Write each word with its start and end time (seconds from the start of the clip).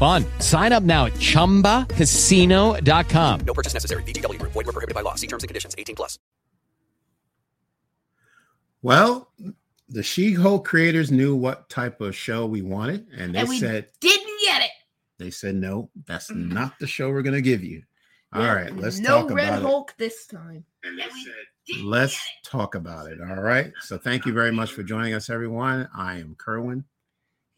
fun. 0.00 0.24
Sign 0.40 0.72
up 0.72 0.82
now 0.82 1.06
at 1.06 1.12
ChumbaCasino.com. 1.14 3.40
No 3.40 3.54
purchase 3.54 3.74
necessary. 3.74 4.02
VGW. 4.04 4.40
Void 4.42 4.54
were 4.54 4.62
prohibited 4.64 4.94
by 4.94 5.00
law. 5.02 5.14
See 5.16 5.26
terms 5.26 5.42
and 5.44 5.48
conditions. 5.48 5.74
18 5.78 5.94
plus. 5.96 6.18
Well, 8.82 9.30
the 9.88 10.02
She-Hulk 10.02 10.66
creators 10.66 11.10
knew 11.10 11.34
what 11.36 11.68
type 11.68 12.00
of 12.00 12.16
show 12.16 12.46
we 12.46 12.62
wanted, 12.62 13.06
and 13.16 13.34
they 13.34 13.40
and 13.40 13.48
we 13.48 13.58
said 13.58 13.88
didn't 14.00 14.38
get 14.44 14.62
it. 14.62 14.70
they 15.18 15.30
said 15.30 15.54
no, 15.56 15.90
that's 16.06 16.30
mm-hmm. 16.30 16.52
not 16.54 16.78
the 16.78 16.86
show 16.86 17.10
we're 17.10 17.20
gonna 17.22 17.40
give 17.42 17.62
you. 17.62 17.82
All 18.32 18.40
Yeah, 18.42 18.54
right, 18.54 18.74
let's 18.76 18.98
no 18.98 19.22
talk 19.22 19.30
Red 19.32 19.48
about 19.48 19.58
it. 19.58 19.62
Hulk 19.66 19.94
this 19.98 20.26
time. 20.26 20.64
And 20.84 20.98
they 20.98 21.02
And 21.02 21.12
said, 21.12 21.34
Let's 21.84 22.18
talk 22.44 22.74
about 22.74 23.06
it. 23.10 23.18
All 23.20 23.40
right. 23.42 23.70
So 23.82 23.96
thank 23.98 24.24
you 24.26 24.32
very 24.32 24.50
much 24.50 24.72
for 24.72 24.82
joining 24.82 25.14
us, 25.14 25.28
everyone. 25.30 25.88
I 25.94 26.18
am 26.18 26.34
Kerwin, 26.36 26.84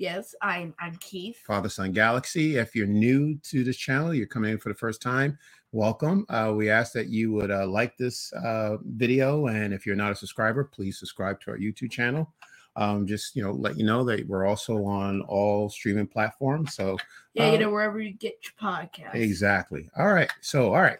Yes, 0.02 0.34
I'm 0.42 0.74
I'm 0.80 0.96
Keith. 0.96 1.38
Father 1.46 1.68
Son 1.68 1.92
Galaxy. 1.92 2.56
If 2.56 2.74
you're 2.74 2.88
new 2.88 3.36
to 3.44 3.62
this 3.62 3.76
channel, 3.76 4.12
you're 4.12 4.26
coming 4.26 4.50
in 4.50 4.58
for 4.58 4.68
the 4.68 4.74
first 4.74 5.00
time, 5.00 5.38
welcome. 5.70 6.26
Uh, 6.28 6.52
we 6.56 6.68
ask 6.68 6.92
that 6.94 7.06
you 7.06 7.30
would 7.34 7.52
uh, 7.52 7.68
like 7.68 7.96
this 7.96 8.32
uh, 8.32 8.78
video, 8.84 9.46
and 9.46 9.72
if 9.72 9.86
you're 9.86 9.94
not 9.94 10.10
a 10.10 10.16
subscriber, 10.16 10.64
please 10.64 10.98
subscribe 10.98 11.40
to 11.42 11.52
our 11.52 11.56
YouTube 11.56 11.92
channel. 11.92 12.34
Um, 12.74 13.06
just 13.06 13.36
you 13.36 13.44
know, 13.44 13.52
let 13.52 13.78
you 13.78 13.86
know 13.86 14.02
that 14.02 14.26
we're 14.26 14.44
also 14.44 14.84
on 14.84 15.20
all 15.28 15.68
streaming 15.68 16.08
platforms. 16.08 16.74
So 16.74 16.98
Yeah, 17.34 17.50
you 17.50 17.58
Uh, 17.58 17.60
know 17.60 17.70
wherever 17.70 18.00
you 18.00 18.12
get 18.12 18.34
your 18.42 18.54
podcast. 18.60 19.14
Exactly. 19.14 19.88
All 19.96 20.12
right. 20.12 20.32
So, 20.40 20.74
all 20.74 20.82
right. 20.82 20.98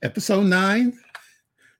Episode 0.00 0.44
nine, 0.46 0.98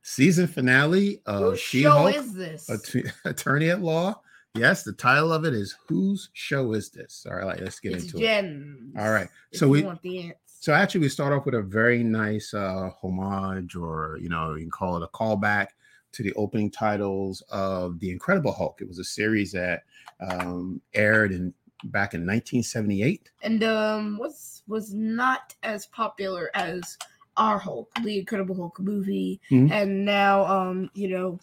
season 0.02 0.46
finale 0.48 1.22
of 1.24 1.52
Whose 1.52 1.61
She 1.61 1.80
show 1.84 1.92
Hulk, 1.92 2.14
is 2.14 2.34
this? 2.34 2.68
Attorney 3.24 3.70
at 3.70 3.80
Law. 3.80 4.20
Yes, 4.56 4.82
the 4.82 4.92
title 4.92 5.32
of 5.32 5.44
it 5.44 5.54
is 5.54 5.76
Whose 5.86 6.28
Show 6.32 6.72
Is 6.72 6.90
This? 6.90 7.24
All 7.30 7.36
right, 7.36 7.60
let's 7.60 7.78
get 7.78 7.92
it's 7.92 8.04
into 8.04 8.18
it. 8.18 8.20
Jen's. 8.22 8.96
All 8.98 9.10
right. 9.12 9.28
So 9.52 9.68
we 9.68 9.82
want 9.82 10.02
the 10.02 10.24
ants. 10.24 10.38
so 10.58 10.72
actually 10.72 11.02
we 11.02 11.08
start 11.08 11.32
off 11.32 11.44
with 11.46 11.54
a 11.54 11.62
very 11.62 12.02
nice 12.02 12.52
uh 12.52 12.90
homage, 13.00 13.76
or 13.76 14.18
you 14.20 14.28
know, 14.28 14.54
you 14.54 14.62
can 14.62 14.70
call 14.70 14.96
it 14.96 15.04
a 15.04 15.08
callback 15.16 15.68
to 16.12 16.24
the 16.24 16.32
opening 16.32 16.68
titles 16.68 17.42
of 17.50 18.00
The 18.00 18.10
Incredible 18.10 18.52
Hulk. 18.52 18.80
It 18.80 18.88
was 18.88 18.98
a 18.98 19.04
series 19.04 19.52
that 19.52 19.84
um 20.20 20.80
aired 20.94 21.30
in 21.30 21.55
back 21.84 22.12
in 22.14 22.27
1978. 22.27 23.30
and 23.42 23.62
um 23.62 24.18
was 24.18 24.62
was 24.66 24.92
not 24.92 25.55
as 25.62 25.86
popular 25.86 26.50
as 26.55 26.98
our 27.36 27.56
Hulk, 27.58 27.89
the 28.02 28.18
Incredible 28.18 28.56
Hulk 28.56 28.80
movie, 28.80 29.40
Mhm. 29.52 29.70
and 29.70 30.05
now 30.05 30.44
um 30.44 30.90
you 30.94 31.08
know 31.08 31.39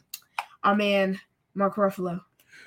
our 0.65 0.75
man 0.75 1.17
Mark 1.55 1.75
Ruffalo. 1.77 2.19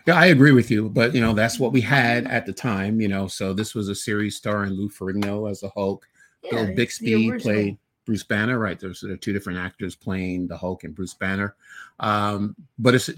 Yeah, 0.06 0.14
I 0.14 0.26
agree 0.26 0.52
with 0.52 0.70
you, 0.70 0.88
but 0.88 1.14
you 1.14 1.20
know 1.20 1.34
that's 1.34 1.58
what 1.58 1.72
we 1.72 1.80
had 1.80 2.26
at 2.26 2.46
the 2.46 2.52
time. 2.52 3.00
You 3.00 3.08
know, 3.08 3.26
so 3.26 3.52
this 3.52 3.74
was 3.74 3.88
a 3.88 3.94
series 3.94 4.36
starring 4.36 4.72
Lou 4.72 4.88
Ferrigno 4.88 5.50
as 5.50 5.60
the 5.60 5.70
Hulk. 5.70 6.06
Bill 6.50 6.74
Bixby 6.74 7.32
played 7.38 7.78
Bruce 8.06 8.22
Banner. 8.22 8.58
Right, 8.58 8.78
there's 8.78 9.00
there 9.02 9.12
are 9.12 9.16
two 9.16 9.32
different 9.32 9.58
actors 9.58 9.94
playing 9.94 10.46
the 10.48 10.56
Hulk 10.56 10.84
and 10.84 10.94
Bruce 10.94 11.14
Banner. 11.14 11.54
Um, 12.00 12.56
but 12.78 12.94
it's 12.94 13.10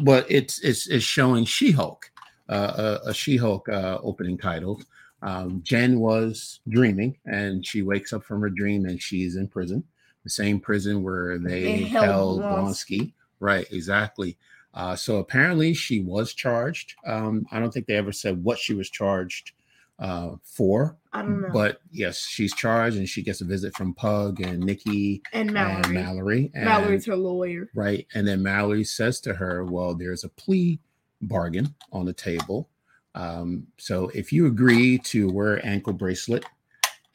but 0.00 0.26
it's 0.28 0.60
it's 0.60 0.86
it's 0.88 1.04
showing 1.04 1.44
She 1.44 1.70
Hulk, 1.70 2.10
uh, 2.48 2.98
a, 3.04 3.10
a 3.10 3.14
She 3.14 3.36
Hulk 3.36 3.68
uh, 3.68 3.98
opening 4.02 4.36
title. 4.36 4.82
Um, 5.22 5.62
Jen 5.64 5.98
was 5.98 6.60
dreaming, 6.68 7.16
and 7.26 7.66
she 7.66 7.82
wakes 7.82 8.12
up 8.12 8.22
from 8.22 8.40
her 8.40 8.50
dream, 8.50 8.84
and 8.84 9.00
she's 9.00 9.36
in 9.36 9.48
prison, 9.48 9.82
the 10.24 10.30
same 10.30 10.60
prison 10.60 11.02
where 11.02 11.38
they, 11.38 11.62
They 11.62 11.82
held 11.84 12.04
held. 12.04 12.40
Blonsky. 12.40 13.12
Right, 13.40 13.66
exactly. 13.72 14.36
Uh, 14.78 14.94
so 14.94 15.16
apparently 15.18 15.74
she 15.74 16.00
was 16.00 16.32
charged. 16.32 16.94
Um, 17.04 17.44
I 17.50 17.58
don't 17.58 17.72
think 17.74 17.86
they 17.86 17.96
ever 17.96 18.12
said 18.12 18.44
what 18.44 18.58
she 18.58 18.74
was 18.74 18.88
charged 18.88 19.50
uh, 19.98 20.36
for, 20.44 20.96
I 21.12 21.22
don't 21.22 21.42
know. 21.42 21.48
but 21.52 21.80
yes, 21.90 22.20
she's 22.20 22.54
charged 22.54 22.96
and 22.96 23.08
she 23.08 23.20
gets 23.22 23.40
a 23.40 23.44
visit 23.44 23.74
from 23.76 23.92
Pug 23.92 24.40
and 24.40 24.60
Nikki 24.60 25.20
and 25.32 25.52
Mallory. 25.52 25.82
and 25.82 25.92
Mallory. 25.94 26.50
And, 26.54 26.64
Mallory's 26.66 27.06
her 27.06 27.16
lawyer. 27.16 27.68
right. 27.74 28.06
And 28.14 28.24
then 28.24 28.40
Mallory 28.40 28.84
says 28.84 29.20
to 29.22 29.34
her, 29.34 29.64
Well, 29.64 29.96
there's 29.96 30.22
a 30.22 30.28
plea 30.28 30.78
bargain 31.20 31.74
on 31.92 32.06
the 32.06 32.12
table. 32.12 32.68
Um, 33.16 33.66
so 33.78 34.12
if 34.14 34.32
you 34.32 34.46
agree 34.46 34.98
to 34.98 35.28
wear 35.28 35.64
ankle 35.66 35.92
bracelet 35.92 36.44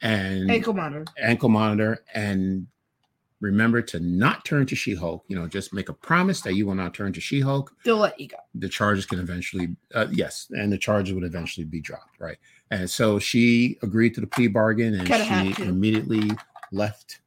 and 0.02 0.50
Ankle 0.50 0.74
monitor. 0.74 1.06
ankle 1.18 1.48
monitor 1.48 2.04
and 2.14 2.66
remember 3.40 3.82
to 3.82 4.00
not 4.00 4.44
turn 4.44 4.64
to 4.66 4.74
She-Hulk, 4.76 5.24
you 5.28 5.36
know, 5.36 5.46
just 5.46 5.74
make 5.74 5.88
a 5.88 5.92
promise 5.92 6.40
that 6.42 6.54
you 6.54 6.66
will 6.66 6.74
not 6.74 6.94
turn 6.94 7.12
to 7.12 7.20
She-Hulk. 7.20 7.74
They'll 7.84 7.98
let 7.98 8.18
you 8.18 8.28
go. 8.28 8.36
the 8.54 8.68
charges 8.68 9.04
can 9.06 9.18
eventually 9.18 9.76
uh, 9.94 10.06
yes 10.10 10.48
and 10.56 10.72
the 10.72 10.78
charges 10.78 11.12
would 11.14 11.24
eventually 11.24 11.64
be 11.64 11.80
dropped 11.80 12.18
right? 12.18 12.38
And 12.70 12.88
so 12.88 13.18
she 13.18 13.78
agreed 13.82 14.14
to 14.14 14.20
the 14.20 14.26
plea 14.26 14.48
bargain 14.48 14.94
and 14.94 15.06
had 15.06 15.54
she 15.56 15.62
immediately 15.62 16.30
left 16.72 17.20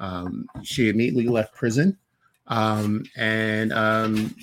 um, 0.00 0.46
she 0.62 0.88
immediately 0.88 1.26
left 1.28 1.54
prison. 1.54 1.98
Um, 2.46 3.04
and 3.16 3.72
um, 3.72 4.34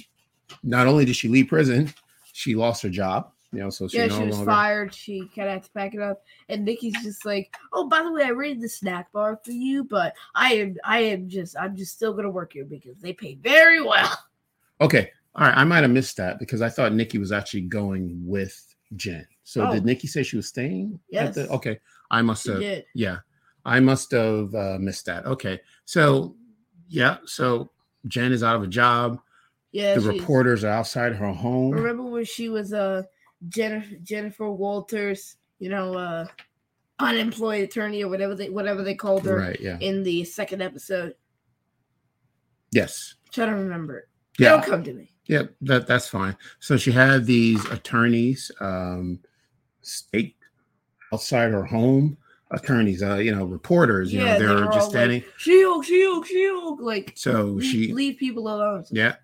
not 0.64 0.86
only 0.86 1.06
did 1.06 1.16
she 1.16 1.28
leave 1.28 1.48
prison 1.48 1.94
she 2.34 2.54
lost 2.56 2.84
her 2.84 2.90
job 2.90 3.32
you 3.52 3.60
know 3.60 3.70
so 3.70 3.88
she 3.88 3.98
yeah, 3.98 4.08
no 4.08 4.18
she 4.20 4.26
was 4.26 4.36
longer 4.38 4.52
fired. 4.52 4.94
She 4.94 5.22
kind 5.36 5.48
of 5.48 5.54
had 5.56 5.64
to 5.64 5.72
pack 5.72 5.94
it 5.94 6.02
up. 6.02 6.24
And 6.50 6.66
Nikki's 6.66 7.02
just 7.04 7.26
like, 7.26 7.56
"Oh, 7.74 7.88
by 7.88 8.04
the 8.04 8.12
way, 8.12 8.24
I 8.24 8.30
raided 8.30 8.62
the 8.62 8.70
snack 8.70 9.12
bar 9.12 9.40
for 9.44 9.52
you, 9.52 9.84
but 9.84 10.14
I 10.36 10.54
am, 10.56 10.76
I 10.84 11.00
am 11.00 11.30
just, 11.30 11.56
I'm 11.60 11.76
just 11.76 11.94
still 11.94 12.14
gonna 12.14 12.30
work 12.30 12.54
here 12.54 12.66
because 12.66 12.98
they 13.00 13.14
pay 13.14 13.36
very 13.36 13.82
well." 13.82 14.12
okay 14.82 15.10
all 15.36 15.48
right 15.48 15.58
i 15.58 15.64
might 15.64 15.84
have 15.84 15.92
missed 15.92 16.18
that 16.18 16.38
because 16.38 16.62
i 16.62 16.68
thought 16.68 16.92
nikki 16.92 17.18
was 17.18 17.32
actually 17.32 17.62
going 17.62 18.20
with 18.26 18.76
jen 18.98 19.26
so 19.44 19.66
Oh. 19.66 19.72
did 19.74 19.86
nikki 19.86 20.06
say 20.06 20.22
she 20.22 20.36
was 20.36 20.48
staying 20.48 21.00
at 21.14 21.34
the- 21.34 21.42
Yes. 21.44 21.50
okay 21.50 21.80
i 22.12 22.22
must 22.22 22.46
have. 22.48 22.62
Yeah, 22.94 23.20
I 23.66 23.80
must 23.80 24.12
have 24.12 24.54
uh, 24.54 24.78
missed 24.80 25.06
that. 25.08 25.26
Okay, 25.26 25.60
so 25.86 26.36
yeah, 26.88 27.18
so 27.26 27.72
Jen 28.08 28.32
is 28.32 28.44
out 28.44 28.56
of 28.58 28.64
a 28.64 28.68
job. 28.68 29.20
Yeah, 29.72 29.96
the 29.96 30.02
reporters 30.02 30.64
are 30.64 30.70
outside 30.72 31.14
her 31.16 31.32
home. 31.34 31.72
Remember 31.72 32.04
when 32.04 32.26
she 32.26 32.48
was 32.50 32.74
uh 32.74 33.04
Jennifer 33.50 33.96
Jennifer 34.04 34.50
Walters, 34.52 35.38
you 35.60 35.70
know, 35.70 35.94
uh 35.96 36.26
unemployed 37.00 37.64
attorney 37.64 38.04
or 38.04 38.10
whatever 38.10 38.36
they 38.36 38.50
whatever 38.50 38.82
they 38.84 38.96
called 38.96 39.26
her 39.26 39.38
Right. 39.38 39.60
Yeah. 39.60 39.78
in 39.82 40.04
the 40.04 40.24
second 40.24 40.62
episode. 40.62 41.14
Yes. 42.72 43.16
Try 43.32 43.46
to 43.48 43.52
remember 43.54 43.98
it. 44.00 44.06
Yeah. 44.40 44.50
Don't 44.52 44.66
come 44.66 44.84
to 44.84 44.94
me. 44.94 45.12
Yeah. 45.28 45.44
That 45.62 45.88
that's 45.88 46.08
fine. 46.08 46.36
So 46.60 46.78
she 46.78 46.92
had 46.92 47.26
these 47.26 47.64
attorneys 47.66 48.52
um, 48.60 49.20
staked 49.82 50.44
outside 51.14 51.52
her 51.52 51.66
home. 51.66 52.18
Attorneys, 52.52 53.02
uh, 53.02 53.16
you 53.16 53.36
know, 53.36 53.44
reporters. 53.44 54.14
You 54.14 54.20
know, 54.20 54.34
they 54.34 54.46
they're 54.46 54.54
were 54.66 54.72
just 54.72 54.92
standing. 54.92 55.22
Like, 55.24 55.34
Shield, 55.40 55.84
shield, 55.84 56.28
shield. 56.28 56.80
Like 56.80 57.12
So 57.16 57.60
she- 57.60 57.92
leave 57.92 58.18
people 58.18 58.48
alone. 58.48 58.86
Yeah. 58.92 59.16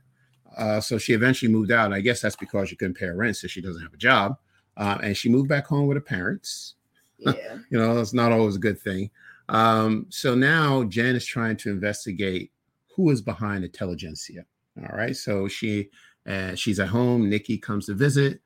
Uh, 0.58 0.80
so 0.82 0.98
she 0.98 1.14
eventually 1.14 1.52
moved 1.52 1.72
out. 1.72 1.94
I 1.94 2.02
guess 2.02 2.22
that's 2.22 2.36
because 2.36 2.70
she 2.70 2.76
couldn't 2.76 2.98
pay 2.98 3.08
her 3.08 3.16
rent, 3.16 3.38
so 3.38 3.48
she 3.48 3.62
doesn't 3.62 3.82
have 3.82 3.94
a 3.94 3.98
job. 3.98 4.38
Uh, 4.78 4.98
and 5.04 5.16
she 5.16 5.30
moved 5.30 5.50
back 5.50 5.66
home 5.68 5.88
with 5.88 5.98
her 5.98 6.02
parents. 6.02 6.76
Yeah. 7.24 7.60
you 7.70 7.78
know 7.78 7.94
that's 7.94 8.16
not 8.16 8.32
always 8.32 8.56
a 8.56 8.60
good 8.60 8.82
thing 8.82 9.12
um 9.50 10.08
so 10.10 10.34
now 10.34 10.84
jen 10.86 11.16
is 11.16 11.24
trying 11.24 11.56
to 11.58 11.70
investigate 11.70 12.52
who 12.96 13.12
is 13.12 13.22
behind 13.22 13.64
intelligentsia 13.64 14.44
all 14.82 14.98
right 14.98 15.16
so 15.16 15.48
she 15.48 15.90
uh, 16.26 16.56
she's 16.56 16.80
at 16.80 16.88
home 16.88 17.30
nikki 17.30 17.60
comes 17.60 17.86
to 17.86 17.94
visit 17.94 18.42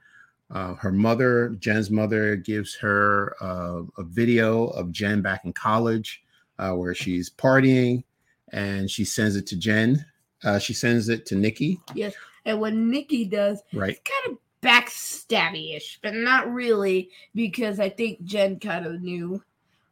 uh, 0.52 0.74
her 0.74 0.92
mother 0.92 1.56
jen's 1.58 1.90
mother 1.90 2.36
gives 2.36 2.76
her 2.76 3.34
uh, 3.42 3.84
a 3.98 4.04
video 4.04 4.66
of 4.72 4.92
jen 4.92 5.22
back 5.22 5.46
in 5.46 5.54
college 5.54 6.22
uh, 6.60 6.72
where 6.72 6.94
she's 6.94 7.30
partying 7.30 8.04
and 8.52 8.90
she 8.90 9.06
sends 9.06 9.36
it 9.36 9.48
to 9.48 9.58
Jen. 9.58 10.06
Uh, 10.46 10.60
she 10.60 10.74
sends 10.74 11.10
it 11.10 11.26
to 11.26 11.36
Nikki, 11.36 11.80
Yes. 11.96 12.14
And 12.46 12.62
what 12.62 12.74
Nikki 12.74 13.26
does, 13.26 13.62
right? 13.74 14.00
kind 14.06 14.34
of 14.34 14.38
backstabby-ish, 14.62 16.00
but 16.04 16.14
not 16.14 16.52
really, 16.54 17.10
because 17.34 17.80
I 17.80 17.90
think 17.90 18.24
Jen 18.24 18.60
kind 18.60 18.86
of 18.86 19.02
knew. 19.02 19.42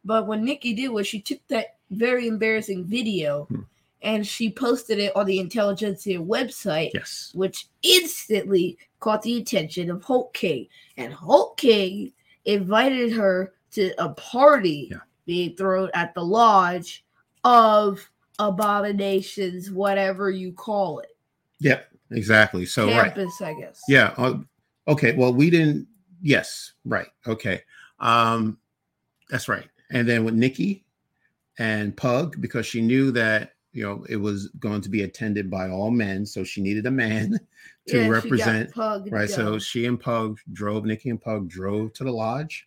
But 0.04 0.26
what 0.26 0.40
Nikki 0.40 0.72
did 0.74 0.88
was 0.88 1.06
she 1.06 1.20
took 1.20 1.40
that 1.48 1.76
very 1.90 2.28
embarrassing 2.28 2.84
video 2.84 3.44
Hmm. 3.46 3.60
and 4.02 4.26
she 4.26 4.50
posted 4.50 4.98
it 4.98 5.14
on 5.16 5.26
the 5.26 5.38
Intelligentsia 5.40 6.18
website, 6.18 6.90
Yes. 6.94 7.32
which 7.34 7.66
instantly 7.82 8.78
caught 9.00 9.22
the 9.22 9.38
attention 9.38 9.90
of 9.90 10.02
Hulk 10.04 10.32
King. 10.34 10.68
And 10.96 11.12
Hulk 11.12 11.56
King 11.56 12.12
invited 12.44 13.12
her 13.12 13.54
to 13.72 13.92
a 14.02 14.10
party 14.10 14.88
Yeah. 14.92 14.98
being 15.26 15.56
thrown 15.56 15.90
at 15.94 16.14
the 16.14 16.22
lodge 16.24 17.04
of 17.44 18.08
abominations, 18.38 19.70
whatever 19.70 20.30
you 20.30 20.52
call 20.52 21.00
it. 21.00 21.16
Yep. 21.60 21.88
Exactly. 22.10 22.66
So 22.66 22.86
right. 22.86 23.14
Campus, 23.14 23.40
I 23.40 23.54
guess. 23.54 23.80
Yeah. 23.88 24.14
uh, 24.16 24.38
okay. 24.88 25.14
Well, 25.14 25.32
we 25.32 25.50
didn't. 25.50 25.86
Yes. 26.22 26.72
Right. 26.84 27.08
Okay. 27.26 27.62
Um, 28.00 28.58
that's 29.30 29.48
right. 29.48 29.66
And 29.90 30.08
then 30.08 30.24
with 30.24 30.34
Nikki 30.34 30.84
and 31.58 31.96
Pug, 31.96 32.40
because 32.40 32.66
she 32.66 32.80
knew 32.80 33.10
that 33.12 33.52
you 33.72 33.82
know 33.82 34.04
it 34.08 34.16
was 34.16 34.48
going 34.58 34.80
to 34.82 34.88
be 34.88 35.02
attended 35.02 35.50
by 35.50 35.68
all 35.68 35.90
men, 35.90 36.24
so 36.26 36.44
she 36.44 36.60
needed 36.60 36.86
a 36.86 36.90
man 36.90 37.38
to 37.88 38.02
Yeah, 38.02 38.08
represent. 38.08 38.72
Pug 38.72 39.10
Right. 39.10 39.28
So 39.28 39.58
she 39.58 39.86
and 39.86 39.98
Pug 40.00 40.38
drove. 40.52 40.84
Nikki 40.84 41.10
and 41.10 41.20
Pug 41.20 41.48
drove 41.48 41.92
to 41.94 42.04
the 42.04 42.12
lodge, 42.12 42.66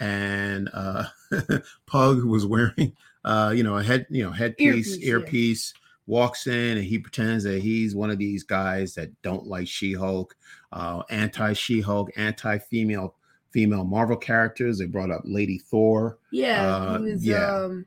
and 0.00 0.68
uh, 0.72 1.04
Pug 1.86 2.24
was 2.24 2.46
wearing, 2.46 2.94
uh, 3.24 3.52
you 3.54 3.62
know, 3.62 3.76
a 3.76 3.82
head, 3.82 4.06
you 4.10 4.22
know, 4.24 4.30
headpiece, 4.30 4.88
Earpiece, 4.92 4.98
yeah. 4.98 5.08
earpiece. 5.08 5.74
Walks 6.06 6.46
in 6.48 6.76
and 6.76 6.84
he 6.84 6.98
pretends 6.98 7.44
that 7.44 7.62
he's 7.62 7.94
one 7.96 8.10
of 8.10 8.18
these 8.18 8.42
guys 8.44 8.94
that 8.94 9.10
don't 9.22 9.46
like 9.46 9.66
She-Hulk, 9.66 10.36
uh, 10.70 11.02
anti-She-Hulk, 11.08 12.10
anti-female, 12.16 13.14
female 13.48 13.84
Marvel 13.84 14.18
characters. 14.18 14.76
They 14.76 14.84
brought 14.84 15.10
up 15.10 15.22
Lady 15.24 15.56
Thor, 15.56 16.18
yeah, 16.30 16.66
uh, 16.76 16.98
was 16.98 17.24
yeah. 17.24 17.56
um 17.56 17.86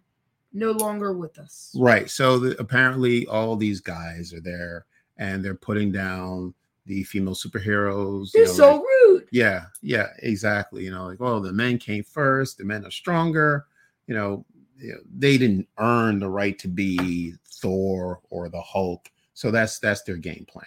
no 0.51 0.71
longer 0.71 1.13
with 1.13 1.37
us. 1.37 1.75
Right. 1.77 2.09
So 2.09 2.39
the, 2.39 2.59
apparently, 2.59 3.27
all 3.27 3.55
these 3.55 3.81
guys 3.81 4.33
are 4.33 4.41
there, 4.41 4.87
and 5.17 5.45
they're 5.45 5.53
putting 5.53 5.91
down 5.91 6.55
the 6.87 7.03
female 7.03 7.35
superheroes. 7.35 8.33
you 8.33 8.45
They're 8.45 8.45
know, 8.47 8.53
so 8.53 8.71
like- 8.77 8.81
rude. 8.81 9.27
yeah, 9.31 9.65
yeah, 9.83 10.07
exactly. 10.23 10.85
You 10.85 10.89
know, 10.89 11.05
like, 11.05 11.21
oh, 11.21 11.39
the 11.39 11.53
men 11.53 11.77
came 11.77 12.03
first. 12.03 12.57
The 12.57 12.65
men 12.65 12.83
are 12.83 12.89
stronger. 12.89 13.67
You 14.07 14.15
know, 14.15 14.45
you 14.79 14.93
know, 14.93 14.99
they 15.17 15.37
didn't 15.37 15.67
earn 15.77 16.19
the 16.19 16.29
right 16.29 16.57
to 16.59 16.67
be 16.67 17.33
Thor 17.45 18.21
or 18.29 18.49
the 18.49 18.61
Hulk. 18.61 19.09
So 19.33 19.51
that's 19.51 19.79
that's 19.79 20.03
their 20.03 20.17
game 20.17 20.45
plan. 20.49 20.65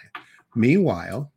Meanwhile, 0.55 1.31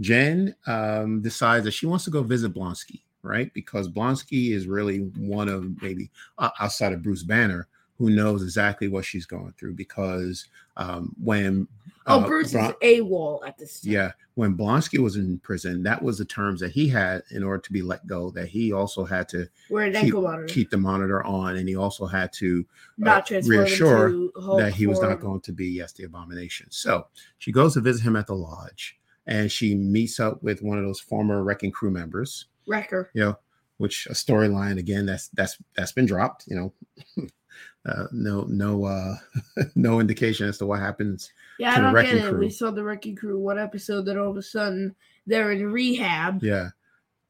Jen 0.00 0.54
um, 0.66 1.20
decides 1.20 1.64
that 1.64 1.72
she 1.72 1.86
wants 1.86 2.04
to 2.04 2.10
go 2.10 2.22
visit 2.22 2.54
Blonsky, 2.54 3.02
right? 3.22 3.52
Because 3.54 3.88
Blonsky 3.88 4.52
is 4.52 4.66
really 4.66 4.98
one 5.16 5.48
of 5.48 5.80
maybe 5.82 6.10
uh, 6.38 6.50
outside 6.60 6.92
of 6.92 7.02
Bruce 7.02 7.22
Banner 7.22 7.68
who 7.98 8.10
knows 8.10 8.42
exactly 8.42 8.88
what 8.88 9.04
she's 9.04 9.26
going 9.26 9.52
through. 9.58 9.74
Because 9.74 10.46
um, 10.80 11.14
when 11.22 11.68
Oh, 12.06 12.20
uh, 12.20 12.26
Bruce 12.26 12.52
Bron- 12.52 12.74
is 12.80 13.00
AWOL 13.02 13.46
at 13.46 13.58
this 13.58 13.82
time. 13.82 13.92
yeah, 13.92 14.12
when 14.34 14.56
Blonsky 14.56 14.98
was 14.98 15.16
in 15.16 15.38
prison, 15.40 15.82
that 15.82 16.02
was 16.02 16.16
the 16.16 16.24
terms 16.24 16.60
that 16.60 16.72
he 16.72 16.88
had 16.88 17.22
in 17.30 17.44
order 17.44 17.60
to 17.60 17.72
be 17.72 17.82
let 17.82 18.06
go. 18.06 18.30
That 18.30 18.48
he 18.48 18.72
also 18.72 19.04
had 19.04 19.28
to 19.28 19.46
keep, 19.68 20.14
keep 20.48 20.70
the 20.70 20.78
monitor 20.78 21.22
on, 21.24 21.56
and 21.56 21.68
he 21.68 21.76
also 21.76 22.06
had 22.06 22.32
to 22.34 22.64
uh, 23.06 23.22
reassure 23.44 24.10
that 24.56 24.72
he 24.74 24.86
was 24.86 25.00
not 25.00 25.20
going 25.20 25.42
to 25.42 25.52
be 25.52 25.66
yes 25.68 25.92
the 25.92 26.04
abomination. 26.04 26.68
So 26.70 27.06
she 27.38 27.52
goes 27.52 27.74
to 27.74 27.80
visit 27.80 28.02
him 28.02 28.16
at 28.16 28.26
the 28.26 28.34
lodge, 28.34 28.98
and 29.26 29.52
she 29.52 29.74
meets 29.74 30.18
up 30.18 30.42
with 30.42 30.62
one 30.62 30.78
of 30.78 30.84
those 30.84 31.00
former 31.00 31.44
wrecking 31.44 31.70
crew 31.70 31.90
members. 31.90 32.46
Wrecker. 32.66 33.10
You 33.12 33.24
know, 33.24 33.38
which 33.76 34.06
a 34.06 34.14
storyline 34.14 34.78
again 34.78 35.04
that's 35.04 35.28
that's 35.28 35.58
that's 35.76 35.92
been 35.92 36.06
dropped. 36.06 36.46
You 36.48 36.56
know. 36.56 37.26
Uh, 37.86 38.04
no, 38.12 38.42
no, 38.48 38.84
uh, 38.84 39.16
no 39.74 40.00
indication 40.00 40.48
as 40.48 40.58
to 40.58 40.66
what 40.66 40.80
happens. 40.80 41.32
Yeah, 41.58 41.72
I 41.72 41.76
to 41.76 41.80
the 41.80 41.90
don't 41.92 42.04
get 42.04 42.14
it. 42.14 42.28
crew. 42.30 42.38
We 42.40 42.50
saw 42.50 42.70
the 42.70 42.84
wrecking 42.84 43.16
crew 43.16 43.38
one 43.38 43.58
episode, 43.58 44.02
that 44.06 44.18
all 44.18 44.30
of 44.30 44.36
a 44.36 44.42
sudden 44.42 44.94
they're 45.26 45.52
in 45.52 45.70
rehab. 45.72 46.42
Yeah. 46.42 46.70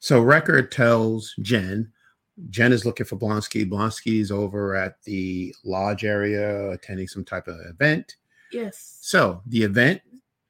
So 0.01 0.21
Wrecker 0.21 0.63
tells 0.63 1.35
Jen, 1.43 1.93
Jen 2.49 2.73
is 2.73 2.85
looking 2.87 3.07
for 3.07 3.17
Blonsky. 3.17 3.69
Blonsky's 3.69 4.33
over 4.33 4.75
at 4.75 5.03
the 5.05 5.55
lodge 5.65 6.05
area 6.05 6.71
attending 6.71 7.07
some 7.07 7.25
type 7.25 7.47
of 7.49 7.57
event. 7.69 8.17
Yes. 8.51 8.99
So 9.03 9.43
the 9.47 9.63
event 9.63 10.01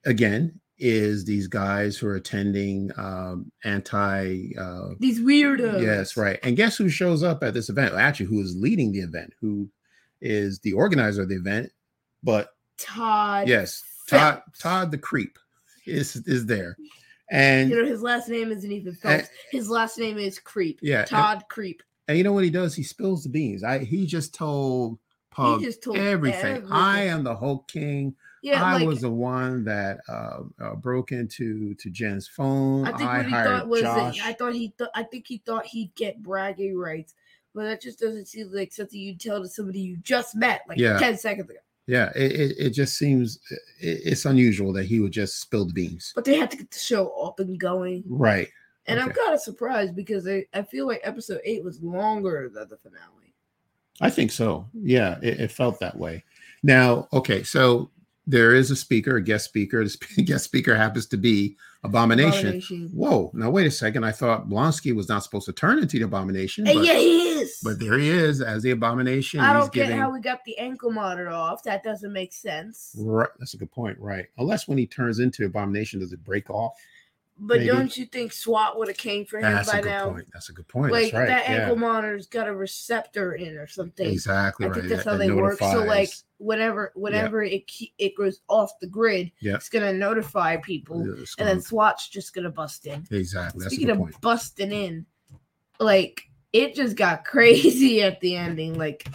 again 0.06 0.60
is 0.78 1.24
these 1.26 1.46
guys 1.46 1.98
who 1.98 2.06
are 2.06 2.14
attending 2.16 2.90
um 2.96 3.50
anti 3.64 4.52
uh 4.58 4.90
These 4.98 5.20
weirdos. 5.20 5.82
yes, 5.82 6.16
right. 6.16 6.38
And 6.42 6.56
guess 6.56 6.76
who 6.76 6.88
shows 6.88 7.22
up 7.22 7.42
at 7.42 7.52
this 7.52 7.68
event? 7.68 7.94
Actually, 7.94 8.26
who 8.26 8.40
is 8.40 8.56
leading 8.56 8.92
the 8.92 9.00
event, 9.00 9.34
who 9.40 9.68
is 10.20 10.58
the 10.60 10.72
organizer 10.72 11.22
of 11.22 11.28
the 11.28 11.36
event, 11.36 11.70
but 12.22 12.50
Todd. 12.78 13.48
yes, 13.48 13.82
Todd. 14.08 14.42
Todd 14.58 14.90
the 14.90 14.98
creep 14.98 15.38
is 15.86 16.16
is 16.26 16.46
there. 16.46 16.76
And 17.30 17.70
You 17.70 17.82
know, 17.82 17.88
his 17.88 18.02
last 18.02 18.28
name 18.28 18.50
isn't 18.50 18.72
even 18.72 18.94
Phelps. 18.94 19.28
his 19.50 19.70
last 19.70 19.98
name 19.98 20.18
is 20.18 20.38
Creep. 20.38 20.80
Yeah, 20.82 21.04
Todd 21.04 21.44
Creep. 21.48 21.82
And 22.08 22.18
you 22.18 22.24
know 22.24 22.32
what 22.32 22.44
he 22.44 22.50
does? 22.50 22.74
He 22.74 22.82
spills 22.82 23.22
the 23.22 23.28
beans. 23.28 23.62
I 23.62 23.84
he 23.84 24.04
just 24.06 24.34
told 24.34 24.98
Pug 25.30 25.62
just 25.62 25.82
told 25.82 25.96
everything. 25.96 26.66
I 26.70 27.02
am 27.04 27.22
the 27.22 27.36
Hulk 27.36 27.68
King. 27.68 28.16
Yeah, 28.42 28.64
I 28.64 28.74
like 28.74 28.86
was 28.86 29.02
the 29.02 29.10
one 29.10 29.64
that 29.64 30.00
uh, 30.08 30.40
uh, 30.60 30.74
broke 30.74 31.12
into 31.12 31.74
to 31.74 31.90
Jen's 31.90 32.26
phone. 32.26 32.86
I 32.86 32.96
think 32.96 33.08
I 33.08 33.16
what 33.18 33.26
he 33.26 33.30
hired 33.30 33.46
thought 33.46 33.68
was 33.68 33.82
that 33.82 34.14
Josh. 34.14 34.20
I 34.24 34.32
thought 34.32 34.54
he 34.54 34.74
thought 34.76 34.90
I 34.94 35.02
think 35.02 35.26
he 35.26 35.38
thought 35.38 35.66
he'd 35.66 35.94
get 35.94 36.22
bragging 36.22 36.76
rights, 36.76 37.14
but 37.54 37.64
that 37.64 37.80
just 37.82 37.98
doesn't 37.98 38.26
seem 38.28 38.50
like 38.52 38.72
something 38.72 38.98
you'd 39.00 39.20
tell 39.20 39.42
to 39.42 39.48
somebody 39.48 39.80
you 39.80 39.96
just 39.98 40.34
met 40.36 40.62
like 40.68 40.78
Yeah. 40.78 40.98
ten 40.98 41.16
seconds 41.16 41.50
ago. 41.50 41.58
yeah, 41.86 42.10
it, 42.14 42.56
it, 42.58 42.70
just 42.70 42.96
seems 42.96 43.38
it, 43.80 44.00
it's 44.04 44.24
unusual 44.24 44.72
that 44.74 44.84
he 44.84 45.00
would 45.00 45.12
just 45.12 45.40
spill 45.40 45.64
the 45.66 45.72
beans. 45.72 46.12
But 46.14 46.24
they 46.24 46.36
had 46.36 46.50
to 46.52 46.56
get 46.56 46.70
the 46.70 46.78
show 46.78 47.08
up 47.22 47.40
and 47.40 47.58
going. 47.58 48.04
Right. 48.06 48.48
And 48.86 48.98
I'm 48.98 49.10
kind 49.10 49.34
of 49.34 49.40
surprised 49.40 49.94
because 49.94 50.26
I, 50.26 50.44
I 50.54 50.62
feel 50.62 50.86
like 50.86 51.00
episode 51.04 51.40
eight 51.44 51.62
was 51.62 51.80
longer 51.82 52.50
than 52.52 52.68
the 52.68 52.76
finale. 52.76 53.34
I 54.00 54.10
think 54.10 54.32
so. 54.32 54.66
Yeah, 54.72 55.18
it, 55.22 55.40
it 55.40 55.50
felt 55.52 55.78
that 55.80 55.96
way. 55.96 56.24
Now, 56.62 57.06
okay, 57.12 57.42
so 57.42 57.90
there 58.26 58.54
is 58.54 58.70
a 58.70 58.76
speaker, 58.76 59.16
a 59.16 59.22
guest 59.22 59.46
speaker. 59.46 59.84
The 59.84 60.22
guest 60.24 60.44
speaker 60.44 60.74
happens 60.76 61.06
to 61.08 61.16
be 61.16 61.56
Abomination. 61.82 62.40
Abomination. 62.48 62.90
Whoa! 62.92 63.30
Now 63.32 63.48
wait 63.50 63.66
a 63.66 63.70
second. 63.70 64.04
I 64.04 64.12
thought 64.12 64.48
Blonsky 64.50 64.94
was 64.94 65.08
not 65.08 65.24
supposed 65.24 65.46
to 65.46 65.52
turn 65.52 65.78
into 65.78 65.98
the 65.98 66.04
Abomination. 66.04 66.68
Uh, 66.68 66.74
but- 66.74 66.84
yeah, 66.84 66.94
he 66.98 67.28
is. 67.30 67.58
But 67.64 67.78
there 67.80 67.98
he 67.98 68.10
is 68.10 68.42
as 68.42 68.62
the 68.62 68.70
abomination. 68.72 69.40
I 69.40 69.54
He's 69.54 69.62
don't 69.64 69.72
get 69.72 69.82
giving- 69.84 69.98
how 69.98 70.10
we 70.12 70.20
got 70.20 70.44
the 70.44 70.58
ankle 70.58 70.90
monitor 70.90 71.30
off. 71.30 71.62
That 71.62 71.82
doesn't 71.82 72.12
make 72.12 72.34
sense. 72.34 72.94
Right, 72.98 73.28
that's 73.38 73.54
a 73.54 73.56
good 73.56 73.70
point. 73.72 73.98
Right, 73.98 74.26
unless 74.36 74.68
when 74.68 74.76
he 74.76 74.86
turns 74.86 75.20
into 75.20 75.46
abomination, 75.46 76.00
does 76.00 76.12
it 76.12 76.22
break 76.22 76.50
off? 76.50 76.74
But 77.42 77.60
Maybe. 77.60 77.70
don't 77.70 77.96
you 77.96 78.04
think 78.04 78.34
SWAT 78.34 78.78
would 78.78 78.88
have 78.88 78.98
came 78.98 79.24
for 79.24 79.38
him 79.38 79.44
That's 79.44 79.72
by 79.72 79.80
now? 79.80 80.10
point. 80.10 80.28
That's 80.30 80.50
a 80.50 80.52
good 80.52 80.68
point. 80.68 80.92
Like 80.92 81.04
that's 81.04 81.14
right. 81.14 81.26
that 81.26 81.48
yeah. 81.48 81.54
ankle 81.62 81.76
monitor's 81.76 82.26
got 82.26 82.46
a 82.46 82.54
receptor 82.54 83.32
in 83.32 83.56
or 83.56 83.66
something. 83.66 84.06
exactly 84.06 84.66
I 84.66 84.68
right. 84.68 84.76
think 84.76 84.88
that's 84.90 85.04
how 85.06 85.12
that 85.12 85.18
they 85.18 85.30
work. 85.30 85.58
So 85.58 85.82
like 85.84 86.10
whenever 86.36 86.92
whenever 86.94 87.42
it 87.42 87.66
ke- 87.66 87.92
it 87.96 88.14
goes 88.14 88.40
off 88.48 88.72
the 88.82 88.86
grid, 88.86 89.32
Yeah. 89.40 89.54
it's 89.54 89.70
gonna 89.70 89.92
notify 89.92 90.58
people, 90.58 91.06
Yeah, 91.06 91.24
and 91.38 91.48
then 91.48 91.60
SWAT's 91.62 92.08
just 92.10 92.34
gonna 92.34 92.50
bust 92.50 92.86
in. 92.86 93.06
exactly. 93.10 93.62
That's 93.62 93.72
a 93.72 93.74
Speaking 93.74 93.90
of 93.90 93.98
point. 93.98 94.20
busting 94.20 94.70
in, 94.72 95.06
like 95.78 96.22
it 96.52 96.74
just 96.74 96.94
got 96.96 97.24
crazy 97.24 98.02
at 98.02 98.20
the 98.20 98.36
ending. 98.36 98.76
Like, 98.76 99.06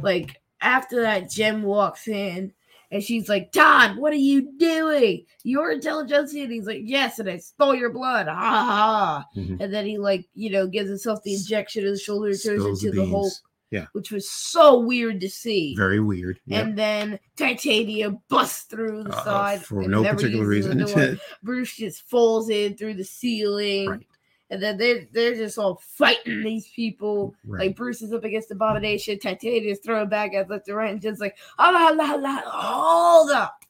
like 0.00 0.40
after 0.60 1.00
that, 1.02 1.28
Jim 1.28 1.64
walks 1.64 2.06
in 2.06 2.52
and 2.94 3.02
she's 3.02 3.28
like, 3.28 3.52
"Todd, 3.52 3.98
what 3.98 4.12
are 4.12 4.16
you 4.16 4.56
doing? 4.56 5.26
You're 5.42 5.72
intelligentsia." 5.72 6.44
And 6.44 6.52
he's 6.52 6.66
like, 6.66 6.80
"Yes," 6.84 7.18
and 7.18 7.28
I 7.28 7.36
stole 7.38 7.74
your 7.74 7.90
blood. 7.92 8.28
Ha 8.28 8.34
ha. 8.34 9.26
Mhm. 9.36 9.60
And 9.60 9.74
then 9.74 9.84
he 9.84 9.98
like, 9.98 10.26
you 10.34 10.48
know, 10.50 10.66
gives 10.66 10.88
himself 10.88 11.22
the 11.24 11.34
injection 11.34 11.84
in 11.84 11.92
the 11.92 11.98
shoulder, 11.98 12.28
turns 12.30 12.40
Spills 12.42 12.84
into 12.84 12.96
the, 13.00 13.06
whole, 13.06 13.24
beans. 13.24 13.42
Yeah. 13.70 13.86
which 13.92 14.12
was 14.12 14.30
so 14.30 14.78
weird 14.78 15.20
to 15.22 15.28
see. 15.28 15.74
Very 15.76 15.98
weird. 15.98 16.38
Yeah. 16.46 16.60
And 16.60 16.78
then 16.78 17.18
Titania 17.36 18.12
busts 18.28 18.62
through 18.64 19.02
the 19.02 19.10
Uh, 19.16 19.24
side 19.24 19.62
for 19.64 19.82
no 19.82 20.04
particular 20.04 20.46
reason. 20.46 20.86
Bruce 21.42 21.74
just 21.74 22.08
falls 22.08 22.50
in 22.50 22.76
through 22.76 22.94
the 22.94 23.04
ceiling, 23.04 23.90
Right. 23.90 24.06
And 24.50 24.62
then 24.62 24.76
they're 24.76 25.06
they're 25.12 25.34
just 25.34 25.58
all 25.58 25.80
fighting 25.82 26.42
these 26.42 26.68
people. 26.68 27.34
right. 27.44 27.66
Like 27.66 27.76
Bruce 27.76 28.02
is 28.02 28.12
up 28.12 28.24
against 28.24 28.50
Abomination, 28.50 29.18
Titania's 29.18 29.80
throwing 29.84 30.08
back 30.08 30.34
at 30.34 30.50
left 30.50 30.68
and 30.68 30.76
right, 30.76 30.92
and 30.92 31.00
just 31.00 31.20
like, 31.20 31.36
oh 31.58 31.70
la 31.72 32.04
la 32.04 32.14
la, 32.14 32.40
hold 32.44 33.30
up, 33.30 33.64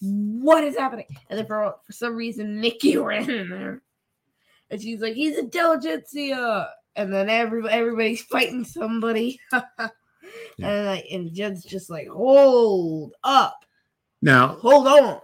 what 0.00 0.64
is 0.64 0.76
happening? 0.76 1.06
And 1.30 1.38
then 1.38 1.46
for 1.46 1.74
for 1.84 1.92
some 1.92 2.14
reason, 2.14 2.60
Nikki 2.60 2.96
ran 2.96 3.30
in 3.30 3.48
there, 3.50 3.82
and 4.70 4.80
she's 4.80 5.00
like, 5.00 5.14
he's 5.14 5.36
a 5.36 5.40
intelligentsia, 5.40 6.70
and 6.96 7.12
then 7.12 7.30
every 7.30 7.68
everybody's 7.68 8.22
fighting 8.22 8.64
somebody. 8.64 9.40
Yeah. 10.58 10.68
And 10.70 10.86
like, 10.86 11.04
and 11.10 11.32
Jen's 11.32 11.64
just 11.64 11.88
like, 11.88 12.08
hold 12.08 13.14
up, 13.22 13.64
Now, 14.22 14.48
hold 14.48 14.86
on. 14.86 15.20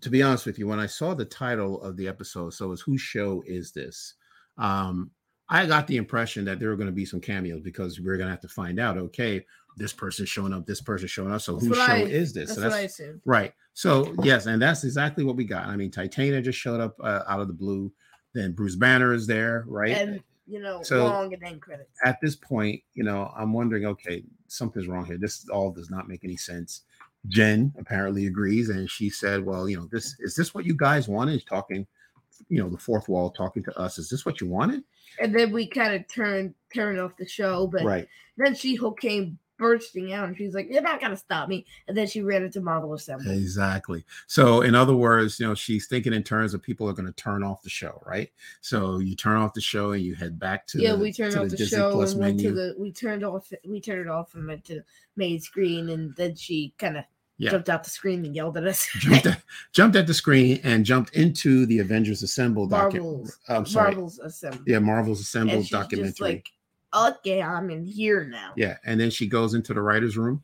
To 0.00 0.10
be 0.10 0.22
honest 0.22 0.46
with 0.46 0.58
you, 0.58 0.66
when 0.66 0.78
I 0.80 0.86
saw 0.86 1.14
the 1.14 1.24
title 1.24 1.80
of 1.82 1.96
the 1.96 2.08
episode, 2.08 2.54
so 2.54 2.72
it's 2.72 2.82
whose 2.82 3.00
show 3.00 3.42
is 3.46 3.72
this? 3.72 4.14
Um, 4.58 5.10
I 5.48 5.66
got 5.66 5.86
the 5.86 5.96
impression 5.96 6.44
that 6.46 6.58
there 6.58 6.70
were 6.70 6.76
going 6.76 6.88
to 6.88 6.92
be 6.92 7.04
some 7.04 7.20
cameos 7.20 7.60
because 7.62 8.00
we 8.00 8.08
are 8.08 8.16
going 8.16 8.26
to 8.26 8.32
have 8.32 8.40
to 8.40 8.48
find 8.48 8.80
out. 8.80 8.96
Okay, 8.98 9.44
this 9.76 9.92
person's 9.92 10.28
showing 10.28 10.52
up, 10.52 10.66
this 10.66 10.80
person's 10.80 11.10
showing 11.10 11.32
up. 11.32 11.40
So 11.40 11.54
That's 11.54 11.66
whose 11.66 11.76
show 11.76 11.92
I- 11.92 11.98
is 11.98 12.32
this? 12.32 12.48
That's 12.48 12.60
So 12.60 12.68
what 12.68 12.72
I 12.76 12.80
assumed. 12.80 13.20
right. 13.24 13.52
So 13.74 14.14
yes, 14.22 14.46
and 14.46 14.60
that's 14.60 14.82
exactly 14.84 15.22
what 15.22 15.36
we 15.36 15.44
got. 15.44 15.66
I 15.66 15.76
mean, 15.76 15.90
Titania 15.90 16.40
just 16.40 16.58
showed 16.58 16.80
up 16.80 16.96
uh, 17.00 17.22
out 17.28 17.40
of 17.40 17.48
the 17.48 17.54
blue. 17.54 17.92
Then 18.34 18.52
Bruce 18.52 18.76
Banner 18.76 19.12
is 19.12 19.26
there, 19.26 19.64
right? 19.68 19.96
And 19.96 20.22
you 20.48 20.60
know, 20.60 20.82
So- 20.82 21.04
long 21.04 21.32
and 21.34 21.42
end 21.42 21.60
credits. 21.60 21.90
At 22.04 22.18
this 22.22 22.34
point, 22.36 22.80
you 22.94 23.04
know, 23.04 23.30
I'm 23.36 23.52
wondering, 23.52 23.84
okay, 23.86 24.24
something's 24.48 24.86
wrong 24.88 25.04
here. 25.04 25.18
This 25.18 25.48
all 25.48 25.70
does 25.72 25.90
not 25.90 26.08
make 26.08 26.24
any 26.24 26.36
sense. 26.36 26.82
Jen 27.28 27.72
apparently 27.78 28.26
agrees, 28.26 28.68
and 28.68 28.90
she 28.90 29.10
said, 29.10 29.44
"Well, 29.44 29.68
you 29.68 29.76
know, 29.76 29.88
this 29.90 30.16
is 30.20 30.34
this 30.34 30.54
what 30.54 30.64
you 30.64 30.74
guys 30.74 31.08
wanted?" 31.08 31.46
Talking, 31.46 31.86
you 32.48 32.62
know, 32.62 32.68
the 32.68 32.78
fourth 32.78 33.08
wall 33.08 33.30
talking 33.30 33.62
to 33.64 33.78
us. 33.78 33.98
Is 33.98 34.08
this 34.08 34.24
what 34.24 34.40
you 34.40 34.46
wanted? 34.46 34.82
And 35.20 35.34
then 35.34 35.52
we 35.52 35.66
kind 35.66 35.94
of 35.94 36.06
turned 36.08 36.54
turned 36.74 37.00
off 37.00 37.16
the 37.16 37.26
show, 37.26 37.66
but 37.66 37.84
Right. 37.84 38.08
then 38.36 38.54
She 38.54 38.78
came 39.00 39.38
bursting 39.58 40.12
out, 40.12 40.28
and 40.28 40.36
she's 40.36 40.54
like, 40.54 40.68
"You're 40.70 40.82
not 40.82 41.00
gonna 41.00 41.16
stop 41.16 41.48
me!" 41.48 41.64
And 41.88 41.96
then 41.96 42.06
she 42.06 42.20
ran 42.20 42.44
into 42.44 42.60
Marvel 42.60 42.92
Assemble. 42.92 43.30
Exactly. 43.30 44.04
So, 44.26 44.60
in 44.60 44.74
other 44.74 44.94
words, 44.94 45.40
you 45.40 45.46
know, 45.46 45.54
she's 45.54 45.86
thinking 45.86 46.12
in 46.12 46.22
terms 46.22 46.52
of 46.54 46.62
people 46.62 46.88
are 46.88 46.92
going 46.92 47.06
to 47.06 47.12
turn 47.12 47.42
off 47.42 47.62
the 47.62 47.70
show, 47.70 48.02
right? 48.06 48.30
So 48.60 48.98
you 48.98 49.16
turn 49.16 49.38
off 49.38 49.54
the 49.54 49.60
show 49.60 49.92
and 49.92 50.02
you 50.02 50.14
head 50.14 50.38
back 50.38 50.66
to 50.68 50.78
yeah, 50.80 50.92
the, 50.92 50.98
we 50.98 51.12
turned 51.12 51.36
off 51.36 51.48
the, 51.48 51.56
Disney 51.56 51.78
show 51.78 51.92
Plus 51.92 52.12
and 52.12 52.20
went 52.20 52.40
to 52.40 52.52
the. 52.52 52.74
We 52.78 52.92
turned 52.92 53.24
off. 53.24 53.52
We 53.64 53.80
turned 53.80 54.00
it 54.00 54.08
off 54.08 54.34
and 54.34 54.46
went 54.46 54.64
to 54.66 54.74
the 54.76 54.84
main 55.16 55.40
screen, 55.40 55.88
and 55.88 56.14
then 56.16 56.34
she 56.34 56.74
kind 56.78 56.98
of 56.98 57.04
Yeah. 57.38 57.50
jumped 57.50 57.68
out 57.68 57.84
the 57.84 57.90
screen 57.90 58.24
and 58.24 58.34
yelled 58.34 58.56
at 58.56 58.66
us. 58.66 58.86
jumped, 58.98 59.26
at, 59.26 59.42
jumped 59.72 59.96
at 59.96 60.06
the 60.06 60.14
screen 60.14 60.60
and 60.64 60.84
jumped 60.84 61.14
into 61.14 61.66
the 61.66 61.80
Avengers 61.80 62.22
Assemble 62.22 62.66
document. 62.66 63.04
Marvel's, 63.14 63.38
I'm 63.48 63.66
sorry. 63.66 63.90
Marvel's 63.92 64.18
Assemble. 64.20 64.60
Yeah, 64.66 64.78
Marvel's 64.78 65.20
Assemble 65.20 65.62
documentary. 65.64 66.08
just 66.10 66.20
like, 66.20 66.48
okay, 66.94 67.42
I'm 67.42 67.70
in 67.70 67.84
here 67.84 68.24
now. 68.24 68.52
yeah, 68.56 68.76
and 68.84 68.98
then 68.98 69.10
she 69.10 69.26
goes 69.26 69.54
into 69.54 69.74
the 69.74 69.82
writers' 69.82 70.16
room, 70.16 70.42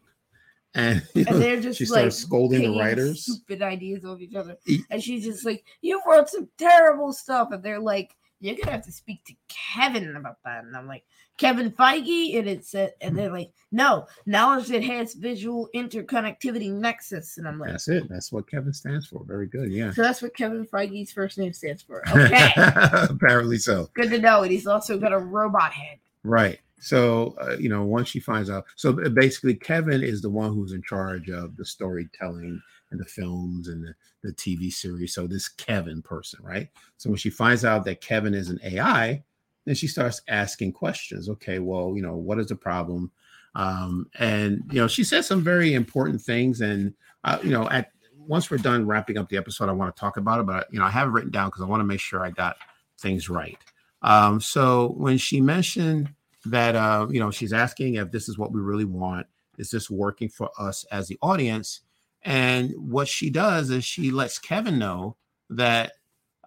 and, 0.75 1.03
you 1.15 1.25
know, 1.25 1.33
And 1.33 1.43
they're 1.43 1.61
just 1.61 1.79
she 1.79 1.87
like 1.87 2.01
starts 2.01 2.17
scolding 2.17 2.63
the 2.63 2.79
writers. 2.79 3.25
stupid 3.25 3.63
ideas 3.63 4.05
of 4.05 4.21
each 4.21 4.35
other. 4.35 4.57
And 4.91 5.03
she's 5.03 5.25
just 5.25 5.45
like, 5.45 5.65
You 5.81 6.01
wrote 6.07 6.29
some 6.29 6.49
terrible 6.59 7.13
stuff. 7.13 7.49
And 7.53 7.63
they're 7.63 7.81
like, 7.81 8.15
You're 8.43 8.57
gonna 8.57 8.73
have 8.73 8.85
to 8.85 8.93
speak 8.93 9.25
to 9.27 9.35
Kevin 9.49 10.17
about 10.17 10.39
that. 10.45 10.65
And 10.65 10.77
I'm 10.77 10.89
like, 10.89 11.05
Kevin 11.39 11.71
Feige, 11.71 12.39
and 12.39 12.49
it 12.49 12.65
said, 12.65 12.95
and 13.01 13.17
they're 13.17 13.31
like, 13.31 13.53
No, 13.71 14.07
knowledge 14.27 14.71
enhanced 14.71 15.19
visual 15.19 15.69
interconnectivity 15.75 16.73
nexus. 16.73 17.39
And 17.39 17.47
I'm 17.47 17.59
like, 17.59 17.71
That's 17.71 17.89
it. 17.89 18.09
That's 18.09 18.33
what 18.33 18.49
Kevin 18.51 18.73
stands 18.73 19.07
for. 19.07 19.25
Very 19.25 19.47
good. 19.47 19.71
Yeah. 19.71 19.93
So 19.93 20.03
that's 20.03 20.21
what 20.21 20.37
Kevin 20.37 20.67
Feige's 20.67 21.13
first 21.13 21.39
name 21.39 21.53
stands 21.53 21.83
for. 21.83 22.03
Okay. 22.13 22.53
Apparently 22.57 23.59
so. 23.59 23.89
Good 23.95 24.11
to 24.11 24.19
know. 24.19 24.43
And 24.43 24.53
he's 24.53 24.67
also 24.67 24.99
got 24.99 25.13
a 25.13 25.19
robot 25.19 25.73
head. 25.73 25.99
Right. 26.25 26.61
So, 26.79 27.37
uh, 27.41 27.57
you 27.59 27.69
know, 27.69 27.85
once 27.85 28.09
she 28.09 28.21
finds 28.21 28.51
out, 28.51 28.65
so 28.77 28.93
basically, 28.93 29.55
Kevin 29.55 30.03
is 30.03 30.21
the 30.21 30.31
one 30.31 30.53
who's 30.53 30.73
in 30.73 30.83
charge 30.83 31.31
of 31.31 31.57
the 31.57 31.65
storytelling 31.65 32.61
and 32.93 33.01
the 33.01 33.05
films 33.05 33.67
and 33.67 33.85
the, 33.85 33.95
the 34.23 34.33
TV 34.35 34.73
series. 34.73 35.15
So, 35.15 35.27
this 35.27 35.49
Kevin 35.49 36.03
person, 36.03 36.41
right? 36.43 36.69
So, 36.99 37.11
when 37.11 37.19
she 37.19 37.31
finds 37.31 37.65
out 37.65 37.85
that 37.85 38.01
Kevin 38.01 38.35
is 38.35 38.49
an 38.49 38.61
AI, 38.63 39.25
then 39.65 39.75
she 39.75 39.89
starts 39.89 40.23
asking 40.29 40.73
questions. 40.73 41.29
Okay, 41.29 41.59
well, 41.59 41.95
you 41.97 42.03
know, 42.03 42.15
what 42.15 42.39
is 42.39 42.47
the 42.47 42.57
problem? 42.57 43.11
Um, 43.55 44.09
and, 44.19 44.63
you 44.71 44.81
know, 44.81 44.89
she 44.89 45.05
says 45.05 45.27
some 45.27 45.43
very 45.43 45.75
important 45.75 46.23
things. 46.23 46.61
And, 46.61 46.95
uh, 47.25 47.39
you 47.43 47.51
know, 47.51 47.69
at 47.69 47.91
once 48.17 48.51
we're 48.51 48.59
done 48.59 48.87
wrapping 48.87 49.19
up 49.19 49.29
the 49.29 49.37
episode, 49.37 49.69
I 49.69 49.73
want 49.73 49.95
to 49.95 50.01
talk 50.01 50.17
about 50.17 50.41
it, 50.41 50.47
but, 50.47 50.69
you 50.73 50.79
know, 50.79 50.87
I 50.87 50.91
have 50.91 51.09
it 51.09 51.11
written 51.11 51.31
down 51.31 51.49
because 51.49 51.63
I 51.63 51.67
want 51.67 51.81
to 51.81 51.85
make 51.85 52.01
sure 52.01 52.25
I 52.25 52.31
got 52.31 52.57
things 52.99 53.29
right. 53.29 53.59
Um, 54.01 54.41
so, 54.41 54.95
when 54.97 55.19
she 55.19 55.41
mentioned, 55.41 56.11
that 56.47 56.75
uh, 56.75 57.07
you 57.11 57.21
know 57.21 57.31
she's 57.31 57.53
asking 57.53 57.95
if 57.95 58.11
this 58.11 58.29
is 58.29 58.39
what 58.39 58.53
we 58.53 58.61
really 58.61 58.85
want 58.85 59.27
is 59.59 59.71
this 59.71 59.91
working 59.91 60.29
for 60.29 60.51
us 60.59 60.85
as 60.91 61.09
the 61.09 61.19
audience 61.23 61.81
and 62.25 62.73
what 62.77 63.09
she 63.09 63.31
does 63.31 63.71
is 63.71 63.85
she 63.85 64.11
lets 64.11 64.39
kevin 64.39 64.79
know 64.79 65.17
that 65.51 65.93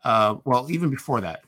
uh, 0.04 0.36
well 0.46 0.70
even 0.70 0.90
before 0.90 1.22
that 1.22 1.42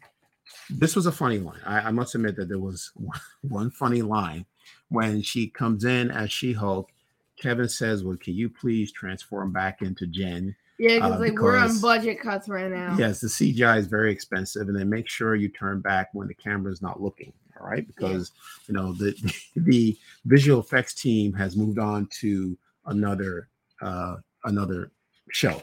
this 0.70 0.96
was 0.96 1.06
a 1.06 1.12
funny 1.12 1.40
line 1.40 1.60
i, 1.66 1.80
I 1.80 1.92
must 1.92 2.16
admit 2.16 2.36
that 2.38 2.50
there 2.50 2.60
was 2.60 2.92
one, 2.96 3.20
one 3.42 3.72
funny 3.72 4.02
line 4.02 4.46
when 4.90 5.22
she 5.22 5.48
comes 5.48 5.86
in 5.86 6.12
as 6.12 6.32
she-hulk 6.32 6.90
kevin 7.38 7.70
says 7.70 8.04
well 8.04 8.18
can 8.18 8.34
you 8.34 8.50
please 8.50 8.92
transform 8.92 9.52
back 9.52 9.82
into 9.82 10.08
jen 10.08 10.56
Yeah, 10.80 10.96
because 10.96 11.14
Uh, 11.14 11.20
like 11.20 11.40
we're 11.40 11.58
on 11.58 11.80
budget 11.82 12.20
cuts 12.20 12.48
right 12.50 12.70
now. 12.70 12.96
Yes, 13.00 13.20
the 13.20 13.28
CGI 13.28 13.80
is 13.80 13.88
very 13.88 14.12
expensive, 14.12 14.68
and 14.70 14.78
then 14.78 14.88
make 14.90 15.10
sure 15.10 15.34
you 15.36 15.50
turn 15.50 15.82
back 15.82 16.10
when 16.14 16.28
the 16.28 16.36
camera 16.36 16.72
is 16.72 16.84
not 16.84 17.02
looking. 17.02 17.34
All 17.60 17.66
right, 17.68 17.88
because 17.88 18.32
you 18.68 18.76
know 18.76 18.94
the 18.94 19.16
the 19.56 19.98
visual 20.26 20.60
effects 20.60 20.94
team 20.94 21.34
has 21.34 21.56
moved 21.58 21.80
on 21.80 22.06
to 22.22 22.56
another 22.86 23.50
uh 23.82 24.18
another 24.46 24.92
show. 25.32 25.62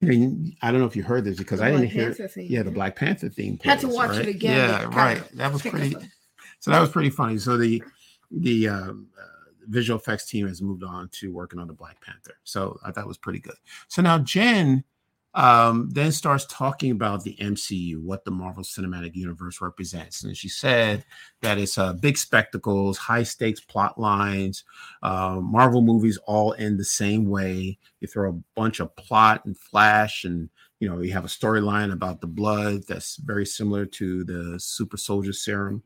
And 0.00 0.54
I 0.62 0.70
don't 0.70 0.80
know 0.80 0.86
if 0.86 0.94
you 0.94 1.02
heard 1.02 1.24
this 1.24 1.38
because 1.38 1.58
The 1.58 1.66
I 1.66 1.70
didn't 1.70 1.80
Black 1.86 1.92
hear. 1.92 2.04
Panther 2.06 2.28
theme, 2.28 2.46
Yeah, 2.48 2.62
the. 2.62 2.70
Black 2.70 2.96
Panther 2.96 3.28
theme. 3.28 3.58
Had 3.64 3.80
to 3.80 3.86
plays, 3.88 3.96
watch 3.96 4.16
it 4.18 4.28
again, 4.28 4.56
Yeah, 4.70 4.96
right. 4.96 5.22
That 5.34 5.52
was 5.52 5.62
pretty. 5.62 5.96
So 6.60 6.70
that 6.70 6.80
was 6.80 6.90
pretty 6.90 7.10
funny. 7.10 7.38
So 7.38 7.56
the 7.56 7.82
the 8.30 8.68
um, 8.68 9.08
uh, 9.20 9.24
visual 9.68 9.98
effects 9.98 10.26
team 10.26 10.46
has 10.46 10.62
moved 10.62 10.84
on 10.84 11.08
to 11.20 11.32
working 11.32 11.58
on 11.58 11.66
the 11.66 11.72
Black 11.72 12.00
Panther. 12.00 12.34
So 12.44 12.78
I 12.84 12.92
thought 12.92 13.06
was 13.08 13.18
pretty 13.18 13.40
good. 13.40 13.56
So 13.88 14.02
now 14.02 14.18
Jen 14.18 14.84
um, 15.34 15.90
then 15.90 16.10
starts 16.10 16.46
talking 16.46 16.90
about 16.90 17.22
the 17.22 17.36
MCU, 17.40 18.02
what 18.02 18.24
the 18.24 18.30
Marvel 18.30 18.62
Cinematic 18.62 19.14
Universe 19.14 19.60
represents, 19.60 20.24
and 20.24 20.36
she 20.36 20.48
said 20.48 21.04
that 21.42 21.58
it's 21.58 21.78
uh, 21.78 21.92
big 21.92 22.16
spectacles, 22.16 22.98
high 22.98 23.22
stakes 23.22 23.60
plot 23.60 24.00
lines. 24.00 24.64
Uh, 25.02 25.38
Marvel 25.40 25.82
movies 25.82 26.18
all 26.26 26.54
end 26.58 26.78
the 26.78 26.84
same 26.84 27.28
way. 27.28 27.78
You 28.00 28.08
throw 28.08 28.30
a 28.30 28.40
bunch 28.54 28.80
of 28.80 28.94
plot 28.96 29.44
and 29.44 29.56
flash 29.56 30.24
and 30.24 30.48
you 30.80 30.88
know 30.88 31.00
you 31.00 31.12
have 31.12 31.24
a 31.24 31.28
storyline 31.28 31.92
about 31.92 32.20
the 32.20 32.26
blood 32.26 32.86
that's 32.86 33.16
very 33.16 33.46
similar 33.46 33.84
to 33.84 34.24
the 34.24 34.58
super 34.58 34.96
soldier 34.96 35.32
serum 35.32 35.82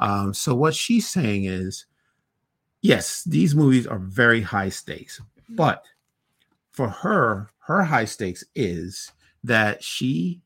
um, 0.00 0.34
so 0.34 0.54
what 0.54 0.74
she's 0.74 1.08
saying 1.08 1.44
is 1.44 1.86
yes 2.82 3.24
these 3.24 3.54
movies 3.54 3.86
are 3.86 3.98
very 3.98 4.40
high 4.40 4.68
stakes 4.68 5.20
but 5.50 5.84
for 6.74 6.88
her 6.88 7.48
her 7.60 7.82
high 7.82 8.04
stakes 8.04 8.44
is 8.54 9.10
that 9.44 9.82
she 9.82 10.42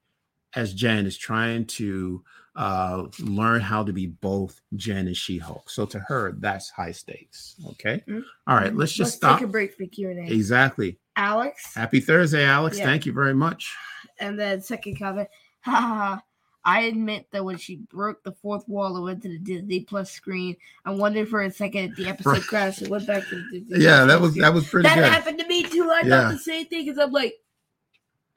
as 0.54 0.72
jen 0.74 1.04
is 1.06 1.18
trying 1.18 1.64
to 1.66 2.22
uh, 2.56 3.04
learn 3.20 3.60
how 3.60 3.82
to 3.84 3.92
be 3.92 4.06
both 4.06 4.60
jen 4.76 5.06
and 5.06 5.16
she-hulk 5.16 5.68
so 5.70 5.84
to 5.86 5.98
her 6.00 6.32
that's 6.38 6.70
high 6.70 6.92
stakes 6.92 7.54
okay 7.70 8.02
Mhm. 8.08 8.22
all 8.46 8.56
right 8.56 8.74
let's 8.76 8.92
just 8.92 9.08
Let's 9.10 9.16
stop 9.16 9.38
take 9.38 9.48
a 9.48 9.50
break 9.50 9.74
for 9.74 9.86
Q 9.86 10.10
and 10.10 10.28
A. 10.28 10.32
exactly 10.32 10.98
Alex, 11.16 11.74
happy 11.74 12.00
thursday 12.00 12.44
alex 12.44 12.78
Yeah. 12.78 12.84
thank 12.84 13.06
you 13.06 13.12
very 13.12 13.34
much 13.34 13.74
and 14.20 14.38
then 14.38 14.60
second 14.60 14.98
comment. 14.98 15.28
Ha 15.62 15.70
ha 15.70 15.80
ha. 15.80 16.22
I 16.64 16.82
admit 16.82 17.26
that 17.30 17.44
when 17.44 17.56
she 17.56 17.76
broke 17.76 18.22
the 18.24 18.32
fourth 18.32 18.68
wall 18.68 18.94
and 18.96 19.04
went 19.04 19.22
to 19.22 19.28
the 19.28 19.38
Disney 19.38 19.80
Plus 19.80 20.10
screen, 20.10 20.56
I 20.84 20.90
wondered 20.90 21.28
for 21.28 21.42
a 21.42 21.50
second 21.50 21.90
if 21.90 21.96
the 21.96 22.08
episode 22.08 22.42
crashed 22.42 22.82
and 22.82 22.90
went 22.90 23.06
back 23.06 23.26
to 23.28 23.36
the 23.36 23.60
Disney. 23.60 23.84
yeah 23.84 23.98
Plus 24.04 24.08
that 24.08 24.20
was 24.20 24.30
screen. 24.32 24.42
that 24.42 24.54
was 24.54 24.68
pretty 24.68 24.88
that 24.88 24.96
good 24.96 25.04
happened 25.12 25.38
to 25.38 25.46
me 25.46 25.62
too. 25.62 25.90
I 25.90 26.02
Yeah. 26.04 26.22
thought 26.22 26.32
the 26.32 26.38
same 26.38 26.66
thing 26.66 26.84
because 26.84 26.98
I'm 26.98 27.12
like, 27.12 27.34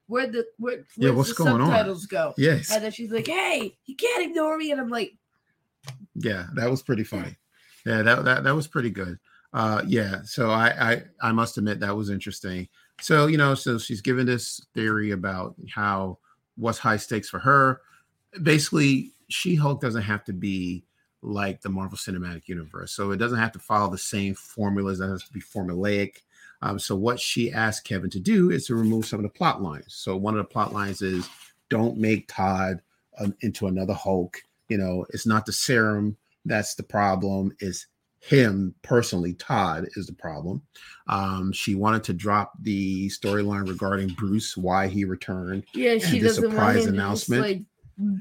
where 0.07 0.27
the 0.27 0.45
where 0.59 0.83
Yeah, 0.97 1.11
what's 1.11 1.29
the 1.29 1.35
going 1.35 1.61
on? 1.61 1.67
subtitles 1.67 2.05
go? 2.05 2.33
yes 2.37 2.71
And 2.71 2.83
then 2.83 2.91
she's 2.91 3.11
like, 3.11 3.27
"Hey, 3.27 3.75
you 3.85 3.95
can't 3.95 4.23
ignore 4.29 4.57
me," 4.57 4.71
and 4.71 4.79
I'm 4.79 4.89
like, 4.89 5.15
yeah 6.15 6.45
that 6.55 6.69
was 6.69 6.81
pretty 6.83 7.03
funny 7.03 7.35
yeah 7.85 8.01
that 8.03 8.23
that, 8.23 8.43
that 8.43 8.55
was 8.55 8.67
pretty 8.67 8.91
good 8.91 9.17
uh 9.53 9.81
yeah 9.87 10.21
so 10.23 10.51
I, 10.51 10.91
I 10.91 11.03
i 11.21 11.31
must 11.31 11.57
admit 11.57 11.79
that 11.79 11.95
was 11.95 12.09
interesting 12.11 12.67
so 12.99 13.25
you 13.25 13.37
know 13.37 13.55
so 13.55 13.79
she's 13.79 14.01
given 14.01 14.27
this 14.27 14.63
theory 14.75 15.09
about 15.11 15.55
how 15.73 16.19
what's 16.55 16.77
high 16.77 16.97
stakes 16.97 17.29
for 17.29 17.39
her 17.39 17.81
basically 18.41 19.11
she-hulk 19.29 19.81
doesn't 19.81 20.01
have 20.01 20.23
to 20.25 20.33
be 20.33 20.83
like 21.21 21.61
the 21.61 21.69
marvel 21.69 21.97
cinematic 21.97 22.47
universe. 22.47 22.93
So 22.93 23.11
it 23.11 23.17
doesn't 23.17 23.37
have 23.37 23.51
to 23.53 23.59
follow 23.59 23.89
the 23.89 23.97
same 23.97 24.33
formulas 24.35 24.99
that 24.99 25.09
has 25.09 25.23
to 25.23 25.33
be 25.33 25.41
formulaic. 25.41 26.17
Um, 26.63 26.79
so 26.79 26.95
what 26.95 27.19
she 27.19 27.51
asked 27.51 27.85
kevin 27.85 28.09
to 28.11 28.19
do 28.19 28.51
is 28.51 28.67
to 28.67 28.75
remove 28.75 29.05
some 29.05 29.19
of 29.19 29.23
the 29.23 29.29
plot 29.29 29.61
lines. 29.61 29.85
So 29.89 30.15
one 30.15 30.35
of 30.35 30.39
the 30.39 30.51
plot 30.51 30.73
lines 30.73 31.01
is 31.01 31.27
don't 31.69 31.97
make 31.97 32.27
todd 32.27 32.81
um, 33.19 33.35
into 33.41 33.67
another 33.67 33.93
hulk. 33.93 34.37
You 34.69 34.77
know 34.77 35.05
it's 35.09 35.25
not 35.25 35.45
the 35.45 35.53
serum 35.53 36.17
that's 36.45 36.75
the 36.75 36.83
problem 36.83 37.55
is 37.59 37.87
him 38.19 38.73
personally. 38.83 39.33
Todd 39.33 39.87
is 39.95 40.05
the 40.07 40.13
problem. 40.13 40.61
Um 41.07 41.51
she 41.51 41.75
wanted 41.75 42.03
to 42.05 42.13
drop 42.13 42.53
the 42.61 43.09
storyline 43.09 43.67
regarding 43.67 44.09
bruce 44.09 44.55
why 44.55 44.87
he 44.87 45.05
returned 45.05 45.65
"Yeah, 45.73 45.97
she 45.97 46.19
the 46.19 46.27
doesn't 46.27 46.43
want 46.43 46.53
surprise 46.53 46.85
announcement. 46.85 47.41
like 47.41 47.61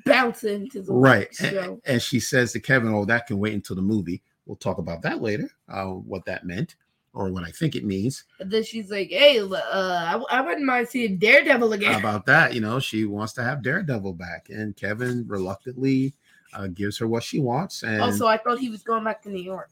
bounce 0.05 0.45
into 0.45 0.83
the 0.83 0.93
right 0.93 1.29
and, 1.41 1.81
and 1.85 2.03
she 2.03 2.21
says 2.21 2.53
to 2.53 2.61
kevin 2.61 2.93
oh 2.93 3.05
that 3.05 3.27
can 3.27 3.39
wait 3.39 3.55
until 3.55 3.77
the 3.77 3.83
movie 3.83 4.23
we'll 4.51 4.57
talk 4.57 4.79
about 4.79 5.01
that 5.03 5.23
later. 5.23 5.49
Uh, 5.69 5.87
what 5.87 6.25
that 6.25 6.45
meant 6.45 6.75
or 7.15 7.31
what 7.31 7.45
I 7.45 7.51
think 7.51 7.77
it 7.77 7.85
means. 7.85 8.25
And 8.41 8.51
then 8.51 8.65
she's 8.65 8.91
like, 8.91 9.09
"Hey, 9.11 9.41
uh, 9.41 9.55
I, 9.55 10.21
I 10.31 10.41
wouldn't 10.41 10.67
mind 10.67 10.89
seeing 10.89 11.19
Daredevil 11.19 11.73
again." 11.73 11.93
How 11.93 11.99
about 11.99 12.27
that? 12.27 12.53
You 12.55 12.61
know, 12.61 12.81
she 12.81 13.05
wants 13.05 13.33
to 13.35 13.45
have 13.45 13.63
Daredevil 13.63 14.15
back, 14.15 14.49
and 14.51 14.77
Kevin 14.77 15.25
reluctantly 15.27 16.15
uh, 16.53 16.67
gives 16.67 16.99
her 16.99 17.07
what 17.07 17.23
she 17.23 17.39
wants. 17.39 17.85
And 17.85 18.03
also, 18.03 18.27
I 18.27 18.37
thought 18.37 18.59
he 18.59 18.71
was 18.71 18.83
going 18.83 19.05
back 19.05 19.23
to 19.23 19.31
New 19.31 19.43
York. 19.43 19.71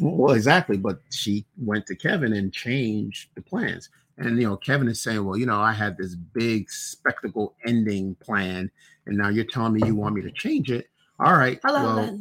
well, 0.00 0.34
exactly, 0.34 0.76
but 0.76 1.00
she 1.10 1.46
went 1.56 1.86
to 1.86 1.94
Kevin 1.94 2.32
and 2.32 2.52
changed 2.52 3.30
the 3.36 3.42
plans. 3.42 3.88
And 4.18 4.40
you 4.40 4.48
know, 4.48 4.56
Kevin 4.56 4.88
is 4.88 5.00
saying, 5.00 5.24
"Well, 5.24 5.36
you 5.36 5.46
know, 5.46 5.60
I 5.60 5.72
had 5.72 5.96
this 5.96 6.16
big 6.16 6.70
spectacle 6.70 7.54
ending 7.66 8.16
plan, 8.16 8.70
and 9.06 9.16
now 9.16 9.28
you're 9.28 9.44
telling 9.44 9.72
me 9.72 9.86
you 9.86 9.94
want 9.94 10.14
me 10.14 10.22
to 10.22 10.30
change 10.32 10.70
it. 10.70 10.88
All 11.18 11.34
right. 11.34 11.58
Hello, 11.64 11.96
well, 11.96 12.20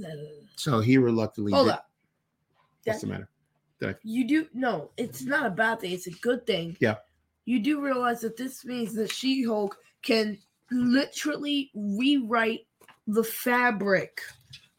so 0.55 0.79
he 0.79 0.97
reluctantly. 0.97 1.51
Hold 1.51 1.67
did- 1.67 1.73
up. 1.73 1.89
What's 2.85 3.01
the 3.01 3.07
matter? 3.07 3.29
You 4.03 4.27
do 4.27 4.47
no, 4.53 4.89
it's 4.97 5.23
not 5.23 5.45
a 5.45 5.49
bad 5.49 5.81
thing. 5.81 5.91
It's 5.91 6.07
a 6.07 6.11
good 6.11 6.47
thing. 6.47 6.77
Yeah. 6.79 6.95
You 7.45 7.59
do 7.59 7.81
realize 7.81 8.21
that 8.21 8.37
this 8.37 8.65
means 8.65 8.93
that 8.95 9.11
She 9.11 9.43
Hulk 9.43 9.77
can 10.01 10.39
literally 10.71 11.71
rewrite 11.75 12.65
the 13.07 13.23
fabric 13.23 14.21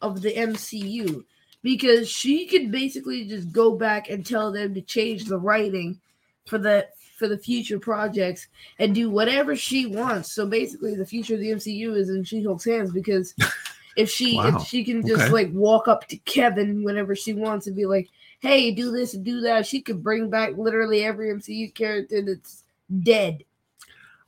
of 0.01 0.23
the 0.23 0.33
MCU 0.33 1.25
because 1.63 2.09
she 2.09 2.47
could 2.47 2.71
basically 2.73 3.27
just 3.27 3.53
go 3.53 3.77
back 3.77 4.11
and 4.11 4.27
tell 4.27 4.51
them 4.51 4.75
to 4.75 4.81
change 4.81 5.25
the 5.25 5.39
writing 5.39 6.01
for 6.47 6.59
the 6.59 6.89
for 7.17 7.29
the 7.29 7.39
future 7.39 7.79
projects 7.79 8.47
and 8.79 8.95
do 8.95 9.11
whatever 9.11 9.57
she 9.57 9.87
wants. 9.87 10.33
So 10.33 10.47
basically, 10.47 10.95
the 10.95 11.07
future 11.07 11.35
of 11.35 11.41
the 11.41 11.51
MCU 11.51 11.97
is 11.97 12.11
in 12.11 12.23
She 12.25 12.43
Hulk's 12.45 12.65
hands 12.67 12.93
because 12.93 13.35
if 13.97 14.11
she 14.11 14.37
Wow. 14.37 14.59
if 14.59 14.67
she 14.67 14.85
can 14.85 15.01
just 15.07 15.23
Okay. 15.25 15.33
like 15.33 15.51
walk 15.53 15.89
up 15.89 16.07
to 16.09 16.17
Kevin 16.19 16.85
whenever 16.85 17.17
she 17.17 17.33
wants 17.33 17.67
and 17.67 17.75
be 17.75 17.87
like, 17.87 18.09
"Hey, 18.41 18.71
do 18.71 18.91
this 18.93 19.15
and 19.15 19.25
do 19.25 19.41
that," 19.41 19.67
she 19.67 19.81
could 19.81 20.03
bring 20.03 20.29
back 20.29 20.57
literally 20.57 21.05
every 21.05 21.31
MCU 21.33 21.75
character 21.75 22.21
that's 22.23 22.65
dead. 23.03 23.43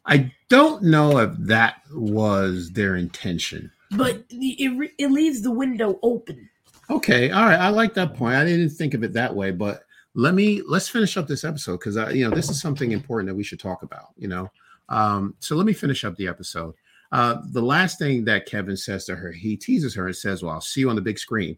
I 0.07 0.33
don't 0.49 0.83
know 0.83 1.19
if 1.19 1.33
that 1.41 1.83
was 1.93 2.71
their 2.71 2.97
intention. 2.97 3.71
But 3.91 4.25
it 4.31 4.77
re- 4.79 4.95
it 4.99 5.11
leaves 5.11 5.43
the 5.43 5.51
window 5.51 5.99
open. 6.03 6.49
Okay, 6.91 7.31
all 7.31 7.45
right. 7.45 7.59
I 7.61 7.69
like 7.69 7.93
that 7.95 8.15
point. 8.15 8.35
I 8.35 8.47
didn't 8.47 8.71
think 8.71 8.95
of 8.95 9.05
it 9.05 9.13
that 9.13 9.35
way, 9.35 9.51
but 9.51 9.83
let 10.19 10.35
me 10.35 10.63
let's 10.67 10.89
finish 10.89 11.17
up 11.17 11.29
this 11.29 11.45
episode 11.45 11.79
because 11.79 11.97
I, 11.97 12.11
you 12.11 12.29
know, 12.29 12.35
this 12.35 12.51
is 12.51 12.61
something 12.61 12.91
important 12.91 13.29
that 13.29 13.37
we 13.37 13.45
should 13.45 13.61
talk 13.61 13.85
about. 13.85 14.09
You 14.17 14.27
know, 14.27 14.51
um, 14.89 15.37
so 15.39 15.55
let 15.55 15.65
me 15.65 15.73
finish 15.73 16.05
up 16.05 16.17
the 16.17 16.27
episode. 16.27 16.75
Uh, 17.13 17.37
the 17.53 17.63
last 17.63 18.01
thing 18.01 18.25
that 18.25 18.45
Kevin 18.45 18.77
says 18.77 19.05
to 19.05 19.15
her, 19.15 19.31
he 19.31 19.57
teases 19.57 19.95
her 19.95 20.07
and 20.07 20.17
says, 20.17 20.43
"Well, 20.43 20.53
I'll 20.53 20.61
see 20.61 20.81
you 20.81 20.91
on 20.91 20.97
the 20.97 21.03
big 21.03 21.21
screen," 21.21 21.57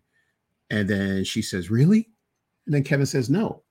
and 0.68 0.86
then 0.86 1.24
she 1.24 1.40
says, 1.40 1.70
"Really?" 1.70 2.10
And 2.66 2.74
then 2.74 2.84
Kevin 2.84 3.06
says, 3.06 3.30
"No." 3.30 3.62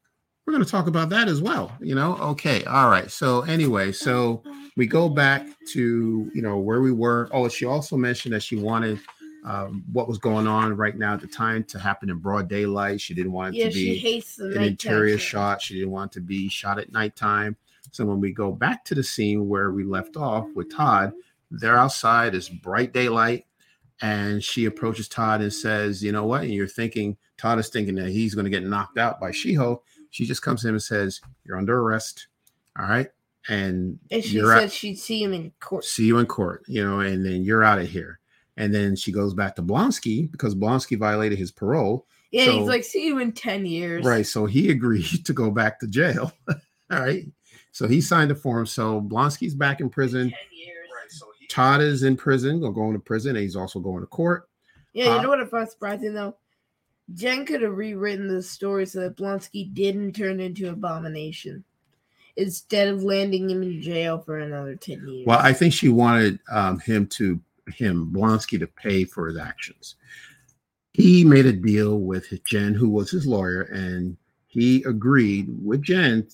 We're 0.45 0.53
going 0.53 0.65
to 0.65 0.71
talk 0.71 0.87
about 0.87 1.09
that 1.09 1.27
as 1.27 1.43
well. 1.43 1.71
You 1.79 1.93
know, 1.93 2.15
okay, 2.15 2.63
all 2.63 2.89
right. 2.89 3.11
So 3.11 3.41
anyway, 3.41 3.91
so 3.91 4.41
we 4.75 4.87
go 4.87 5.07
back 5.07 5.47
to 5.73 6.31
you 6.33 6.41
know 6.41 6.57
where 6.57 6.81
we 6.81 6.91
were. 6.91 7.29
Oh, 7.31 7.47
she 7.47 7.65
also 7.65 7.95
mentioned 7.95 8.33
that 8.33 8.41
she 8.41 8.55
wanted 8.55 8.99
um, 9.45 9.83
what 9.91 10.07
was 10.07 10.17
going 10.17 10.47
on 10.47 10.75
right 10.75 10.97
now 10.97 11.13
at 11.13 11.21
the 11.21 11.27
time 11.27 11.63
to 11.65 11.79
happen 11.79 12.09
in 12.09 12.17
broad 12.17 12.49
daylight. 12.49 12.99
She 13.01 13.13
didn't 13.13 13.31
want 13.31 13.55
it 13.55 13.59
Yeah, 13.59 13.69
to 13.69 13.73
be 13.73 14.23
an 14.55 14.61
interior 14.63 15.17
shit. 15.17 15.27
shot. 15.27 15.61
She 15.61 15.75
didn't 15.75 15.91
want 15.91 16.11
to 16.13 16.21
be 16.21 16.49
shot 16.49 16.77
at 16.79 16.91
nighttime. 16.91 17.55
So 17.91 18.05
when 18.05 18.19
we 18.19 18.31
go 18.33 18.51
back 18.51 18.83
to 18.85 18.95
the 18.95 19.03
scene 19.03 19.47
where 19.47 19.71
we 19.71 19.83
left 19.83 20.17
off 20.17 20.47
with 20.55 20.71
Todd, 20.71 21.13
they're 21.51 21.77
outside. 21.77 22.35
It's 22.35 22.49
bright 22.49 22.93
daylight, 22.93 23.45
and 24.01 24.43
she 24.43 24.65
approaches 24.65 25.07
Todd 25.07 25.41
and 25.41 25.51
says, 25.51 26.03
"You 26.03 26.11
know 26.11 26.25
what?" 26.25 26.41
And 26.43 26.53
you're 26.53 26.67
thinking 26.67 27.17
Todd 27.37 27.57
is 27.59 27.69
thinking 27.69 27.95
that 27.95 28.09
he's 28.09 28.35
going 28.35 28.45
to 28.45 28.51
get 28.51 28.63
knocked 28.63 28.97
out 28.97 29.19
by 29.19 29.31
She-Hulk. 29.31 29.83
She 30.11 30.25
just 30.25 30.41
comes 30.41 30.61
to 30.61 30.67
him 30.67 30.75
and 30.75 30.83
says, 30.83 31.21
"You're 31.45 31.57
under 31.57 31.79
arrest. 31.79 32.27
All 32.77 32.85
right." 32.87 33.07
And, 33.47 33.97
And 34.11 34.23
she 34.23 34.39
said 34.39 34.65
out- 34.65 34.71
she'd 34.71 34.97
see 34.99 35.23
him 35.23 35.33
in 35.33 35.51
court. 35.59 35.83
see 35.85 36.05
you 36.05 36.19
in 36.19 36.27
court, 36.27 36.63
you 36.67 36.83
know, 36.85 36.99
and 36.99 37.25
then 37.25 37.43
you're 37.43 37.63
out 37.63 37.79
of 37.79 37.87
here. 37.89 38.19
And 38.59 38.73
then 38.73 38.95
she 38.95 39.11
goes 39.11 39.33
back 39.33 39.55
to 39.55 39.63
Blonsky 39.63 40.29
because 40.31 40.53
Blonsky 40.53 40.97
violated 40.99 41.39
his 41.39 41.51
parole. 41.51 42.05
Yeah, 42.31 42.45
So- 42.45 42.59
he's 42.59 42.67
like, 42.67 42.83
see 42.83 43.07
you 43.07 43.17
in 43.19 43.31
10 43.31 43.65
years. 43.65 44.05
Right. 44.05 44.27
So 44.27 44.45
he 44.45 44.69
agreed 44.77 45.25
to 45.25 45.33
go 45.33 45.49
back 45.49 45.79
to 45.79 45.87
jail. 45.87 46.31
All 46.49 46.99
right. 46.99 47.25
So 47.71 47.87
he 47.87 48.01
signed 48.01 48.31
a 48.31 48.35
form. 48.35 48.65
So 48.65 49.01
Blonsky's 49.01 49.55
back 49.55 49.79
in 49.79 49.89
prison. 49.89 50.29
10 50.29 50.31
years. 50.51 50.87
Right. 50.93 51.09
So 51.11 51.25
Todd 51.49 51.81
is 51.81 52.03
in 52.03 52.17
prison, 52.17 52.59
go- 52.59 52.71
going 52.71 52.93
to 52.93 52.99
prison, 52.99 53.35
and 53.35 53.43
he's 53.43 53.55
also 53.55 53.79
going 53.79 54.01
to 54.01 54.07
court. 54.07 54.49
Yeah, 54.93 55.05
you 55.05 55.11
Uh, 55.11 55.21
know 55.21 55.29
what 55.29 55.39
I 55.39 55.45
find 55.45 55.69
surprising 55.69 56.13
though? 56.13 56.35
Jen 57.13 57.45
could 57.45 57.61
have 57.61 57.75
rewritten 57.77 58.27
the 58.27 58.41
story 58.43 58.85
so 58.85 58.99
that 59.01 59.15
Blonsky 59.17 59.73
didn't 59.73 60.13
turn 60.13 60.39
into 60.39 60.69
Abomination 60.69 61.63
instead 62.37 62.87
of 62.87 63.03
landing 63.03 63.49
him 63.49 63.63
in 63.63 63.81
jail 63.81 64.19
for 64.19 64.37
another 64.39 64.75
10 64.75 65.07
years. 65.07 65.25
Well, 65.25 65.39
I 65.39 65.53
think 65.53 65.73
she 65.73 65.89
wanted 65.89 66.39
um, 66.51 66.79
him 66.79 67.07
to 67.07 67.39
him 67.69 68.11
Blonsky 68.13 68.59
to 68.59 68.67
pay 68.67 69.05
for 69.05 69.27
his 69.27 69.37
actions. 69.37 69.95
He 70.93 71.23
made 71.23 71.45
a 71.45 71.53
deal 71.53 71.99
with 71.99 72.27
Jen, 72.45 72.73
who 72.73 72.89
was 72.89 73.11
his 73.11 73.25
lawyer, 73.25 73.61
and 73.63 74.17
he 74.47 74.83
agreed 74.83 75.47
with 75.63 75.83
Jen 75.83 76.27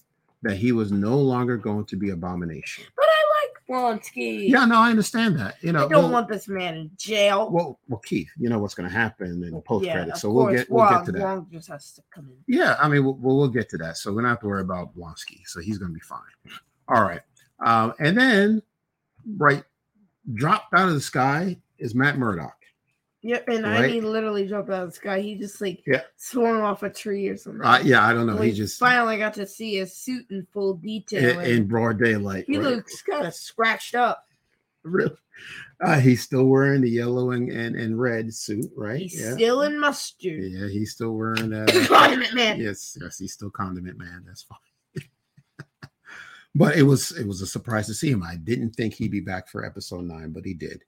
that 0.44 0.58
he 0.58 0.72
was 0.72 0.92
no 0.92 1.18
longer 1.18 1.58
going 1.58 1.86
to 1.86 1.96
be 1.96 2.12
abomination. 2.12 2.86
but 2.96 3.06
I 3.06 3.24
like 3.42 4.02
Blonsky. 4.02 4.50
Yeah, 4.50 4.66
no, 4.66 4.78
I 4.78 4.92
understand 4.92 5.38
that. 5.40 5.56
You 5.62 5.74
know, 5.74 5.86
I 5.86 5.90
don't 5.90 6.04
well- 6.04 6.12
want 6.12 6.30
this 6.30 6.48
man 6.48 6.76
in 6.76 6.92
jail. 6.98 7.50
well, 7.52 7.80
well, 7.90 8.00
Keith, 8.06 8.30
you 8.40 8.50
know 8.50 8.60
what's 8.60 8.76
going 8.76 8.90
to 8.90 8.96
happen 8.96 9.44
in 9.44 9.52
the 9.52 9.62
post 9.62 9.86
yeah, 9.86 9.94
credits, 9.94 10.18
of 10.18 10.22
so 10.22 10.32
we'll 10.32 10.54
get 10.54 10.70
we'll 10.70 10.90
get 10.90 11.06
to 11.06 11.12
that. 11.14 11.22
Wong 11.22 11.48
just 11.52 11.68
has 11.70 11.92
to 11.94 12.04
come 12.14 12.30
in. 12.30 12.38
Yeah, 12.48 12.78
I 12.80 12.88
mean, 12.88 13.04
we'll, 13.04 13.16
we'll 13.16 13.48
get 13.50 13.70
to 13.70 13.78
that. 13.80 13.98
So 13.98 14.14
we 14.14 14.22
don't 14.22 14.30
have 14.30 14.40
to 14.42 14.48
worry 14.48 14.62
about 14.62 14.96
Blonsky. 14.96 15.42
So 15.46 15.60
he's 15.60 15.78
going 15.78 15.92
to 15.92 15.96
be 15.96 16.00
fine. 16.00 16.22
All 16.88 17.02
right. 17.04 17.22
Um, 17.66 17.94
and 18.00 18.18
then, 18.18 18.62
right, 19.38 19.64
dropped 20.34 20.74
out 20.74 20.88
of 20.88 20.94
the 20.94 21.02
sky 21.02 21.58
is 21.78 21.94
Matt 21.96 22.18
Murdock. 22.18 22.56
Yep, 23.22 23.48
and 23.48 23.66
I 23.66 23.88
mean 23.88 24.04
literally 24.04 24.48
jumped 24.48 24.70
out 24.70 24.84
of 24.84 24.90
the 24.90 24.96
sky. 24.96 25.20
He 25.20 25.34
just 25.36 25.60
like 25.60 25.82
Yeah. 25.88 26.02
swung 26.16 26.62
off 26.62 26.84
a 26.84 26.92
tree 26.92 27.28
or 27.28 27.36
something. 27.38 27.64
Uh, 27.64 27.82
yeah, 27.84 28.06
I 28.06 28.14
don't 28.14 28.28
know. 28.28 28.36
We 28.36 28.50
He 28.50 28.54
just 28.56 28.80
finally 28.80 29.18
got 29.18 29.34
to 29.36 29.48
see 29.48 29.78
his 29.78 29.96
suit 29.96 30.28
in 30.30 30.46
full 30.54 30.76
detail. 30.76 31.40
in, 31.40 31.50
in 31.50 31.68
broad 31.68 31.98
daylight. 31.98 32.46
he 32.48 32.58
right? 32.58 32.68
looks 32.68 33.02
kind 33.02 33.26
of 33.26 33.34
scratched 33.34 33.96
up. 33.96 34.28
Really? 34.84 35.18
Uh, 35.82 36.00
he's 36.00 36.22
still 36.22 36.46
wearing 36.46 36.82
the 36.82 36.90
yellow 36.90 37.32
and, 37.32 37.50
and, 37.52 37.76
and 37.76 38.00
red 38.00 38.32
suit, 38.32 38.72
right? 38.78 39.02
He's 39.02 39.20
yeah. 39.20 39.34
still 39.34 39.64
in 39.64 39.80
mustard. 39.80 40.44
yeah, 40.44 40.68
he's 40.70 40.92
still 40.92 41.14
wearing 41.14 41.52
uh, 41.52 41.66
Condiment 41.88 42.36
man. 42.36 42.62
Yes, 42.62 42.96
yes, 43.02 43.18
he's 43.18 43.34
still 43.34 43.50
condiment 43.50 43.98
man. 43.98 44.24
That's 44.28 44.44
fine. 44.44 44.60
But 46.56 46.78
it 46.78 46.84
was 46.84 47.12
it 47.12 47.28
was 47.28 47.42
a 47.42 47.48
surprise 47.48 47.88
to 47.88 47.94
see 47.94 48.10
him. 48.10 48.24
I 48.24 48.38
didn't 48.38 48.72
think 48.72 48.94
he'd 48.94 49.12
be 49.12 49.20
back 49.20 49.50
for 49.50 49.66
episode 49.66 50.06
nine, 50.06 50.32
but 50.32 50.46
he 50.46 50.54
did. 50.54 50.84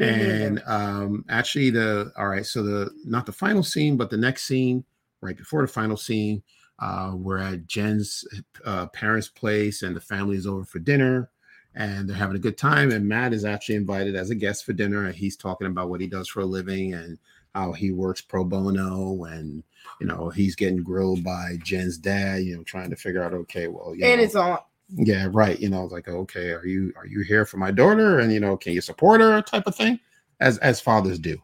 And 0.00 0.62
um 0.66 1.24
actually 1.28 1.70
the 1.70 2.12
all 2.16 2.28
right 2.28 2.46
so 2.46 2.62
the 2.62 2.90
not 3.04 3.26
the 3.26 3.32
final 3.32 3.62
scene 3.62 3.96
but 3.96 4.10
the 4.10 4.16
next 4.16 4.44
scene 4.44 4.84
right 5.20 5.36
before 5.36 5.62
the 5.62 5.68
final 5.68 5.96
scene 5.96 6.42
uh 6.78 7.12
we're 7.14 7.38
at 7.38 7.66
jen's 7.66 8.24
uh 8.64 8.86
parents 8.86 9.28
place 9.28 9.82
and 9.82 9.96
the 9.96 10.00
family 10.00 10.36
is 10.36 10.46
over 10.46 10.64
for 10.64 10.78
dinner 10.78 11.30
and 11.74 12.08
they're 12.08 12.16
having 12.16 12.36
a 12.36 12.40
good 12.40 12.56
time 12.56 12.92
and 12.92 13.08
matt 13.08 13.32
is 13.32 13.44
actually 13.44 13.74
invited 13.74 14.14
as 14.14 14.30
a 14.30 14.34
guest 14.34 14.64
for 14.64 14.72
dinner 14.72 15.06
and 15.06 15.16
he's 15.16 15.36
talking 15.36 15.66
about 15.66 15.90
what 15.90 16.00
he 16.00 16.06
does 16.06 16.28
for 16.28 16.40
a 16.40 16.46
living 16.46 16.94
and 16.94 17.18
how 17.54 17.72
he 17.72 17.90
works 17.90 18.20
pro 18.20 18.44
bono 18.44 19.24
and 19.24 19.64
you 20.00 20.06
know 20.06 20.28
he's 20.30 20.54
getting 20.54 20.82
grilled 20.82 21.24
by 21.24 21.56
jen's 21.62 21.98
dad 21.98 22.42
you 22.42 22.56
know 22.56 22.62
trying 22.62 22.88
to 22.88 22.96
figure 22.96 23.22
out 23.22 23.34
okay 23.34 23.66
well 23.66 23.94
you 23.96 24.04
and 24.04 24.18
know, 24.18 24.24
it's 24.24 24.36
on. 24.36 24.58
Yeah 24.94 25.28
right 25.32 25.58
you 25.58 25.68
know 25.68 25.86
like 25.86 26.08
okay 26.08 26.50
are 26.50 26.66
you 26.66 26.92
are 26.96 27.06
you 27.06 27.22
here 27.22 27.44
for 27.44 27.56
my 27.56 27.70
daughter? 27.70 28.18
And 28.20 28.32
you 28.32 28.40
know 28.40 28.56
can 28.56 28.72
you 28.72 28.80
support 28.80 29.20
her? 29.20 29.42
type 29.42 29.66
of 29.66 29.74
thing 29.74 29.98
as 30.40 30.58
as 30.58 30.80
fathers 30.80 31.18
do. 31.18 31.38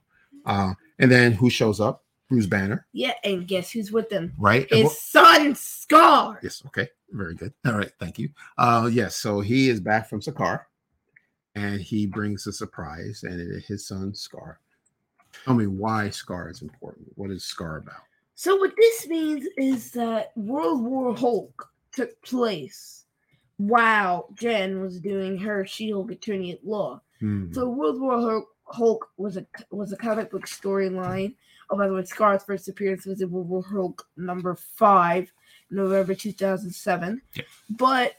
Uh 0.46 0.74
and 0.98 1.10
then 1.10 1.32
who 1.32 1.50
shows 1.50 1.80
up? 1.80 2.04
Bruce 2.28 2.46
banner. 2.46 2.86
Yeah, 2.92 3.14
and 3.24 3.46
guess 3.48 3.70
who's 3.70 3.90
with 3.90 4.10
them? 4.10 4.34
right 4.38 4.66
His 4.70 5.00
son 5.00 5.54
Skaar. 5.54 6.38
yes 6.42 6.62
okay 6.66 6.88
very 7.10 7.34
good. 7.34 7.54
All 7.66 7.72
right 7.72 7.92
thank 7.98 8.18
you. 8.18 8.28
Uh 8.58 8.88
yes 8.92 9.16
so 9.16 9.40
he 9.40 9.68
is 9.68 9.80
back 9.80 10.08
from 10.08 10.20
Sakaar 10.20 10.62
and 11.54 11.80
he 11.80 12.06
brings 12.06 12.46
a 12.46 12.52
surprise 12.52 13.24
and 13.24 13.40
it 13.40 13.48
is 13.48 13.66
his 13.66 13.86
son 13.86 14.12
Skaar. 14.12 14.56
Tell 15.44 15.54
me 15.54 15.66
why 15.66 16.08
Skaar 16.08 16.50
is 16.50 16.62
important. 16.62 17.06
What 17.14 17.30
is 17.30 17.42
Skaar 17.44 17.78
about? 17.78 18.02
So 18.34 18.56
what 18.56 18.72
this 18.76 19.08
means 19.08 19.46
is 19.56 19.90
that 19.92 20.32
World 20.36 20.82
War 20.84 21.14
Hulk 21.16 21.68
took 21.92 22.20
place 22.22 23.06
while 23.58 24.28
Jen 24.34 24.80
was 24.80 24.98
doing 24.98 25.36
her 25.38 25.66
She-Hulk 25.66 26.10
attorney 26.10 26.52
at 26.52 26.66
law. 26.66 27.00
Hmm. 27.20 27.52
So 27.52 27.68
World 27.68 28.00
War 28.00 28.20
Hulk, 28.20 28.48
Hulk 28.64 29.10
was 29.16 29.36
a 29.36 29.46
was 29.70 29.92
a 29.92 29.96
comic 29.96 30.30
book 30.30 30.46
storyline. 30.46 31.34
Oh, 31.70 31.76
by 31.76 31.86
the 31.86 31.94
way, 31.94 32.02
Skaar's 32.02 32.44
first 32.44 32.68
appearance 32.68 33.04
was 33.04 33.20
in 33.20 33.30
World 33.30 33.48
War 33.48 33.62
Hulk 33.62 34.06
number 34.16 34.54
five, 34.54 35.30
November 35.70 36.14
two 36.14 36.32
thousand 36.32 36.70
seven. 36.70 37.20
Yeah. 37.34 37.42
But 37.70 38.14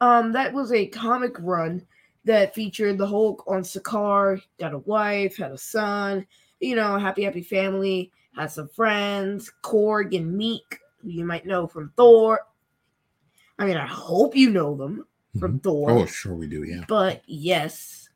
um, 0.00 0.32
that 0.32 0.52
was 0.52 0.72
a 0.72 0.86
comic 0.86 1.36
run 1.38 1.86
that 2.24 2.54
featured 2.54 2.98
the 2.98 3.06
Hulk 3.06 3.44
on 3.46 3.62
Sakaar, 3.62 4.40
got 4.58 4.74
a 4.74 4.78
wife, 4.78 5.36
had 5.36 5.52
a 5.52 5.58
son, 5.58 6.26
you 6.60 6.74
know, 6.74 6.98
happy 6.98 7.24
happy 7.24 7.42
family, 7.42 8.12
Had 8.36 8.50
some 8.50 8.68
friends, 8.68 9.52
Korg 9.62 10.16
and 10.16 10.38
Miek, 10.38 10.78
who 11.02 11.10
you 11.10 11.24
might 11.24 11.46
know 11.46 11.66
from 11.66 11.92
Thor. 11.96 12.40
I 13.60 13.66
mean, 13.66 13.76
I 13.76 13.86
hope 13.86 14.34
you 14.34 14.50
know 14.50 14.74
them 14.74 15.04
from 15.38 15.60
Thor. 15.60 15.90
Oh, 15.90 16.06
sure 16.06 16.34
we 16.34 16.48
do. 16.48 16.64
Yeah, 16.64 16.82
But 16.88 17.22
yes. 17.26 18.08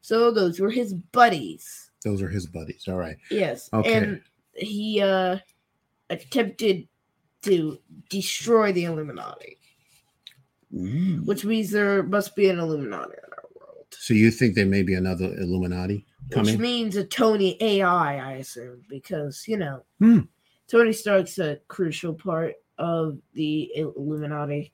So 0.00 0.30
those 0.30 0.58
were 0.60 0.70
his 0.70 0.94
buddies. 0.94 1.90
those 2.04 2.22
are 2.22 2.28
his 2.28 2.46
buddies. 2.46 2.84
All 2.88 2.96
right. 2.96 3.16
Yes. 3.30 3.68
Okay. 3.72 3.92
And 3.92 4.22
he 4.54 5.00
uh 5.00 5.38
attempted 6.10 6.88
to 7.42 7.78
destroy 8.10 8.72
the 8.72 8.84
Illuminati, 8.84 9.58
Ooh. 10.74 11.22
which 11.24 11.44
means 11.44 11.70
there 11.70 12.02
must 12.02 12.34
be 12.36 12.48
an 12.48 12.58
Illuminati 12.58 13.12
in 13.12 13.32
our 13.36 13.48
world. 13.54 13.86
So 13.90 14.14
you 14.14 14.30
think 14.30 14.54
there 14.54 14.66
may 14.66 14.82
be 14.82 14.94
another 14.94 15.26
Illuminati 15.36 16.06
coming? 16.30 16.52
Which 16.54 16.60
means 16.60 16.96
a 16.96 17.04
Tony 17.04 17.56
AI, 17.60 18.18
I 18.18 18.32
assume, 18.34 18.82
because 18.88 19.44
you 19.46 19.56
know 19.58 19.82
Hmm. 19.98 20.20
Tony 20.68 20.92
Stark's 20.92 21.38
a 21.38 21.58
crucial 21.68 22.14
part 22.14 22.54
of 22.78 23.18
the 23.34 23.70
Illuminati. 23.74 24.72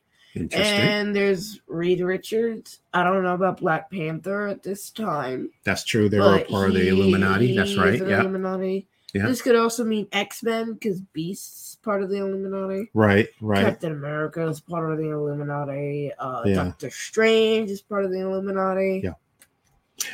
And 0.52 1.14
there's 1.14 1.60
Reed 1.66 2.00
Richards. 2.00 2.80
I 2.92 3.02
don't 3.02 3.22
know 3.22 3.34
about 3.34 3.60
Black 3.60 3.90
Panther 3.90 4.46
at 4.46 4.62
this 4.62 4.90
time. 4.90 5.50
That's 5.64 5.84
true. 5.84 6.08
They 6.08 6.18
were 6.18 6.38
but 6.38 6.48
part 6.48 6.68
of 6.68 6.74
the 6.74 6.88
Illuminati. 6.88 7.56
That's 7.56 7.76
right. 7.76 7.98
Yeah. 8.00 8.20
Illuminati. 8.20 8.86
Yeah. 9.14 9.26
This 9.26 9.40
could 9.40 9.56
also 9.56 9.84
mean 9.84 10.06
X 10.12 10.42
Men 10.42 10.74
because 10.74 11.00
Beast's 11.00 11.76
part 11.76 12.02
of 12.02 12.10
the 12.10 12.18
Illuminati. 12.18 12.90
Right. 12.92 13.28
Right. 13.40 13.64
Captain 13.64 13.92
America 13.92 14.46
is 14.46 14.60
part 14.60 14.92
of 14.92 14.98
the 14.98 15.10
Illuminati. 15.10 16.12
Uh, 16.18 16.42
Yeah. 16.44 16.54
Doctor 16.64 16.90
Strange 16.90 17.70
is 17.70 17.80
part 17.80 18.04
of 18.04 18.10
the 18.10 18.20
Illuminati. 18.20 19.00
Yeah. 19.02 19.14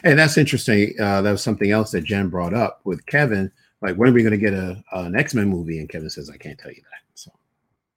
And 0.05 0.19
that's 0.19 0.39
interesting. 0.39 0.95
Uh, 0.99 1.23
that 1.23 1.33
was 1.33 1.43
something 1.43 1.71
else 1.71 1.91
that 1.91 2.05
Jen 2.05 2.29
brought 2.29 2.55
up 2.55 2.81
with 2.85 3.05
Kevin. 3.07 3.51
Like, 3.83 3.97
when 3.97 4.09
are 4.09 4.13
we 4.13 4.23
going 4.23 4.31
to 4.33 4.39
get 4.39 4.55
a 4.55 4.83
an 4.93 5.15
X 5.17 5.35
Men 5.35 5.49
movie? 5.49 5.79
And 5.79 5.89
Kevin 5.89 6.09
says, 6.09 6.31
"I 6.31 6.39
can't 6.39 6.59
tell 6.59 6.71
you 6.71 6.81
that." 6.83 7.01
So 7.15 7.31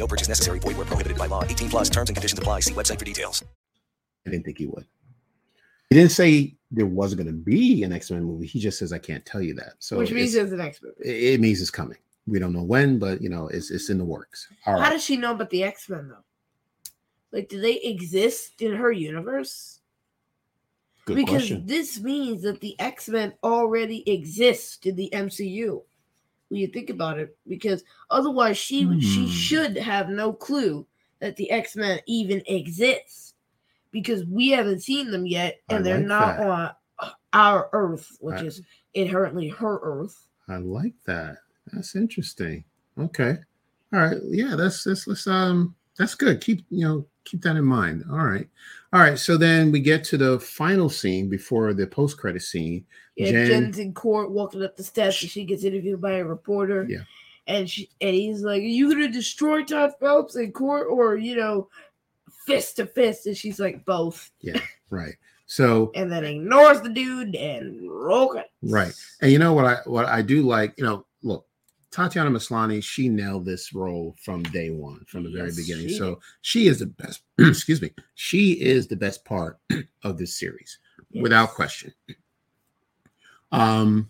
No 0.00 0.06
purchase 0.06 0.28
necessary. 0.28 0.58
Void 0.58 0.76
where 0.78 0.86
prohibited 0.86 1.18
by 1.18 1.26
law. 1.26 1.44
18 1.44 1.68
plus 1.68 1.90
terms 1.90 2.08
and 2.08 2.16
conditions 2.16 2.38
apply. 2.38 2.60
See 2.60 2.72
website 2.72 2.98
for 2.98 3.04
details. 3.04 3.44
I 4.26 4.30
didn't 4.30 4.44
think 4.46 4.58
he 4.58 4.66
would. 4.66 4.86
He 5.90 5.96
didn't 5.96 6.12
say 6.12 6.56
there 6.70 6.86
wasn't 6.86 7.22
going 7.22 7.34
to 7.34 7.38
be 7.44 7.82
an 7.82 7.92
X 7.92 8.10
Men 8.10 8.24
movie. 8.24 8.46
He 8.46 8.58
just 8.60 8.78
says, 8.78 8.92
"I 8.92 8.98
can't 8.98 9.24
tell 9.26 9.42
you 9.42 9.54
that." 9.54 9.74
So 9.78 9.98
which 9.98 10.10
means 10.12 10.34
it's- 10.34 10.44
it's 10.44 10.50
the 10.52 10.56
next 10.56 10.82
movie. 10.82 10.96
it 11.04 11.34
it 11.34 11.40
means 11.40 11.60
it's 11.60 11.70
coming. 11.70 11.98
We 12.26 12.38
don't 12.38 12.52
know 12.52 12.62
when, 12.62 12.98
but 12.98 13.20
you 13.20 13.28
know, 13.28 13.48
it's 13.48 13.70
it's 13.70 13.90
in 13.90 13.98
the 13.98 14.04
works. 14.04 14.48
All 14.66 14.74
How 14.76 14.80
right. 14.80 14.90
does 14.90 15.04
she 15.04 15.16
know 15.16 15.32
about 15.32 15.50
the 15.50 15.64
X 15.64 15.88
Men 15.88 16.08
though? 16.08 16.24
Like, 17.32 17.48
do 17.48 17.60
they 17.60 17.76
exist 17.80 18.62
in 18.62 18.72
her 18.74 18.90
universe? 18.92 19.80
Good 21.06 21.16
because 21.16 21.32
question. 21.48 21.66
this 21.66 22.00
means 22.00 22.42
that 22.42 22.60
the 22.60 22.78
X 22.80 23.08
Men 23.08 23.34
already 23.42 24.08
exist 24.10 24.86
in 24.86 24.96
the 24.96 25.10
MCU. 25.12 25.82
When 26.50 26.60
you 26.60 26.66
think 26.66 26.90
about 26.90 27.18
it, 27.18 27.36
because 27.46 27.84
otherwise 28.10 28.58
she 28.58 29.00
she 29.00 29.22
Hmm. 29.22 29.30
should 29.30 29.76
have 29.78 30.08
no 30.10 30.32
clue 30.32 30.84
that 31.20 31.36
the 31.36 31.50
X 31.50 31.76
Men 31.76 32.00
even 32.06 32.42
exists, 32.46 33.34
because 33.92 34.24
we 34.26 34.48
haven't 34.48 34.82
seen 34.82 35.10
them 35.12 35.26
yet, 35.26 35.60
I 35.70 35.76
and 35.76 35.86
they're 35.86 35.98
like 35.98 36.06
not 36.08 36.36
that. 36.36 36.46
on 36.46 37.10
our 37.32 37.70
Earth, 37.72 38.16
which 38.20 38.40
I- 38.42 38.44
is 38.46 38.62
inherently 38.94 39.48
her 39.48 39.78
Earth. 39.82 40.26
I 40.48 40.56
like 40.56 40.94
that. 41.06 41.36
That's 41.72 41.94
interesting. 41.94 42.64
Okay. 42.98 43.36
All 43.92 44.00
right. 44.00 44.16
Yeah, 44.28 44.56
that's 44.56 44.82
that's 44.82 45.06
let's 45.06 45.26
um 45.28 45.76
that's 45.98 46.16
good. 46.16 46.40
Keep 46.40 46.64
you 46.70 46.84
know, 46.84 47.06
keep 47.30 47.42
that 47.42 47.56
in 47.56 47.64
mind. 47.64 48.04
All 48.10 48.24
right. 48.24 48.48
All 48.92 49.00
right. 49.00 49.18
So 49.18 49.36
then 49.36 49.70
we 49.70 49.80
get 49.80 50.02
to 50.04 50.16
the 50.18 50.40
final 50.40 50.88
scene 50.88 51.28
before 51.28 51.72
the 51.72 51.86
post 51.86 52.18
credit 52.18 52.42
scene. 52.42 52.84
Yeah, 53.16 53.30
Jen- 53.30 53.46
Jen's 53.46 53.78
in 53.78 53.92
court 53.94 54.30
walking 54.30 54.62
up 54.62 54.76
the 54.76 54.82
steps, 54.84 55.22
and 55.22 55.30
she 55.30 55.44
gets 55.44 55.64
interviewed 55.64 56.00
by 56.00 56.12
a 56.12 56.24
reporter. 56.24 56.86
Yeah. 56.88 57.02
and 57.46 57.68
she 57.68 57.88
and 58.00 58.14
he's 58.14 58.42
like, 58.42 58.60
"Are 58.62 58.64
you 58.64 58.90
gonna 58.90 59.08
destroy 59.08 59.64
Todd 59.64 59.92
Phelps 60.00 60.36
in 60.36 60.52
court, 60.52 60.88
or 60.90 61.16
you 61.16 61.36
know, 61.36 61.68
fist 62.46 62.76
to 62.76 62.86
fist?" 62.86 63.26
And 63.26 63.36
she's 63.36 63.58
like, 63.60 63.84
"Both," 63.84 64.30
Yeah, 64.40 64.60
Right. 64.90 65.14
So 65.46 65.90
and 65.96 66.10
then 66.10 66.24
ignores 66.24 66.80
the 66.80 66.88
dude 66.90 67.34
and 67.36 67.90
roll 67.90 68.32
it. 68.34 68.46
Right. 68.62 68.92
And 69.20 69.30
you 69.32 69.38
know 69.38 69.52
what 69.52 69.64
I 69.66 69.76
what 69.84 70.06
I 70.06 70.22
do 70.22 70.42
like, 70.42 70.74
you 70.78 70.84
know, 70.84 71.04
Tatiana 71.90 72.30
Maslany, 72.30 72.82
she 72.82 73.08
nailed 73.08 73.44
this 73.44 73.72
role 73.74 74.14
from 74.22 74.42
day 74.44 74.70
one, 74.70 75.04
from 75.06 75.24
the 75.24 75.30
very 75.30 75.46
Yes, 75.46 75.56
beginning. 75.56 75.88
she 75.88 75.94
So 75.94 76.20
she 76.42 76.68
is 76.68 76.78
the 76.78 76.86
best, 76.86 77.22
excuse 77.38 77.82
me, 77.82 77.90
she 78.14 78.52
is 78.52 78.86
the 78.86 78.96
best 78.96 79.24
part 79.24 79.58
of 80.04 80.16
this 80.16 80.38
series, 80.38 80.78
without 81.14 81.50
question. 81.50 81.92
Um, 83.52 84.08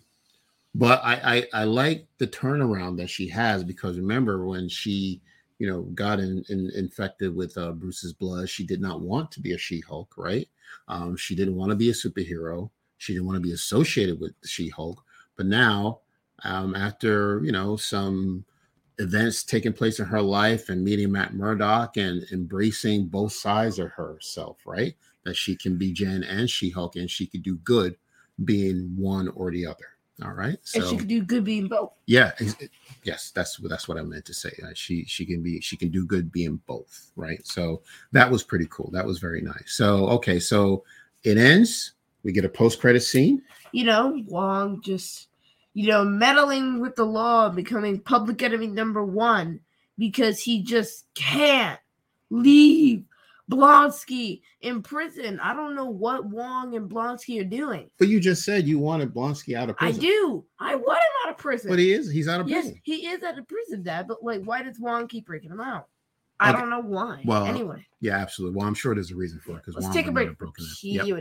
but 0.75 1.01
I, 1.03 1.47
I 1.55 1.62
I 1.62 1.64
like 1.64 2.07
the 2.19 2.27
turnaround 2.27 2.97
that 2.99 3.11
she 3.11 3.29
has 3.29 3.64
because 3.64 3.97
remember 3.97 4.47
when 4.47 4.69
she 4.69 5.21
you 5.59 5.66
know 5.66 5.83
got 5.95 6.21
in, 6.21 6.45
in, 6.49 6.71
infected 6.75 7.35
with 7.35 7.57
uh, 7.57 7.73
Bruce's 7.73 8.12
blood, 8.12 8.49
she 8.49 8.64
did 8.64 8.81
not 8.81 9.01
want 9.01 9.33
to 9.33 9.40
be 9.40 9.53
a 9.53 9.59
She-Hulk, 9.59 10.14
right? 10.16 10.49
Um, 10.88 11.16
she 11.16 11.35
didn't 11.35 11.57
want 11.57 11.71
to 11.71 11.77
be 11.77 11.90
a 11.90 11.95
superhero. 11.95 12.71
She 12.99 13.14
didn't 13.14 13.27
want 13.27 13.37
to 13.37 13.40
be 13.40 13.53
associated 13.53 14.21
with 14.21 14.33
She-Hulk. 14.45 15.03
But 15.37 15.47
now, 15.47 16.01
um, 16.44 16.74
after 16.74 17.40
you 17.44 17.53
know 17.53 17.76
some 17.76 18.44
events 18.98 19.44
taking 19.44 19.72
place 19.72 19.98
in 19.98 20.07
her 20.07 20.20
life 20.20 20.68
and 20.68 20.85
meeting 20.85 21.11
Matt 21.11 21.33
Murdock 21.35 21.96
and 21.96 22.22
embracing 22.33 23.07
both 23.07 23.33
sides 23.33 23.79
of 23.79 23.90
herself, 23.90 24.59
right? 24.66 24.94
That 25.24 25.37
she 25.37 25.57
can 25.57 25.79
be 25.79 25.92
Jen 25.92 26.22
and 26.22 26.48
She-Hulk, 26.48 26.96
and 26.96 27.11
she 27.11 27.26
could 27.26 27.42
do 27.42 27.57
good 27.57 27.96
being 28.44 28.94
one 28.96 29.29
or 29.29 29.50
the 29.50 29.66
other. 29.66 29.87
All 30.22 30.33
right. 30.33 30.59
and 30.74 30.85
So 30.85 30.90
she 30.90 30.96
could 30.98 31.09
do 31.09 31.22
good 31.22 31.44
being 31.44 31.66
both. 31.66 31.92
yeah, 32.05 32.33
yes, 33.05 33.31
that's 33.35 33.57
that's 33.57 33.88
what 33.88 33.96
I 33.96 34.03
meant 34.03 34.26
to 34.26 34.35
say. 34.35 34.50
Uh, 34.62 34.72
she 34.74 35.05
she 35.07 35.24
can 35.24 35.42
be 35.42 35.62
she 35.62 35.79
can 35.79 35.88
do 35.88 36.05
good 36.05 36.31
being 36.31 36.61
both, 36.66 37.11
right? 37.16 37.40
So 37.46 37.81
that 38.12 38.31
was 38.31 38.42
pretty 38.42 38.66
cool. 38.70 38.90
That 38.92 39.07
was 39.07 39.18
very 39.18 39.40
nice. 39.40 39.72
So 39.72 40.09
okay, 40.09 40.38
so 40.38 40.85
it 41.22 41.38
ends. 41.38 41.92
We 42.22 42.33
get 42.33 42.44
a 42.44 42.50
post 42.50 42.81
credit 42.81 43.00
scene. 43.00 43.40
You 43.72 43.85
know, 43.85 44.22
Wong 44.26 44.83
just 44.83 45.29
you 45.74 45.88
know 45.88 46.04
meddling 46.04 46.80
with 46.80 46.96
the 46.96 47.04
law, 47.04 47.48
becoming 47.48 48.00
public 48.00 48.42
enemy 48.42 48.66
number 48.66 49.04
one 49.04 49.61
because 49.98 50.40
he 50.40 50.62
just 50.62 51.04
can't 51.14 51.78
leave 52.30 53.04
Blonsky 53.50 54.42
in 54.61 54.83
prison. 54.83 55.40
I 55.40 55.54
don't 55.54 55.74
know 55.74 55.87
what 55.87 56.24
Wong 56.24 56.76
and 56.76 56.88
Blonsky 56.88 57.40
are 57.40 57.44
doing. 57.44 57.90
But 57.98 58.09
you 58.09 58.20
just 58.20 58.44
said 58.44 58.66
you 58.66 58.78
wanted 58.78 59.12
Blonsky 59.12 59.56
out 59.56 59.68
of 59.68 59.76
prison. 59.76 60.00
I 60.00 60.02
do. 60.02 60.44
I 60.59 60.74
want 60.76 60.98
him 60.98 61.26
out 61.26 61.30
of 61.33 61.38
prison. 61.38 61.70
But 61.70 61.78
he 61.80 61.92
is. 61.92 62.11
He's 62.11 62.28
out 62.28 62.40
of 62.40 62.46
prison. 62.46 62.72
yes, 62.74 62.80
he 62.85 63.06
is 63.09 63.22
out 63.22 63.38
of 63.38 63.46
prison, 63.48 63.83
Dad. 63.83 64.06
But 64.09 64.22
like, 64.22 64.42
why 64.44 64.62
does 64.62 64.78
Wong 64.78 65.09
keep 65.09 65.26
breaking 65.26 65.50
him 65.50 65.61
out? 65.61 65.88
I 66.38 66.50
Okay. 66.50 66.61
don't 66.61 66.70
know 66.70 66.80
why. 66.80 67.22
Well, 67.24 67.44
anyway, 67.44 67.85
Yeah, 68.00 68.16
absolutely. 68.16 68.56
Well, 68.56 68.66
I'm 68.66 68.74
sure 68.74 68.94
there's 68.94 69.11
a 69.11 69.16
reason 69.16 69.40
for 69.40 69.52
it 69.52 69.56
because 69.56 69.74
let's 69.74 69.94
take 69.94 70.06
a 70.06 70.12
break. 70.12 70.28
And 70.28 70.37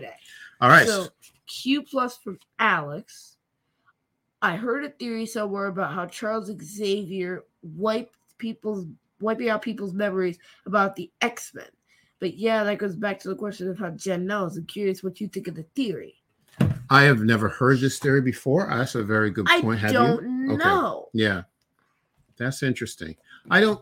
A. 0.05 0.13
All 0.61 0.69
right. 0.69 0.87
So 0.87 1.07
Q 1.47 1.81
plus 1.83 2.17
from 2.17 2.39
Alex. 2.59 3.35
I 4.41 4.55
heard 4.55 4.85
a 4.85 4.89
theory 4.89 5.25
somewhere 5.25 5.67
about 5.67 5.93
how 5.93 6.05
Charles 6.05 6.51
Xavier 6.61 7.43
wiped 7.61 8.15
people's 8.37 8.85
wiping 9.19 9.49
out 9.49 9.61
people's 9.61 9.93
memories 9.93 10.39
about 10.65 10.95
the 10.95 11.11
X 11.21 11.51
Men. 11.53 11.67
But 12.19 12.35
yeah, 12.35 12.63
that 12.63 12.77
goes 12.77 12.95
back 12.95 13.19
to 13.19 13.29
the 13.29 13.35
question 13.35 13.69
of 13.69 13.77
how 13.77 13.89
Jen 13.91 14.25
knows. 14.25 14.57
I'm 14.57 14.65
curious 14.65 15.03
what 15.03 15.19
you 15.21 15.27
think 15.27 15.47
of 15.47 15.55
the 15.55 15.63
theory. 15.75 16.15
I 16.89 17.03
have 17.03 17.21
never 17.21 17.49
heard 17.49 17.79
this 17.79 17.99
theory 17.99 18.21
before. 18.21 18.67
That's 18.69 18.95
a 18.95 19.03
very 19.03 19.29
good 19.29 19.45
I 19.49 19.61
point. 19.61 19.79
Have 19.79 19.93
don't 19.93 20.23
you? 20.23 20.53
Okay. 20.53 20.63
know. 20.63 21.09
Yeah. 21.13 21.43
That's 22.37 22.63
interesting. 22.63 23.15
I 23.51 23.59
don't 23.59 23.81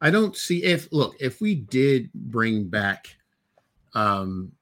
I 0.00 0.10
don't 0.10 0.36
see 0.36 0.64
if 0.64 0.88
look, 0.92 1.14
if 1.20 1.40
we 1.40 1.54
did 1.54 2.12
bring 2.14 2.68
back 2.68 3.08
um 3.94 4.52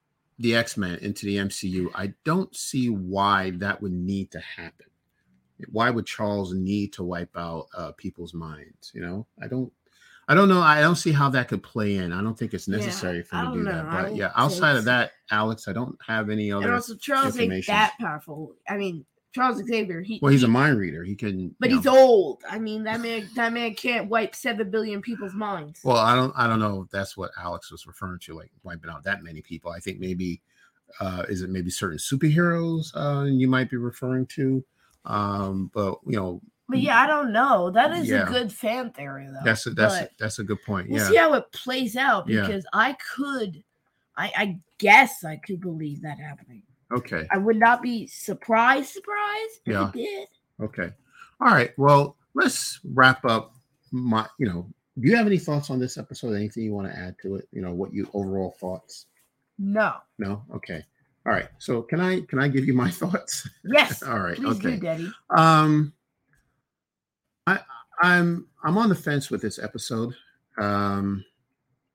the 0.40 0.56
X-Men 0.56 0.98
into 1.00 1.26
the 1.26 1.36
MCU, 1.36 1.90
I 1.94 2.14
don't 2.24 2.54
see 2.56 2.88
why 2.88 3.50
that 3.58 3.80
would 3.80 3.92
need 3.92 4.30
to 4.32 4.40
happen. 4.40 4.86
Why 5.70 5.90
would 5.90 6.06
Charles 6.06 6.54
need 6.54 6.94
to 6.94 7.04
wipe 7.04 7.36
out 7.36 7.68
uh 7.76 7.92
people's 7.92 8.32
minds, 8.34 8.90
you 8.94 9.02
know? 9.02 9.26
I 9.42 9.46
don't 9.46 9.72
I 10.28 10.34
don't 10.34 10.48
know. 10.48 10.60
I 10.60 10.80
don't 10.80 10.96
see 10.96 11.10
how 11.12 11.28
that 11.30 11.48
could 11.48 11.62
play 11.62 11.96
in. 11.96 12.12
I 12.12 12.22
don't 12.22 12.38
think 12.38 12.54
it's 12.54 12.68
Yeah, 12.68 12.76
necessary 12.76 13.22
for 13.22 13.34
I 13.36 13.44
him 13.44 13.52
to 13.52 13.56
don't 13.56 13.64
know. 13.64 13.82
that. 13.90 13.90
But 13.90 14.16
yeah, 14.16 14.30
outside 14.36 14.76
of 14.76 14.84
that, 14.84 15.10
Alex, 15.30 15.66
I 15.68 15.72
don't 15.72 15.98
have 16.06 16.30
any 16.30 16.52
other 16.52 16.66
And 16.66 16.74
also, 16.74 16.94
Charles 16.94 17.36
ain't 17.38 17.66
that 17.66 17.98
powerful. 17.98 18.54
I 18.68 18.76
mean, 18.76 19.04
Charles 19.32 19.62
Xavier. 19.64 20.02
He, 20.02 20.18
Well, 20.20 20.32
he's 20.32 20.40
he- 20.40 20.46
a 20.46 20.50
mind 20.50 20.78
reader. 20.78 21.04
He 21.04 21.14
can. 21.14 21.54
but 21.60 21.70
he's 21.70 21.84
know- 21.84 21.96
old. 21.96 22.42
I 22.48 22.58
mean, 22.58 22.82
that 22.84 23.00
man, 23.00 23.28
that 23.36 23.52
man 23.52 23.74
can't 23.74 24.08
wipe 24.08 24.34
seven 24.34 24.70
billion 24.70 25.00
people's 25.00 25.34
minds. 25.34 25.80
Well, 25.84 25.96
I 25.98 26.14
don't. 26.16 26.32
I 26.36 26.46
don't 26.46 26.58
know 26.60 26.82
if 26.82 26.90
that's 26.90 27.16
what 27.16 27.30
Alex 27.38 27.70
was 27.70 27.86
referring 27.86 28.18
to, 28.20 28.34
like 28.34 28.50
wiping 28.64 28.90
out 28.90 29.04
that 29.04 29.22
many 29.22 29.40
people. 29.42 29.70
I 29.70 29.78
think 29.78 30.00
maybe 30.00 30.40
uh, 31.00 31.24
is 31.28 31.42
it 31.42 31.50
maybe 31.50 31.70
certain 31.70 31.98
superheroes 31.98 32.90
uh, 32.96 33.24
you 33.24 33.46
might 33.48 33.70
be 33.70 33.76
referring 33.76 34.26
to. 34.26 34.64
Um, 35.04 35.70
but 35.72 35.98
you 36.06 36.16
know, 36.16 36.40
but 36.68 36.80
yeah, 36.80 37.00
I 37.00 37.06
don't 37.06 37.32
know. 37.32 37.70
That 37.70 37.92
is 37.96 38.08
Yeah. 38.08 38.24
a 38.28 38.30
good 38.30 38.52
fan 38.52 38.90
theory, 38.90 39.26
though. 39.28 39.40
that's 39.44 39.66
a, 39.66 39.70
that's 39.70 39.94
a, 39.94 40.08
that's 40.18 40.38
a 40.40 40.44
good 40.44 40.62
point. 40.64 40.88
we'll 40.90 41.00
Yeah. 41.02 41.08
see 41.08 41.16
how 41.16 41.34
it 41.34 41.50
plays 41.52 41.96
out 41.96 42.28
Yeah. 42.28 42.42
because 42.42 42.66
I 42.72 42.96
could, 43.16 43.62
I, 44.16 44.32
I 44.36 44.58
guess 44.78 45.24
I 45.24 45.36
could 45.36 45.60
believe 45.60 46.02
that 46.02 46.18
happening. 46.18 46.62
Okay. 46.92 47.26
I 47.30 47.38
would 47.38 47.56
not 47.56 47.82
be 47.82 48.06
surprised, 48.06 48.90
surprised. 48.90 49.60
Yeah. 49.66 49.90
did. 49.94 50.28
Okay. 50.60 50.90
All 51.40 51.48
right. 51.52 51.72
Well, 51.78 52.16
let's 52.34 52.80
wrap 52.84 53.24
up. 53.24 53.54
My, 53.92 54.26
you 54.38 54.46
know, 54.46 54.68
do 54.98 55.08
you 55.08 55.16
have 55.16 55.26
any 55.26 55.38
thoughts 55.38 55.70
on 55.70 55.78
this 55.78 55.98
episode? 55.98 56.34
Anything 56.34 56.64
you 56.64 56.72
want 56.72 56.92
to 56.92 56.96
add 56.98 57.16
to 57.22 57.36
it? 57.36 57.48
You 57.52 57.62
know, 57.62 57.72
what 57.72 57.92
you 57.92 58.08
overall 58.12 58.54
thoughts? 58.60 59.06
No. 59.58 59.94
No. 60.18 60.42
Okay. 60.54 60.84
All 61.26 61.32
right. 61.32 61.48
So 61.58 61.82
can 61.82 62.00
I 62.00 62.20
can 62.22 62.38
I 62.38 62.48
give 62.48 62.66
you 62.66 62.74
my 62.74 62.90
thoughts? 62.90 63.48
Yes. 63.64 64.02
All 64.04 64.20
right. 64.20 64.36
Please 64.36 64.56
okay. 64.56 64.70
do, 64.72 64.78
Daddy. 64.78 65.12
Um, 65.30 65.92
I 67.46 67.60
I'm 68.02 68.46
I'm 68.62 68.78
on 68.78 68.88
the 68.88 68.94
fence 68.94 69.30
with 69.30 69.42
this 69.42 69.58
episode. 69.58 70.14
Um, 70.58 71.24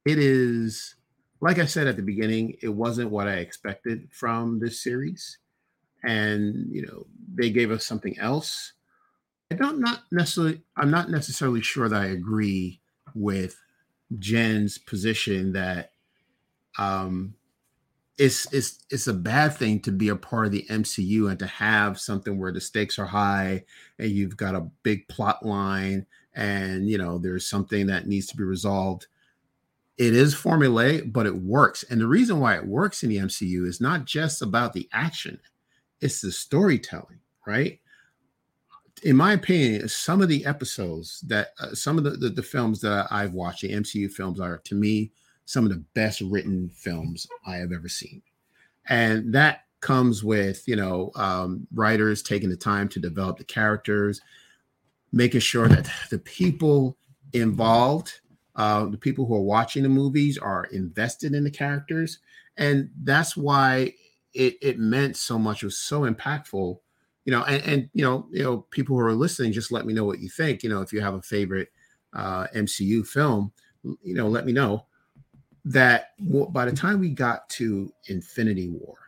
it 0.06 0.20
is 0.20 0.96
like 1.42 1.60
I 1.60 1.66
said 1.66 1.88
at 1.88 1.96
the 1.96 2.02
beginning, 2.02 2.58
it 2.62 2.70
wasn't 2.70 3.12
what 3.12 3.28
I 3.28 3.36
expected 3.36 4.08
from 4.12 4.60
this 4.60 4.82
series, 4.82 5.38
and 6.04 6.68
you 6.72 6.86
know 6.86 7.06
they 7.34 7.50
gave 7.50 7.72
us 7.72 7.86
something 7.86 8.18
else. 8.20 8.74
I 9.52 9.56
don't 9.56 9.80
not 9.80 10.04
necessarily 10.12 10.62
I'm 10.76 10.92
not 10.92 11.10
necessarily 11.10 11.62
sure 11.62 11.90
that 11.90 12.02
I 12.02 12.08
agree 12.08 12.82
with 13.14 13.62
Jen's 14.20 14.78
position 14.78 15.54
that 15.54 15.92
um 16.78 17.36
it's 18.18 18.52
it's 18.54 18.80
it's 18.90 19.08
a 19.08 19.14
bad 19.14 19.54
thing 19.54 19.80
to 19.82 19.92
be 19.92 20.10
a 20.10 20.16
part 20.16 20.46
of 20.46 20.52
the 20.52 20.66
MCU 20.70 21.30
and 21.30 21.38
to 21.40 21.48
have 21.48 22.00
something 22.00 22.40
where 22.40 22.52
the 22.52 22.62
stakes 22.62 22.98
are 22.98 23.06
high 23.06 23.66
and 24.00 24.10
you've 24.10 24.38
got 24.38 24.56
a 24.56 24.70
big 24.84 25.08
plot 25.10 25.46
line 25.46 26.06
and 26.34 26.90
you 26.90 26.98
know 26.98 27.18
there's 27.18 27.48
something 27.48 27.88
that 27.88 28.08
needs 28.08 28.28
to 28.28 28.38
be 28.38 28.44
resolved. 28.44 29.08
It 29.98 30.14
is 30.14 30.36
formulaic, 30.36 31.14
but 31.14 31.26
it 31.26 31.36
works. 31.36 31.84
And 31.90 32.02
the 32.02 32.08
reason 32.08 32.40
why 32.40 32.56
it 32.56 32.66
works 32.66 33.04
in 33.04 33.10
the 33.10 33.18
MCU 33.18 33.66
is 33.66 33.80
not 33.80 34.06
just 34.06 34.42
about 34.42 34.74
the 34.74 34.90
action, 34.92 35.40
it's 36.02 36.22
the 36.22 36.32
storytelling, 36.32 37.20
right? 37.48 37.80
In 39.04 39.16
my 39.16 39.34
opinion, 39.34 39.88
some 39.88 40.22
of 40.22 40.30
the 40.30 40.46
episodes 40.46 41.22
that 41.28 41.50
uh, 41.60 41.74
some 41.74 41.98
of 41.98 42.04
the, 42.04 42.12
the 42.12 42.30
the 42.30 42.44
films 42.44 42.82
that 42.82 43.08
I've 43.12 43.34
watched, 43.34 43.62
the 43.62 43.72
MCU 43.72 44.12
films 44.12 44.40
are 44.40 44.58
to 44.58 44.76
me 44.76 45.12
some 45.46 45.64
of 45.64 45.70
the 45.70 45.84
best 45.94 46.22
written 46.22 46.70
films 46.70 47.28
I 47.46 47.58
have 47.58 47.72
ever 47.72 47.88
seen. 47.88 48.22
And 48.88 49.34
that 49.34 49.62
comes 49.80 50.24
with, 50.24 50.68
you 50.68 50.76
know, 50.76 51.12
um, 51.16 51.68
writers 51.74 52.24
taking 52.24 52.50
the 52.50 52.58
time 52.58 52.90
to 52.90 53.00
develop 53.00 53.38
the 53.38 53.44
characters, 53.44 54.22
making 55.12 55.42
sure 55.42 55.68
that 55.68 55.90
the 56.10 56.20
people 56.20 56.98
involved, 57.34 58.22
uh, 58.56 58.86
the 58.86 58.98
people 58.98 59.26
who 59.26 59.36
are 59.36 59.42
watching 59.42 59.84
the 59.84 59.90
movies 59.90 60.38
are 60.38 60.66
invested 60.66 61.34
in 61.34 61.44
the 61.44 61.52
characters. 61.52 62.20
And 62.58 62.90
that's 63.04 63.36
why 63.36 63.94
it, 64.34 64.56
it 64.62 64.80
meant 64.80 65.18
so 65.18 65.38
much. 65.38 65.62
It 65.62 65.68
was 65.68 65.78
so 65.78 66.02
impactful, 66.02 66.80
you 67.26 67.32
know, 67.32 67.44
and, 67.44 67.64
and, 67.64 67.90
you 67.94 68.04
know, 68.04 68.28
you 68.32 68.44
know, 68.44 68.66
people 68.72 68.96
who 68.96 69.02
are 69.02 69.14
listening, 69.14 69.52
just 69.52 69.72
let 69.72 69.86
me 69.86 69.94
know 69.94 70.06
what 70.06 70.20
you 70.20 70.30
think. 70.30 70.64
You 70.64 70.70
know, 70.70 70.82
if 70.82 70.94
you 70.94 71.02
have 71.02 71.16
a 71.16 71.22
favorite 71.22 71.70
uh, 72.14 72.48
MCU 72.56 73.06
film, 73.06 73.52
you 73.84 74.16
know, 74.16 74.28
let 74.28 74.46
me 74.46 74.54
know 74.54 74.86
that 75.66 76.12
by 76.50 76.66
the 76.66 76.72
time 76.72 77.00
we 77.00 77.10
got 77.10 77.50
to 77.50 77.92
Infinity 78.08 78.70
War 78.70 79.05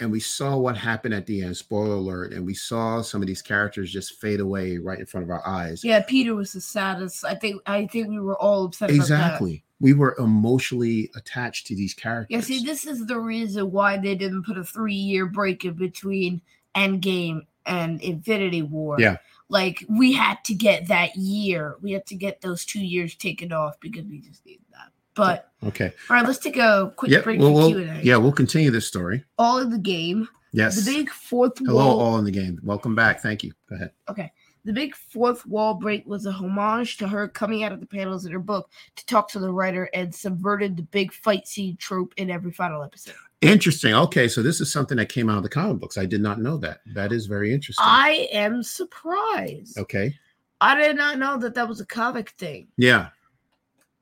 and 0.00 0.10
we 0.10 0.20
saw 0.20 0.56
what 0.56 0.76
happened 0.76 1.14
at 1.14 1.26
the 1.26 1.42
end, 1.42 1.56
spoiler 1.56 1.94
alert, 1.96 2.32
and 2.32 2.44
we 2.46 2.54
saw 2.54 3.02
some 3.02 3.20
of 3.20 3.26
these 3.26 3.42
characters 3.42 3.92
just 3.92 4.14
fade 4.20 4.40
away 4.40 4.78
right 4.78 4.98
in 4.98 5.06
front 5.06 5.24
of 5.24 5.30
our 5.30 5.46
eyes. 5.46 5.82
Yeah, 5.82 6.02
Peter 6.02 6.34
was 6.34 6.52
the 6.52 6.60
saddest. 6.60 7.24
I 7.24 7.34
think. 7.34 7.62
I 7.66 7.86
think 7.86 8.08
we 8.08 8.20
were 8.20 8.36
all 8.36 8.64
upset. 8.66 8.90
Exactly. 8.90 9.64
We 9.80 9.92
were 9.92 10.16
emotionally 10.18 11.10
attached 11.14 11.68
to 11.68 11.76
these 11.76 11.94
characters. 11.94 12.34
Yeah, 12.34 12.40
see, 12.40 12.64
this 12.64 12.84
is 12.84 13.06
the 13.06 13.20
reason 13.20 13.70
why 13.70 13.96
they 13.96 14.14
didn't 14.16 14.44
put 14.44 14.58
a 14.58 14.64
three-year 14.64 15.26
break 15.26 15.64
in 15.64 15.74
between 15.74 16.42
Endgame 16.74 17.46
and 17.64 18.00
Infinity 18.00 18.62
War. 18.62 18.96
Yeah. 18.98 19.18
like 19.48 19.84
we 19.88 20.12
had 20.12 20.42
to 20.44 20.54
get 20.54 20.88
that 20.88 21.16
year. 21.16 21.76
We 21.80 21.92
had 21.92 22.06
to 22.06 22.14
get 22.14 22.40
those 22.40 22.64
two 22.64 22.84
years 22.84 23.14
taken 23.14 23.52
off 23.52 23.78
because 23.80 24.04
we 24.04 24.20
just 24.20 24.44
needed 24.44 24.64
that. 24.72 24.90
But 25.18 25.50
okay. 25.66 25.92
all 26.08 26.16
right, 26.16 26.24
let's 26.26 26.38
take 26.38 26.56
a 26.56 26.92
quick 26.96 27.10
Yeah. 27.12 27.20
break 27.20 27.38
Well, 27.40 27.48
for 27.50 27.54
we'll, 27.54 27.68
Q 27.70 27.78
and 27.80 27.90
A. 28.00 28.04
yeah, 28.04 28.16
we'll 28.16 28.32
continue 28.32 28.70
this 28.70 28.86
story. 28.86 29.24
all 29.38 29.58
in 29.58 29.68
the 29.70 29.78
game. 29.78 30.28
Yes. 30.52 30.82
The 30.82 30.90
big 30.90 31.10
fourth 31.10 31.58
Hello, 31.58 31.74
wall. 31.74 32.00
all 32.00 32.18
in 32.18 32.24
the 32.24 32.30
game. 32.30 32.58
Welcome 32.62 32.94
back. 32.94 33.20
Thank 33.20 33.44
you. 33.44 33.52
Go 33.68 33.76
ahead. 33.76 33.90
Okay. 34.08 34.32
The 34.64 34.72
big 34.72 34.94
fourth 34.94 35.44
wall 35.46 35.74
break 35.74 36.06
was 36.06 36.26
a 36.26 36.32
homage 36.32 36.96
to 36.98 37.08
her 37.08 37.28
coming 37.28 37.64
out 37.64 37.72
of 37.72 37.80
the 37.80 37.86
panels 37.86 38.24
in 38.26 38.32
her 38.32 38.38
book 38.38 38.70
to 38.96 39.06
talk 39.06 39.28
to 39.30 39.38
the 39.38 39.52
writer 39.52 39.88
and 39.94 40.14
subverted 40.14 40.76
the 40.76 40.82
big 40.84 41.12
fight 41.12 41.46
scene 41.46 41.76
trope 41.76 42.12
in 42.16 42.30
every 42.30 42.50
final 42.50 42.82
episode. 42.82 43.14
Interesting. 43.40 43.94
Okay, 43.94 44.26
so 44.26 44.42
this 44.42 44.60
is 44.60 44.70
something 44.72 44.96
that 44.96 45.08
came 45.10 45.28
out 45.30 45.36
of 45.36 45.42
the 45.42 45.48
comic 45.48 45.78
books. 45.80 45.96
I 45.96 46.06
did 46.06 46.20
not 46.20 46.40
know 46.40 46.56
that. 46.58 46.80
That 46.94 47.12
is 47.12 47.26
very 47.26 47.52
interesting. 47.52 47.84
I 47.86 48.28
am 48.32 48.62
surprised. 48.62 49.78
okay. 49.78 50.14
I 50.60 50.74
did 50.80 50.96
not 50.96 51.18
know 51.18 51.38
that 51.38 51.54
that 51.54 51.68
was 51.68 51.80
a 51.80 51.86
comic 51.86 52.30
thing. 52.30 52.66
Yeah. 52.76 53.08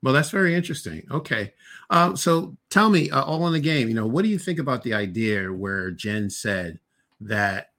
Well, 0.03 0.13
that's 0.15 0.31
very 0.31 0.55
interesting. 0.55 1.03
Okay. 1.11 1.53
Um, 1.91 2.17
so 2.17 2.57
tell 2.71 2.91
me, 2.91 3.11
uh, 3.11 3.23
all 3.23 3.47
in 3.47 3.53
the 3.53 3.61
game, 3.61 3.89
you 3.89 3.95
know, 3.95 4.07
what 4.07 4.23
do 4.23 4.29
you 4.29 4.39
think 4.39 4.59
about 4.59 4.83
the 4.83 4.95
idea 4.95 5.53
where 5.53 5.91
Jen 5.91 6.31
said 6.31 6.79
that 7.21 7.71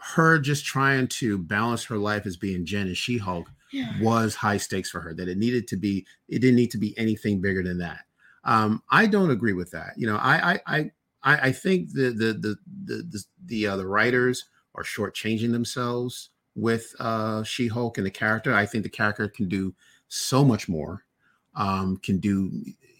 her 0.00 0.38
just 0.38 0.64
trying 0.64 1.08
to 1.08 1.38
balance 1.38 1.84
her 1.84 1.96
life 1.98 2.26
as 2.26 2.36
being 2.36 2.64
Jen 2.64 2.86
and 2.88 2.96
She 2.96 3.18
Hulk 3.18 3.48
Yeah. 3.72 3.92
was 4.00 4.34
high 4.34 4.56
stakes 4.56 4.90
for 4.90 5.00
her, 5.00 5.14
that 5.14 5.28
it 5.28 5.38
needed 5.38 5.66
to 5.68 5.76
be, 5.76 6.06
it 6.28 6.40
didn't 6.40 6.56
need 6.56 6.70
to 6.72 6.78
be 6.78 6.96
anything 6.98 7.40
bigger 7.40 7.62
than 7.62 7.78
that. 7.78 8.00
Um, 8.44 8.82
I 8.90 9.06
don't 9.06 9.30
agree 9.30 9.52
with 9.52 9.70
that. 9.72 9.94
You 9.96 10.06
know, 10.08 10.16
I, 10.16 10.52
I, 10.54 10.60
I, 10.66 10.78
I 11.22 11.36
I 11.48 11.52
think 11.52 11.92
the, 11.92 12.10
the, 12.10 12.32
the, 12.34 12.56
the, 12.84 13.02
the, 13.04 13.24
the, 13.46 13.66
uh, 13.68 13.76
the 13.76 13.86
writers 13.86 14.46
are 14.74 14.82
shortchanging 14.82 15.52
themselves 15.52 16.30
with 16.56 16.94
uh, 16.98 17.42
She 17.44 17.68
Hulk 17.68 17.98
and 17.98 18.06
the 18.06 18.10
character. 18.10 18.52
I 18.52 18.66
think 18.66 18.82
the 18.82 18.90
character 18.90 19.28
can 19.28 19.48
do 19.48 19.74
so 20.08 20.44
much 20.44 20.68
more, 20.68 21.04
um, 21.54 21.96
can 21.98 22.18
do 22.18 22.50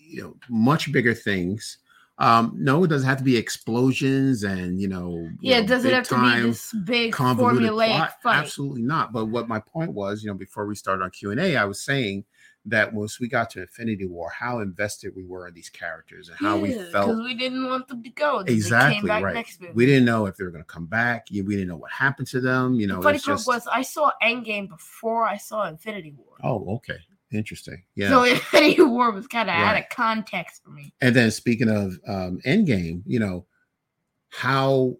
you 0.08 0.22
know 0.22 0.36
much 0.48 0.92
bigger 0.92 1.14
things. 1.14 1.78
Um, 2.18 2.54
no, 2.56 2.84
it 2.84 2.88
doesn't 2.88 3.08
have 3.08 3.18
to 3.18 3.24
be 3.24 3.36
explosions 3.36 4.44
and 4.44 4.80
you 4.80 4.86
know, 4.86 5.28
you 5.40 5.50
Yeah, 5.50 5.56
know, 5.58 5.64
it 5.64 5.66
doesn't 5.66 5.88
big 5.90 5.94
have 5.96 6.08
to 6.08 6.42
be 6.42 6.48
this 6.50 6.72
big 6.84 7.14
formulaic 7.14 7.86
plot. 7.86 8.22
fight. 8.22 8.36
Absolutely 8.36 8.82
not. 8.82 9.12
But 9.12 9.26
what 9.26 9.48
my 9.48 9.58
point 9.58 9.92
was, 9.92 10.22
you 10.22 10.28
know, 10.30 10.36
before 10.36 10.66
we 10.66 10.74
started 10.74 11.02
our 11.02 11.10
Q 11.10 11.30
and 11.30 11.40
A, 11.40 11.56
I 11.56 11.64
was 11.64 11.80
saying 11.82 12.24
that 12.66 12.92
once 12.92 13.18
we 13.18 13.26
got 13.28 13.50
to 13.50 13.62
Infinity 13.62 14.06
War, 14.06 14.30
how 14.30 14.60
invested 14.60 15.16
we 15.16 15.24
were 15.24 15.48
in 15.48 15.54
these 15.54 15.68
characters 15.70 16.28
and 16.28 16.38
how 16.38 16.58
we 16.58 16.70
felt. 16.92 17.08
because 17.08 17.24
we 17.24 17.34
didn't 17.34 17.66
want 17.66 17.88
them 17.88 18.02
to 18.04 18.10
go. 18.10 18.38
and 18.38 18.46
then 18.46 18.54
they 18.54 18.58
exactly 18.60 18.94
came 18.96 19.06
back 19.08 19.22
right. 19.22 19.58
We 19.74 19.86
didn't 19.86 20.04
know 20.04 20.26
if 20.26 20.36
they 20.36 20.44
were 20.44 20.50
going 20.50 20.62
to 20.62 20.68
come 20.68 20.86
back. 20.86 21.28
You- 21.30 21.44
We 21.44 21.54
didn't 21.54 21.68
know 21.68 21.76
what 21.78 21.90
happened 21.90 22.28
to 22.28 22.40
them. 22.40 22.74
You 22.74 22.86
know, 22.86 22.96
the 22.98 23.02
funny 23.02 23.18
part 23.18 23.38
just 23.38 23.48
was 23.48 23.66
I 23.66 23.82
saw 23.82 24.12
Endgame 24.22 24.68
before 24.68 25.24
I 25.24 25.38
saw 25.38 25.66
Infinity 25.66 26.14
War. 26.16 26.36
oh, 26.44 26.74
okay, 26.76 26.98
interesting, 27.32 27.82
yeah. 27.94 28.08
So 28.08 28.24
Infinity 28.24 28.82
War 28.82 29.10
was 29.10 29.26
kind 29.26 29.48
of 29.48 29.54
out 29.54 29.78
of 29.78 29.88
context 29.90 30.62
for 30.64 30.70
me. 30.70 30.92
And 31.00 31.14
then 31.14 31.30
speaking 31.30 31.68
of 31.68 31.98
um, 32.06 32.40
Endgame, 32.44 33.02
you 33.06 33.18
know, 33.18 33.46
how 34.30 34.96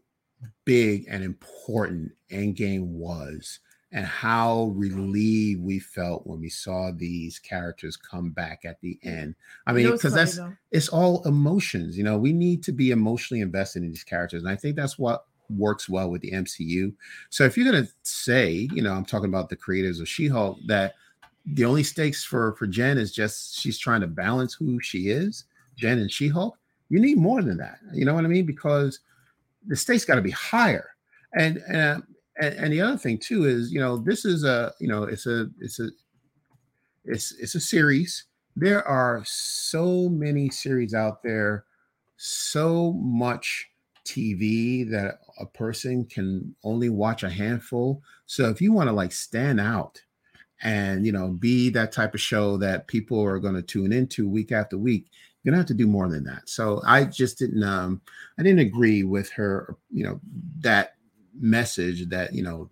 big 0.64 1.06
and 1.08 1.24
important 1.24 2.12
Endgame 2.30 2.86
was 2.86 3.60
and 3.92 4.06
how 4.06 4.72
relieved 4.74 5.62
we 5.62 5.78
felt 5.78 6.26
when 6.26 6.40
we 6.40 6.48
saw 6.48 6.90
these 6.96 7.38
characters 7.38 7.96
come 7.96 8.30
back 8.30 8.64
at 8.64 8.80
the 8.80 8.98
end. 9.02 9.34
I 9.66 9.72
mean, 9.72 9.90
because 9.90 10.14
that's 10.14 10.36
though? 10.36 10.52
it's 10.70 10.88
all 10.88 11.22
emotions, 11.26 11.98
you 11.98 12.04
know, 12.04 12.16
we 12.16 12.32
need 12.32 12.62
to 12.64 12.72
be 12.72 12.90
emotionally 12.90 13.42
invested 13.42 13.82
in 13.82 13.90
these 13.90 14.04
characters. 14.04 14.42
And 14.42 14.50
I 14.50 14.56
think 14.56 14.76
that's 14.76 14.98
what 14.98 15.26
works 15.50 15.88
well 15.88 16.10
with 16.10 16.22
the 16.22 16.30
MCU. 16.30 16.94
So 17.28 17.44
if 17.44 17.56
you're 17.56 17.70
to 17.70 17.88
say, 18.02 18.68
you 18.72 18.80
know, 18.80 18.92
I'm 18.92 19.04
talking 19.04 19.28
about 19.28 19.50
the 19.50 19.56
creators 19.56 20.00
of 20.00 20.08
She-Hulk 20.08 20.58
that 20.66 20.94
the 21.46 21.64
only 21.64 21.82
stakes 21.82 22.24
for 22.24 22.54
for 22.56 22.66
Jen 22.66 22.98
is 22.98 23.12
just 23.12 23.58
she's 23.58 23.78
trying 23.78 24.00
to 24.00 24.06
balance 24.06 24.54
who 24.54 24.80
she 24.80 25.08
is, 25.08 25.44
Jen 25.76 25.98
and 25.98 26.10
She-Hulk. 26.10 26.56
You 26.88 27.00
need 27.00 27.18
more 27.18 27.42
than 27.42 27.56
that. 27.58 27.78
You 27.92 28.04
know 28.04 28.14
what 28.14 28.24
I 28.24 28.28
mean? 28.28 28.46
Because 28.46 29.00
the 29.66 29.76
stakes 29.76 30.04
got 30.04 30.16
to 30.16 30.22
be 30.22 30.30
higher. 30.30 30.90
And 31.34 31.62
and 31.68 32.02
and, 32.40 32.54
and 32.54 32.72
the 32.72 32.80
other 32.80 32.98
thing 32.98 33.18
too 33.18 33.44
is, 33.44 33.72
you 33.72 33.80
know, 33.80 33.96
this 33.98 34.24
is 34.24 34.44
a, 34.44 34.72
you 34.80 34.88
know, 34.88 35.04
it's 35.04 35.26
a 35.26 35.48
it's 35.60 35.80
a 35.80 35.90
it's 37.04 37.32
it's 37.40 37.54
a 37.54 37.60
series. 37.60 38.24
There 38.54 38.86
are 38.86 39.22
so 39.24 40.08
many 40.08 40.50
series 40.50 40.94
out 40.94 41.22
there, 41.22 41.64
so 42.16 42.92
much 42.92 43.70
TV 44.04 44.88
that 44.90 45.20
a 45.40 45.46
person 45.46 46.04
can 46.04 46.54
only 46.64 46.88
watch 46.88 47.22
a 47.22 47.30
handful. 47.30 48.02
So 48.26 48.48
if 48.50 48.60
you 48.60 48.72
want 48.72 48.88
to 48.88 48.92
like 48.92 49.12
stand 49.12 49.60
out 49.60 50.00
and 50.62 51.04
you 51.04 51.12
know 51.12 51.28
be 51.28 51.68
that 51.70 51.92
type 51.92 52.14
of 52.14 52.20
show 52.20 52.56
that 52.58 52.86
people 52.86 53.20
are 53.22 53.38
going 53.38 53.54
to 53.54 53.62
tune 53.62 53.92
into 53.92 54.28
week 54.28 54.52
after 54.52 54.78
week, 54.78 55.06
you're 55.42 55.52
gonna 55.52 55.60
have 55.60 55.66
to 55.66 55.74
do 55.74 55.86
more 55.86 56.08
than 56.08 56.24
that. 56.24 56.48
So 56.48 56.80
I 56.86 57.04
just 57.04 57.38
didn't 57.38 57.62
um 57.62 58.00
I 58.38 58.42
didn't 58.42 58.60
agree 58.60 59.02
with 59.02 59.30
her, 59.32 59.76
you 59.90 60.04
know, 60.04 60.20
that 60.60 60.94
message 61.40 62.08
that 62.08 62.32
you 62.34 62.42
know 62.42 62.70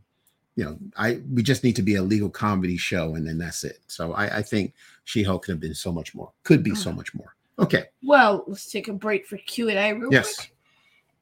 you 0.57 0.65
know, 0.65 0.79
I 0.97 1.21
we 1.33 1.43
just 1.43 1.65
need 1.65 1.77
to 1.77 1.83
be 1.83 1.95
a 1.95 2.03
legal 2.03 2.29
comedy 2.29 2.77
show, 2.77 3.15
and 3.15 3.27
then 3.27 3.39
that's 3.39 3.65
it. 3.65 3.79
So 3.87 4.13
I, 4.13 4.39
I 4.39 4.43
think 4.43 4.75
She-Hulk 5.05 5.45
could 5.45 5.53
have 5.53 5.61
been 5.61 5.75
so 5.75 5.91
much 5.91 6.15
more. 6.15 6.33
Could 6.43 6.63
be 6.63 6.75
so 6.75 6.93
much 6.93 7.15
more. 7.15 7.35
Okay. 7.59 7.85
Well, 8.03 8.45
let's 8.47 8.71
take 8.71 8.89
a 8.89 8.93
break 8.93 9.27
for 9.27 9.39
Q 9.39 9.71
and 9.71 9.79
A 9.79 9.93
real 9.93 10.13
Yes. 10.13 10.37
quick. 10.37 10.55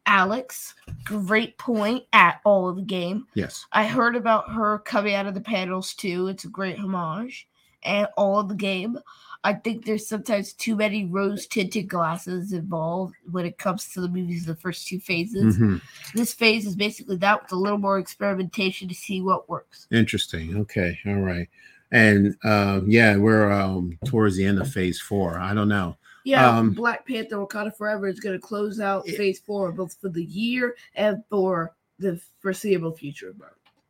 Alex, 0.08 0.74
great 1.04 1.58
point 1.58 2.02
at 2.14 2.40
all 2.44 2.66
of 2.68 2.76
the 2.76 2.82
game. 2.82 3.26
Yes. 3.34 3.66
I 3.72 3.86
heard 3.86 4.16
about 4.16 4.50
her 4.50 4.78
coming 4.78 5.14
out 5.14 5.26
of 5.26 5.34
the 5.34 5.40
panels 5.40 5.92
too. 5.92 6.28
It's 6.28 6.44
a 6.44 6.48
great 6.48 6.78
homage. 6.78 7.46
And 7.84 8.08
all 8.16 8.40
of 8.40 8.48
the 8.48 8.56
game. 8.56 8.98
I 9.44 9.52
think 9.52 9.84
there's 9.84 10.08
sometimes 10.08 10.52
too 10.52 10.74
many 10.74 11.04
rose 11.04 11.46
tinted 11.46 11.88
glasses 11.88 12.52
involved 12.52 13.14
when 13.30 13.46
it 13.46 13.58
comes 13.58 13.92
to 13.92 14.00
the 14.00 14.08
movies, 14.08 14.46
the 14.46 14.56
first 14.56 14.88
two 14.88 14.98
phases. 14.98 15.56
Mhm. 15.56 15.80
This 16.14 16.34
phase 16.34 16.66
is 16.66 16.74
basically 16.74 17.16
that 17.18 17.42
with 17.42 17.52
a 17.52 17.56
little 17.56 17.78
more 17.78 17.98
experimentation 17.98 18.88
to 18.88 18.94
see 18.94 19.20
what 19.20 19.48
works. 19.48 19.86
Interesting. 19.92 20.56
Okay. 20.56 20.98
All 21.06 21.20
right. 21.20 21.48
And 21.92 22.34
um, 22.44 22.90
yeah, 22.90 23.16
we're 23.16 23.50
um, 23.52 23.96
towards 24.06 24.36
the 24.36 24.44
end 24.44 24.58
of 24.58 24.72
phase 24.72 25.00
four. 25.00 25.38
I 25.38 25.54
don't 25.54 25.68
know. 25.68 25.96
Yeah, 26.28 26.58
Um, 26.58 26.72
Black 26.72 27.06
Panther 27.06 27.36
Wakanda 27.36 27.74
Forever 27.74 28.06
is 28.06 28.20
going 28.20 28.34
to 28.38 28.40
close 28.46 28.80
out 28.80 29.08
It- 29.08 29.16
phase 29.16 29.38
four, 29.40 29.72
both 29.72 29.96
for 29.98 30.10
the 30.10 30.24
year 30.24 30.76
and 30.94 31.24
for 31.30 31.74
the 31.98 32.20
foreseeable 32.40 32.92
future. 32.92 33.34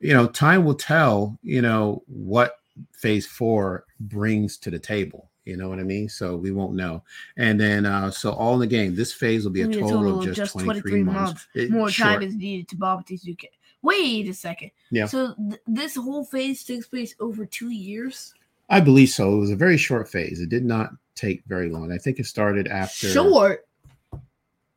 You 0.01 0.15
know, 0.15 0.29
time 0.29 0.65
will 0.65 0.77
tell. 0.77 1.37
You 1.43 1.63
know 1.63 2.05
what 2.07 2.53
phase 2.93 3.27
four 3.27 3.85
brings 3.99 4.57
to 4.59 4.71
the 4.71 4.79
table. 4.79 5.31
You 5.45 5.57
know 5.57 5.69
what 5.69 5.81
I 5.81 5.83
mean? 5.83 6.09
So 6.09 6.37
we 6.37 6.53
won't 6.53 6.75
know. 6.77 7.03
And 7.37 7.59
then, 7.59 7.85
uh, 7.87 8.11
so 8.13 8.31
all 8.33 8.55
in 8.55 8.61
the 8.61 8.67
game, 8.69 8.95
this 8.95 9.13
phase 9.13 9.43
will 9.45 9.51
be 9.51 9.63
a 9.63 9.69
a 9.69 9.73
total, 9.73 10.21
of 10.21 10.33
just, 10.37 10.53
23, 10.53 11.03
months. 11.03 11.49
It- 11.55 11.71
More 11.73 11.91
time 11.91 12.23
is 12.23 12.37
needed 12.37 12.69
to 12.69 12.77
bomb 12.77 13.03
these 13.09 13.27
UK. 13.27 13.49
Wait 13.83 14.29
a 14.29 14.35
second. 14.35 14.71
Yeah. 14.91 15.07
So 15.07 15.35
th- 15.35 15.61
this 15.67 15.97
whole 15.97 16.25
phase 16.25 16.63
takes 16.65 16.87
place 16.87 17.15
over 17.19 17.45
two 17.47 17.71
years. 17.71 18.35
I 18.69 18.81
believe 18.81 19.09
so. 19.09 19.35
It 19.35 19.39
was 19.41 19.51
a 19.51 19.57
very 19.57 19.77
short 19.79 20.09
phase. 20.09 20.41
It 20.41 20.49
did 20.51 20.65
not 20.65 20.91
take 21.15 21.43
very 21.47 21.71
long. 21.71 21.91
I 21.93 21.99
think 21.99 22.19
it 22.19 22.27
started 22.27 22.69
after. 22.69 23.09
Short. 23.09 23.67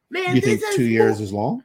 Man, 0.09 0.35
You 0.35 0.41
think 0.41 0.61
two 0.73 0.85
years 0.85 1.17
more- 1.17 1.23
is 1.23 1.33
long? 1.33 1.63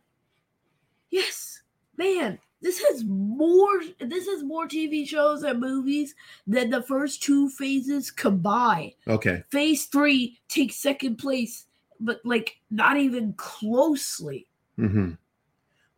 Yes, 1.10 1.62
man. 1.96 2.38
This 2.62 2.80
has 2.88 3.04
more. 3.04 3.80
This 4.00 4.26
has 4.26 4.42
more 4.42 4.66
TV 4.66 5.06
shows 5.06 5.42
and 5.42 5.60
movies 5.60 6.14
than 6.46 6.70
the 6.70 6.82
first 6.82 7.22
two 7.22 7.48
phases 7.50 8.10
combined. 8.10 8.92
Okay. 9.06 9.44
Phase 9.50 9.84
three 9.86 10.38
takes 10.48 10.76
second 10.76 11.16
place, 11.16 11.66
but 12.00 12.20
like 12.24 12.56
not 12.70 12.96
even 12.96 13.34
closely. 13.34 14.46
hmm 14.76 15.12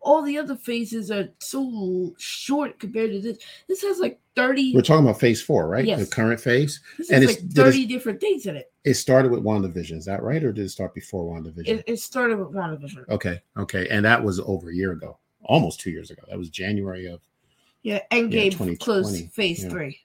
All 0.01 0.23
the 0.23 0.39
other 0.39 0.55
phases 0.57 1.11
are 1.11 1.29
so 1.41 2.15
short 2.19 2.79
compared 2.79 3.11
to 3.11 3.21
this. 3.21 3.39
This 3.69 3.83
has 3.83 3.99
like 3.99 4.21
30. 4.37 4.75
We're 4.75 4.83
talking 4.83 5.05
about 5.05 5.19
phase 5.21 5.43
four, 5.43 5.69
right? 5.69 5.85
Yes. 5.85 6.01
The 6.01 6.15
current 6.15 6.41
phase. 6.41 6.81
this 6.97 7.11
and 7.11 7.25
it's- 7.25 7.39
like 7.41 7.49
did 7.49 7.59
it- 7.59 7.65
30 7.65 7.87
different 7.87 8.21
things 8.21 8.47
in 8.47 8.57
it. 8.57 8.73
It 8.85 8.95
started 8.95 9.31
with 9.33 9.43
WandaVision. 9.43 9.99
Is 9.99 10.05
that 10.07 10.23
right? 10.23 10.43
Or 10.43 10.53
did 10.53 10.65
it 10.65 10.71
start 10.71 10.95
before 10.95 11.25
WandaVision? 11.25 11.69
It, 11.69 11.85
it 11.87 11.97
started 11.99 12.39
with 12.39 12.53
WandaVision. 12.55 13.09
okay. 13.09 13.41
Okay. 13.57 13.89
And 13.89 14.05
that 14.05 14.23
was 14.23 14.41
over 14.41 14.71
a 14.71 14.75
year 14.75 14.93
ago, 14.93 15.19
almost 15.43 15.81
two 15.81 15.91
years 15.91 16.11
ago. 16.11 16.23
That 16.29 16.39
was 16.39 16.49
January 16.49 17.07
of. 17.07 17.21
Yeah, 17.83 18.01
Endgame 18.11 18.51
2020, 18.53 18.77
closed 18.77 19.33
phase 19.33 19.63
yeah. 19.63 19.71
three. 19.71 20.01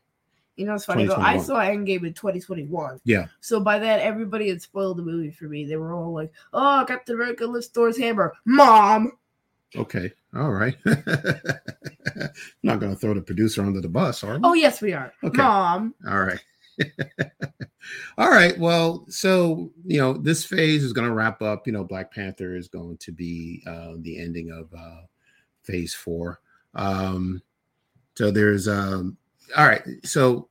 You 0.55 0.65
know, 0.65 0.75
it's 0.75 0.85
funny. 0.85 1.07
Though, 1.07 1.15
I 1.15 1.37
2021. 1.37 1.45
saw 1.45 1.59
Endgame 1.61 2.07
in 2.07 2.13
2021. 2.13 2.99
Yeah. 3.05 3.25
So 3.41 3.59
by 3.59 3.79
that, 3.79 3.99
everybody 4.01 4.49
had 4.49 4.61
spoiled 4.61 4.97
the 4.97 5.03
movie 5.03 5.31
for 5.31 5.45
me. 5.45 5.65
They 5.65 5.77
were 5.77 5.93
all 5.93 6.13
like, 6.13 6.31
"Oh, 6.53 6.85
Captain 6.87 7.15
America 7.15 7.45
lifts 7.45 7.69
Thor's 7.69 7.97
hammer, 7.97 8.33
Mom." 8.45 9.13
Okay. 9.75 10.11
All 10.35 10.51
right. 10.51 10.75
Not 12.63 12.79
going 12.79 12.93
to 12.93 12.95
throw 12.95 13.13
the 13.13 13.21
producer 13.21 13.63
under 13.63 13.81
the 13.81 13.89
bus, 13.89 14.23
are 14.23 14.35
we? 14.35 14.41
Oh 14.43 14.53
yes, 14.53 14.81
we 14.81 14.93
are, 14.93 15.13
Okay. 15.23 15.41
Mom. 15.41 15.93
All 16.07 16.21
right. 16.21 16.39
All 18.17 18.29
right. 18.29 18.57
Well, 18.57 19.05
so 19.09 19.71
you 19.85 19.99
know, 19.99 20.13
this 20.13 20.45
phase 20.45 20.83
is 20.83 20.93
going 20.93 21.07
to 21.07 21.13
wrap 21.13 21.41
up. 21.41 21.67
You 21.67 21.73
know, 21.73 21.83
Black 21.83 22.13
Panther 22.13 22.55
is 22.55 22.67
going 22.67 22.97
to 22.97 23.11
be 23.11 23.63
uh, 23.67 23.93
the 23.99 24.19
ending 24.19 24.51
of 24.51 24.73
uh, 24.77 25.01
phase 25.63 25.93
four. 25.93 26.39
Um, 26.75 27.41
so 28.15 28.31
there's 28.31 28.67
um. 28.67 29.17
All 29.57 29.67
right. 29.67 29.83
So 30.03 30.49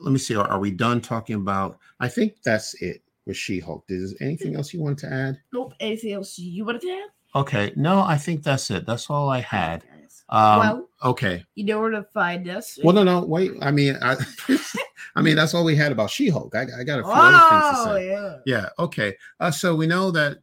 let 0.00 0.12
me 0.12 0.18
see. 0.18 0.34
Are, 0.34 0.48
are 0.48 0.58
we 0.58 0.70
done 0.70 1.00
talking 1.00 1.36
about? 1.36 1.78
I 2.00 2.08
think 2.08 2.42
that's 2.44 2.74
it 2.82 3.02
with 3.26 3.36
She-Hulk. 3.36 3.84
Is 3.88 4.14
there 4.14 4.28
anything 4.28 4.54
else 4.54 4.72
you 4.72 4.80
want 4.80 4.98
to 5.00 5.12
add? 5.12 5.38
Nope. 5.52 5.74
Anything 5.80 6.12
else 6.12 6.38
you 6.38 6.64
wanted 6.64 6.82
to 6.82 6.90
add? 6.90 7.08
Okay. 7.36 7.72
No, 7.76 8.00
I 8.00 8.16
think 8.16 8.42
that's 8.42 8.70
it. 8.70 8.86
That's 8.86 9.10
all 9.10 9.28
I 9.28 9.40
had. 9.40 9.84
Um, 10.28 10.58
well, 10.58 10.88
okay. 11.04 11.44
you 11.54 11.64
know 11.64 11.80
where 11.80 11.90
to 11.90 12.02
find 12.02 12.48
us. 12.48 12.78
Well, 12.82 12.94
no, 12.94 13.04
no, 13.04 13.20
wait. 13.24 13.52
I 13.62 13.70
mean, 13.70 13.96
I, 14.02 14.16
I 15.16 15.22
mean, 15.22 15.36
that's 15.36 15.54
all 15.54 15.64
we 15.64 15.76
had 15.76 15.92
about 15.92 16.10
She-Hulk. 16.10 16.54
I, 16.54 16.62
I 16.80 16.82
got 16.82 16.98
a 16.98 17.02
few 17.04 17.12
other 17.12 17.38
things 17.38 17.84
to 17.84 17.90
Oh 17.90 17.94
say. 17.94 18.08
yeah. 18.08 18.36
Yeah. 18.44 18.68
Okay. 18.78 19.14
Uh, 19.38 19.50
so 19.52 19.76
we 19.76 19.86
know 19.86 20.10
that. 20.10 20.38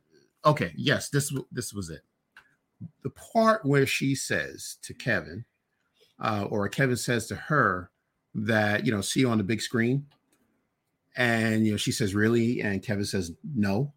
Okay. 0.45 0.71
Yes. 0.77 1.09
This 1.09 1.33
this 1.51 1.73
was 1.73 1.89
it. 1.89 2.01
The 3.03 3.09
part 3.09 3.65
where 3.65 3.85
she 3.85 4.15
says 4.15 4.77
to 4.83 4.93
Kevin, 4.93 5.43
uh, 6.19 6.47
or 6.49 6.69
Kevin 6.69 6.95
says 6.97 7.27
to 7.27 7.35
her 7.35 7.89
that 8.35 8.85
you 8.85 8.91
know, 8.93 9.01
see 9.01 9.21
you 9.21 9.29
on 9.29 9.37
the 9.37 9.43
big 9.43 9.61
screen, 9.61 10.05
and 11.17 11.65
you 11.65 11.71
know, 11.71 11.77
she 11.77 11.91
says, 11.91 12.15
"Really?" 12.15 12.61
And 12.61 12.81
Kevin 12.81 13.05
says, 13.05 13.31
"No." 13.55 13.93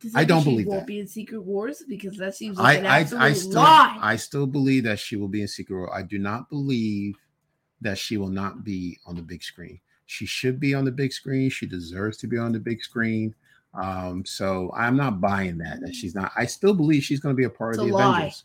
Does 0.00 0.14
I 0.14 0.24
don't 0.24 0.44
believe 0.44 0.66
won't 0.66 0.80
that. 0.80 0.86
be 0.86 1.00
in 1.00 1.06
Secret 1.06 1.42
Wars 1.42 1.82
because 1.88 2.16
that 2.18 2.34
seems 2.34 2.58
I 2.58 2.62
like 2.62 2.78
an 2.80 2.86
I, 2.86 3.00
absolute 3.00 3.22
I 3.22 3.32
still 3.32 3.52
lie. 3.62 3.98
I 4.00 4.16
still 4.16 4.46
believe 4.46 4.84
that 4.84 4.98
she 4.98 5.16
will 5.16 5.28
be 5.28 5.42
in 5.42 5.48
Secret 5.48 5.76
Wars. 5.76 5.90
I 5.94 6.02
do 6.02 6.18
not 6.18 6.50
believe 6.50 7.16
that 7.80 7.98
she 7.98 8.16
will 8.16 8.28
not 8.28 8.64
be 8.64 8.98
on 9.06 9.16
the 9.16 9.22
big 9.22 9.42
screen. 9.42 9.80
She 10.06 10.26
should 10.26 10.60
be 10.60 10.74
on 10.74 10.84
the 10.84 10.92
big 10.92 11.12
screen. 11.12 11.48
She 11.50 11.66
deserves 11.66 12.18
to 12.18 12.26
be 12.26 12.36
on 12.38 12.52
the 12.52 12.60
big 12.60 12.82
screen. 12.82 13.34
Um, 13.74 14.24
so 14.24 14.70
I'm 14.76 14.96
not 14.96 15.20
buying 15.20 15.58
that. 15.58 15.80
That 15.80 15.94
she's 15.94 16.14
not. 16.14 16.32
I 16.36 16.46
still 16.46 16.74
believe 16.74 17.02
she's 17.02 17.20
going 17.20 17.34
to 17.34 17.38
be 17.38 17.44
a 17.44 17.50
part 17.50 17.74
It's 17.74 17.82
of 17.82 17.88
the 17.88 17.94
lie. 17.94 18.18
Avengers. 18.18 18.44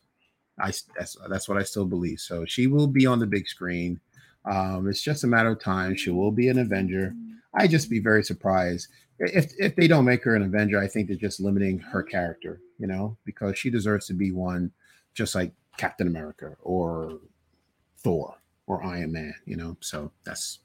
I 0.60 0.72
that's 0.98 1.18
that's 1.30 1.48
what 1.48 1.58
I 1.58 1.64
still 1.64 1.86
believe. 1.86 2.20
So 2.20 2.46
she 2.46 2.68
will 2.68 2.88
be 2.88 3.06
on 3.06 3.20
the 3.20 3.28
big 3.28 3.48
screen. 3.48 4.00
Um, 4.46 4.88
it's 4.90 5.02
just 5.02 5.24
a 5.24 5.28
matter 5.28 5.50
of 5.52 5.60
time. 5.62 5.96
She 5.96 6.10
will 6.10 6.32
be 6.32 6.50
an 6.50 6.60
Avenger. 6.60 7.14
I'd 7.54 7.72
just 7.72 7.90
be 7.90 8.00
very 8.00 8.24
surprised 8.24 8.88
if 9.20 9.54
if 9.60 9.76
they 9.76 9.88
don't 9.88 10.06
make 10.06 10.24
her 10.24 10.36
an 10.36 10.44
Avenger. 10.44 10.80
I 10.80 10.88
think 10.88 11.08
they're 11.08 11.18
just 11.18 11.40
limiting 11.40 11.80
her 11.80 12.04
character, 12.04 12.62
you 12.78 12.88
know, 12.88 13.18
because 13.26 13.58
she 13.58 13.70
deserves 13.70 14.08
to 14.08 14.14
be 14.14 14.32
one, 14.32 14.72
just 15.14 15.36
like 15.36 15.52
Captain 15.78 16.08
America 16.08 16.56
or 16.62 17.20
Thor 17.98 18.36
or 18.68 18.84
Iron 18.84 19.12
Man, 19.12 19.34
you 19.46 19.58
know. 19.58 19.78
So 19.82 20.12
that's 20.24 20.60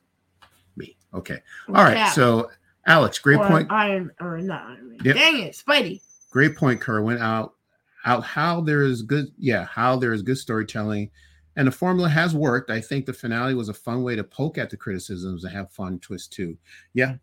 me. 0.77 0.97
Okay. 1.12 1.40
All 1.69 1.85
right. 1.85 2.12
So 2.12 2.51
Alex, 2.87 3.19
great 3.19 3.38
Or 3.38 3.49
point. 3.49 3.71
Iron 3.71 4.11
or 4.21 4.38
not 4.38 4.62
Iron 4.69 4.90
Man. 4.90 4.99
Yep. 5.05 5.17
Dang 5.17 5.40
it, 5.40 5.55
Spidey. 5.55 6.01
Great 6.31 6.57
point, 6.57 6.81
Kerwin. 6.81 7.19
Out 7.19 7.55
out 8.05 8.25
how 8.25 8.61
there 8.61 8.83
is 8.83 9.03
good, 9.03 9.33
yeah, 9.38 9.64
how 9.64 9.97
there 9.97 10.12
is 10.12 10.23
good 10.23 10.38
storytelling. 10.38 11.11
And 11.57 11.67
the 11.69 11.73
formula 11.73 12.09
has 12.09 12.35
worked. 12.35 12.71
I 12.71 12.81
think 12.81 13.07
the 13.07 13.12
finale 13.12 13.55
was 13.55 13.69
a 13.69 13.75
fun 13.75 14.03
way 14.03 14.17
to 14.17 14.25
poke 14.25 14.59
at 14.59 14.71
the 14.71 14.77
criticisms 14.77 15.45
and 15.45 15.53
have 15.53 15.71
fun 15.71 16.01
twist 16.01 16.33
too. 16.33 16.57
Yeah. 16.95 17.14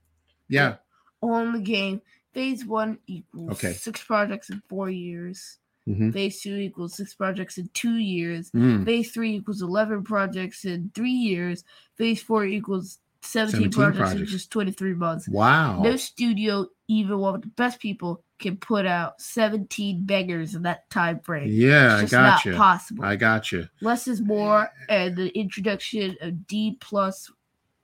Yeah. 0.48 0.76
On 1.22 1.54
the 1.54 1.60
game, 1.60 2.02
phase 2.34 2.66
one 2.66 2.98
equals 3.08 3.52
Okay. 3.52 3.74
six 3.74 4.04
projects 4.04 4.50
in 4.50 4.62
four 4.68 4.90
years. 4.90 5.58
Mhm. 5.88 6.14
Phase 6.14 6.42
two 6.42 6.56
equals 6.58 6.96
six 6.96 7.14
projects 7.16 7.58
in 7.58 7.70
two 7.74 7.96
years. 7.98 8.52
Mm. 8.52 8.86
Phase 8.86 9.12
three 9.12 9.36
equals 9.36 9.62
11 9.64 10.04
projects 10.04 10.64
in 10.64 10.92
three 10.94 11.10
years. 11.12 11.64
Phase 11.98 12.22
four 12.22 12.46
equals 12.46 13.00
17, 13.24 13.72
17 13.72 13.72
projects, 13.72 14.20
in 14.20 14.26
just 14.26 14.52
23 14.52 14.94
months. 14.96 15.28
Wow. 15.30 15.82
No 15.82 15.96
studio, 15.96 16.68
even 16.88 17.20
one 17.20 17.36
of 17.36 17.42
the 17.42 17.48
best 17.50 17.80
people, 17.80 18.24
can 18.40 18.58
put 18.58 18.88
out 18.88 19.22
17 19.22 20.04
beggars 20.06 20.56
in 20.56 20.64
that 20.64 20.90
time 20.90 21.20
frame. 21.20 21.50
Yeah, 21.52 21.98
I 21.98 22.06
got 22.06 22.12
not 22.22 22.46
you. 22.46 22.56
possible. 22.56 23.06
I 23.06 23.16
got 23.16 23.52
you. 23.52 23.68
Less 23.82 24.08
is 24.08 24.22
more, 24.22 24.70
and 24.90 25.16
the 25.16 25.30
introduction 25.38 26.16
of 26.22 26.48
D 26.48 26.78
plus, 26.80 27.30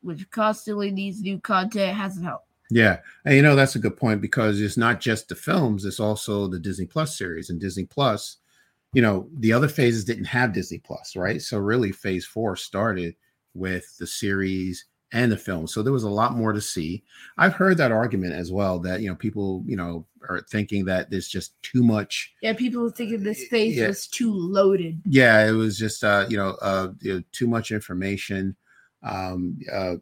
which 0.02 0.28
constantly 0.32 0.90
needs 0.92 1.22
new 1.22 1.40
content, 1.40 1.96
hasn't 1.96 2.26
helped. 2.26 2.47
Yeah. 2.70 3.00
And 3.26 3.36
you 3.36 3.42
know, 3.42 3.56
that's 3.56 3.76
a 3.76 3.80
good 3.80 3.98
point 3.98 4.22
because 4.22 4.60
it's 4.62 4.78
not 4.78 5.00
just 5.00 5.30
the 5.30 5.36
films, 5.36 5.86
it's 5.86 6.00
also 6.00 6.48
the 6.48 6.60
Disney 6.60 6.86
Plus 6.86 7.18
series. 7.18 7.50
And 7.50 7.60
Disney 7.60 7.86
Plus, 7.86 8.38
you 8.94 9.02
know, 9.02 9.30
the 9.38 9.54
other 9.54 9.68
phases 9.68 10.06
didn't 10.06 10.26
have 10.26 10.54
Disney 10.54 10.80
Plus, 10.80 11.16
right? 11.16 11.42
So 11.42 11.58
really 11.58 11.92
phase 11.92 12.26
four 12.26 12.56
started 12.56 13.16
with 13.54 13.98
the 13.98 14.08
series 14.08 14.86
and 15.14 15.32
the 15.32 15.38
film. 15.38 15.68
So 15.68 15.82
there 15.82 15.94
was 15.94 16.04
a 16.04 16.10
lot 16.10 16.36
more 16.36 16.52
to 16.52 16.60
see. 16.60 17.04
I've 17.38 17.54
heard 17.54 17.78
that 17.78 17.94
argument 17.94 18.34
as 18.34 18.52
well 18.52 18.80
that 18.80 19.02
you 19.02 19.08
know 19.10 19.16
people 19.16 19.64
you 19.66 19.78
know 19.78 20.06
are 20.30 20.42
thinking 20.52 20.84
that 20.86 21.10
there's 21.10 21.30
just 21.30 21.54
too 21.64 21.82
much. 21.84 22.34
Yeah, 22.42 22.54
people 22.54 22.90
thinking 22.90 23.24
this 23.24 23.48
phase 23.48 23.78
Yeah. 23.78 23.88
was 23.88 24.08
too 24.08 24.34
loaded. 24.34 25.02
Yeah, 25.06 25.48
it 25.48 25.52
was 25.52 25.78
just 25.78 26.04
uh, 26.04 26.26
you 26.30 26.36
know 26.36 26.58
uh, 26.62 26.90
you 27.00 27.14
know, 27.14 27.24
too 27.32 27.48
much 27.48 27.72
information, 27.72 28.58
um, 29.02 29.58
uh, 29.72 29.96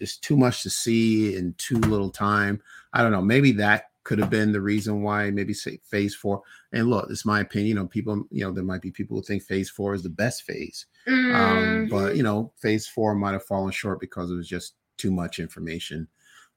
just 0.00 0.22
too 0.22 0.36
much 0.36 0.62
to 0.62 0.70
see 0.70 1.36
in 1.36 1.54
too 1.58 1.78
little 1.78 2.10
time. 2.10 2.60
I 2.92 3.02
don't 3.02 3.12
know. 3.12 3.22
Maybe 3.22 3.52
that 3.52 3.84
could 4.02 4.18
have 4.18 4.30
been 4.30 4.50
the 4.50 4.60
reason 4.60 5.02
why 5.02 5.30
maybe 5.30 5.52
say 5.52 5.78
phase 5.84 6.14
four. 6.14 6.42
And 6.72 6.88
look, 6.88 7.08
it's 7.10 7.26
my 7.26 7.40
opinion. 7.40 7.68
You 7.68 7.74
know, 7.74 7.86
people, 7.86 8.24
you 8.30 8.42
know, 8.42 8.50
there 8.50 8.64
might 8.64 8.80
be 8.80 8.90
people 8.90 9.16
who 9.16 9.22
think 9.22 9.42
phase 9.42 9.68
four 9.70 9.94
is 9.94 10.02
the 10.02 10.08
best 10.08 10.42
phase. 10.42 10.86
Um, 11.06 11.14
Mhm. 11.14 11.90
but 11.90 12.16
you 12.16 12.22
know, 12.22 12.52
phase 12.56 12.86
four 12.88 13.14
might 13.14 13.32
have 13.32 13.44
fallen 13.44 13.70
short 13.72 14.00
because 14.00 14.30
it 14.30 14.34
was 14.34 14.48
just 14.48 14.74
too 14.96 15.10
much 15.10 15.38
information 15.38 16.08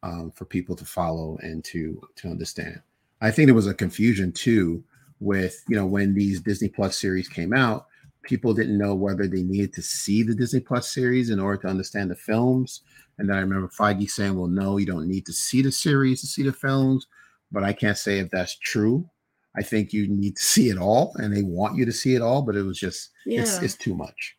um, 0.03 0.31
for 0.31 0.45
people 0.45 0.75
to 0.75 0.85
follow 0.85 1.37
and 1.43 1.63
to 1.65 2.01
to 2.15 2.29
understand. 2.29 2.81
I 3.21 3.31
think 3.31 3.47
there 3.47 3.55
was 3.55 3.67
a 3.67 3.73
confusion 3.73 4.31
too 4.31 4.83
with 5.19 5.63
you 5.69 5.75
know 5.75 5.85
when 5.85 6.13
these 6.13 6.41
Disney 6.41 6.69
Plus 6.69 6.97
series 6.97 7.27
came 7.29 7.53
out, 7.53 7.87
people 8.23 8.53
didn't 8.53 8.77
know 8.77 8.95
whether 8.95 9.27
they 9.27 9.43
needed 9.43 9.73
to 9.73 9.81
see 9.81 10.23
the 10.23 10.33
Disney 10.35 10.59
Plus 10.59 10.89
series 10.89 11.29
in 11.29 11.39
order 11.39 11.61
to 11.61 11.67
understand 11.67 12.09
the 12.09 12.15
films. 12.15 12.81
And 13.17 13.29
then 13.29 13.37
I 13.37 13.41
remember 13.41 13.67
Feige 13.67 14.09
saying, 14.09 14.35
"Well, 14.35 14.47
no, 14.47 14.77
you 14.77 14.85
don't 14.85 15.07
need 15.07 15.25
to 15.27 15.33
see 15.33 15.61
the 15.61 15.71
series 15.71 16.21
to 16.21 16.27
see 16.27 16.43
the 16.43 16.53
films." 16.53 17.05
But 17.51 17.63
I 17.63 17.73
can't 17.73 17.97
say 17.97 18.19
if 18.19 18.31
that's 18.31 18.57
true. 18.57 19.07
I 19.55 19.61
think 19.61 19.93
you 19.93 20.07
need 20.07 20.37
to 20.37 20.43
see 20.43 20.69
it 20.69 20.79
all, 20.79 21.13
and 21.17 21.31
they 21.35 21.43
want 21.43 21.77
you 21.77 21.85
to 21.85 21.91
see 21.91 22.15
it 22.15 22.21
all. 22.23 22.41
But 22.41 22.55
it 22.55 22.63
was 22.63 22.79
just 22.79 23.11
it's 23.25 23.57
Yeah. 23.59 23.63
it's 23.65 23.75
too 23.75 23.93
much. 23.93 24.35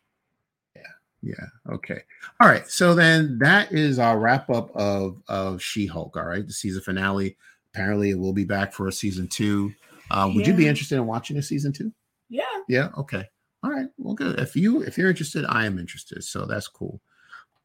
Yeah, 0.75 0.81
yeah. 1.21 1.73
Okay. 1.73 2.01
All 2.41 2.49
right. 2.49 2.67
So 2.67 2.93
then 2.93 3.37
that 3.39 3.71
is 3.71 3.97
our 3.97 4.19
wrap 4.19 4.49
up 4.49 4.75
of 4.75 5.21
of 5.29 5.61
She 5.61 5.85
Hulk. 5.85 6.17
All 6.17 6.25
right, 6.25 6.45
the 6.45 6.51
season 6.51 6.81
finale. 6.81 7.37
Apparently, 7.73 8.09
it 8.09 8.19
will 8.19 8.33
be 8.33 8.45
back 8.45 8.73
for 8.73 8.87
a 8.87 8.91
season 8.91 9.27
two. 9.27 9.73
Uh, 10.11 10.29
would 10.33 10.45
you 10.45 10.53
be 10.53 10.67
interested 10.67 10.95
in 10.95 11.05
watching 11.05 11.37
a 11.37 11.41
season 11.41 11.71
two? 11.71 11.91
Yeah. 12.29 12.43
Yeah. 12.67 12.89
Okay. 12.97 13.27
All 13.65 13.71
right. 13.71 13.87
Well, 13.97 14.13
good. 14.13 14.39
If 14.39 14.55
you 14.55 14.83
if 14.83 14.95
you're 14.95 15.09
interested, 15.09 15.43
I 15.49 15.65
am 15.65 15.79
interested. 15.79 16.23
So 16.23 16.45
that's 16.45 16.67
cool. 16.67 17.01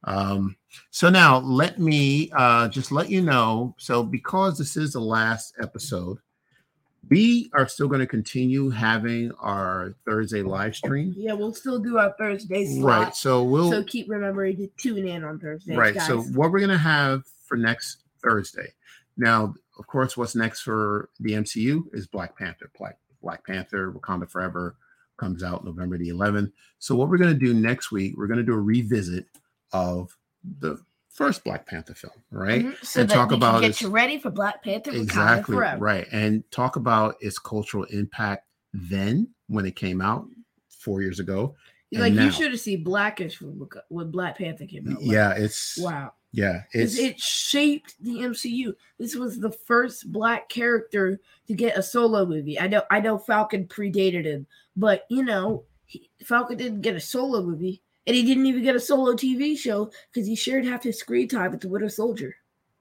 Um, 0.05 0.57
so 0.91 1.11
now 1.11 1.41
let 1.41 1.79
me 1.79 2.31
uh 2.35 2.69
just 2.69 2.91
let 2.91 3.11
you 3.11 3.21
know. 3.21 3.75
So 3.77 4.03
because 4.03 4.57
this 4.57 4.79
is 4.79 4.95
the 4.95 5.01
last 5.01 5.55
episode, 5.61 6.17
we 7.11 7.51
are 7.53 7.69
still 7.69 7.87
going 7.87 8.01
to 8.01 8.07
continue 8.07 8.71
having 8.71 9.31
our 9.41 9.95
Thursday 10.07 10.41
live 10.41 10.75
stream. 10.75 11.15
Yeah, 11.19 11.35
we'll 11.35 11.53
still 11.53 11.79
do 11.79 11.99
our 11.99 12.15
Thursday 12.19 12.65
slot. 12.65 13.03
Right. 13.05 13.15
So 13.15 13.43
we'll 13.43 13.71
so 13.71 13.85
keep 13.85 14.09
remembering 14.09 14.57
to 14.57 14.69
tune 14.79 15.07
in 15.07 15.23
on 15.23 15.39
Thursdays, 15.39 15.77
right. 15.77 15.95
guys. 15.95 16.07
So 16.07 16.23
what 16.23 16.51
we're 16.51 16.61
gonna 16.61 16.79
have 16.79 17.25
for 17.45 17.59
next 17.59 18.05
Thursday. 18.23 18.73
Now, 19.19 19.55
of 19.79 19.87
course, 19.87 20.17
what's 20.17 20.35
next 20.35 20.63
for 20.63 21.11
the 21.21 21.33
MCU 21.33 21.95
is 21.95 22.07
Black 22.07 22.39
Panther. 22.39 22.71
Black 22.79 22.97
Black 23.21 23.47
Panther, 23.47 23.93
Wakanda 23.93 24.31
Forever 24.31 24.77
comes 25.21 25.43
out 25.45 25.65
November 25.65 25.99
the 25.99 26.09
11th. 26.09 26.51
So 26.79 26.97
what 26.97 27.09
we're 27.09 27.19
gonna 27.19 27.35
do 27.35 27.55
next 27.55 27.93
week, 27.93 28.15
we're 28.17 28.27
gonna 28.27 28.43
do 28.43 28.55
a 28.55 28.61
revisit 28.61 29.27
of 29.73 30.17
the 30.59 30.79
first 31.11 31.45
Black 31.45 31.67
Panther 31.67 31.95
film, 31.95 32.15
right? 32.31 32.65
Mhm. 32.65 32.85
So 32.85 33.01
and 33.03 33.11
that 33.11 33.15
talk 33.15 33.31
we 33.31 33.37
about 33.37 33.61
can 33.61 33.71
get 33.71 33.81
you 33.83 33.91
ready 33.91 34.19
for 34.19 34.31
Black 34.31 34.63
Panther 34.65 34.91
exactly 34.93 35.55
Forever. 35.55 35.85
right 35.85 36.07
and 36.11 36.43
talk 36.51 36.77
about 36.77 37.17
its 37.21 37.39
cultural 37.39 37.85
impact 37.85 38.47
then 38.73 39.29
when 39.49 39.67
it 39.67 39.77
came 39.77 40.01
out 40.01 40.27
four 40.69 41.03
years 41.03 41.21
ago 41.21 41.55
Like 41.93 42.15
now. 42.15 42.25
you 42.25 42.31
should 42.31 42.53
have 42.53 42.61
seen 42.61 42.83
Blackish 42.85 43.41
when, 43.43 43.61
when 43.89 44.11
Black 44.11 44.39
Panther 44.39 44.65
came 44.65 44.89
out. 44.89 45.03
Like, 45.03 45.13
yeah 45.13 45.33
it's 45.33 45.77
Wow. 45.79 46.13
Yeah 46.33 46.63
it 46.73 47.19
shaped 47.21 47.95
the 48.01 48.17
MCU. 48.21 48.73
This 48.99 49.17
was 49.17 49.39
the 49.41 49.51
first 49.51 50.11
black 50.13 50.49
character 50.49 51.21
to 51.49 51.55
get 51.55 51.77
a 51.77 51.83
solo 51.83 52.25
movie. 52.27 52.59
I 52.61 52.67
know 52.69 52.83
I 52.91 53.01
know 53.01 53.19
Falcon 53.19 53.67
predated 53.67 54.25
him, 54.25 54.47
but 54.77 55.07
you 55.11 55.23
know, 55.25 55.65
he, 55.87 56.09
Falcon 56.25 56.57
didn't 56.57 56.83
get 56.83 56.95
a 56.97 57.01
solo 57.01 57.43
movie 57.43 57.83
and 58.07 58.15
he 58.17 58.23
didn't 58.23 58.47
even 58.47 58.63
get 58.63 58.77
a 58.77 58.81
solo 58.81 59.13
TV 59.15 59.57
show 59.59 59.91
because 60.13 60.27
he 60.27 60.37
shared 60.37 60.65
half 60.65 60.83
his 60.83 60.99
screen 60.99 61.27
time 61.29 61.51
with 61.51 61.61
the 61.61 61.69
Winter 61.69 61.89
Soldier. 61.89 62.35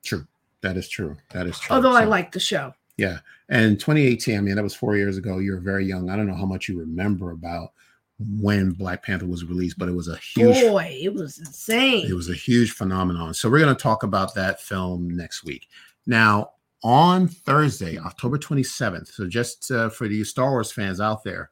true 0.03 0.25
that 0.61 0.75
is 0.77 0.87
true 0.89 1.15
that 1.31 1.47
is 1.47 1.57
true 1.59 1.75
Although 1.75 1.93
I 1.93 2.03
So- 2.03 2.09
like 2.09 2.31
the 2.31 2.39
show. 2.39 2.73
Yeah. 2.97 3.19
And 3.47 3.79
2018, 3.79 4.37
I 4.37 4.41
mean, 4.41 4.55
that 4.55 4.61
was 4.63 4.75
four 4.75 4.97
years 4.97 5.15
ago. 5.15 5.37
You 5.37 5.53
were 5.53 5.61
very 5.61 5.85
young. 5.85 6.09
I 6.09 6.17
don't 6.17 6.27
know 6.27 6.35
how 6.35 6.45
much 6.45 6.67
you 6.67 6.77
remember 6.77 7.31
about 7.31 7.71
when 8.19 8.71
Black 8.71 9.03
Panther 9.03 9.25
was 9.25 9.45
released, 9.45 9.77
but 9.77 9.87
it 9.87 9.95
was 9.95 10.09
a 10.09 10.17
huge 10.17 10.61
Boy, 10.61 10.99
it 11.01 11.13
was 11.13 11.39
insane. 11.39 12.05
it 12.09 12.13
was 12.13 12.29
a 12.29 12.33
huge 12.33 12.71
phenomenon. 12.71 13.33
So 13.33 13.49
we're 13.49 13.59
going 13.59 13.75
to 13.75 13.81
talk 13.81 14.03
about 14.03 14.35
that 14.35 14.61
film 14.61 15.09
next 15.09 15.43
week. 15.45 15.67
Now, 16.05 16.51
on 16.83 17.27
Thursday, 17.27 17.97
October 17.97 18.37
27th, 18.37 19.13
so 19.13 19.27
just 19.27 19.71
uh, 19.71 19.89
for 19.89 20.07
the 20.07 20.23
Star 20.23 20.51
Wars 20.51 20.71
fans 20.71 20.99
out 20.99 21.23
there, 21.23 21.51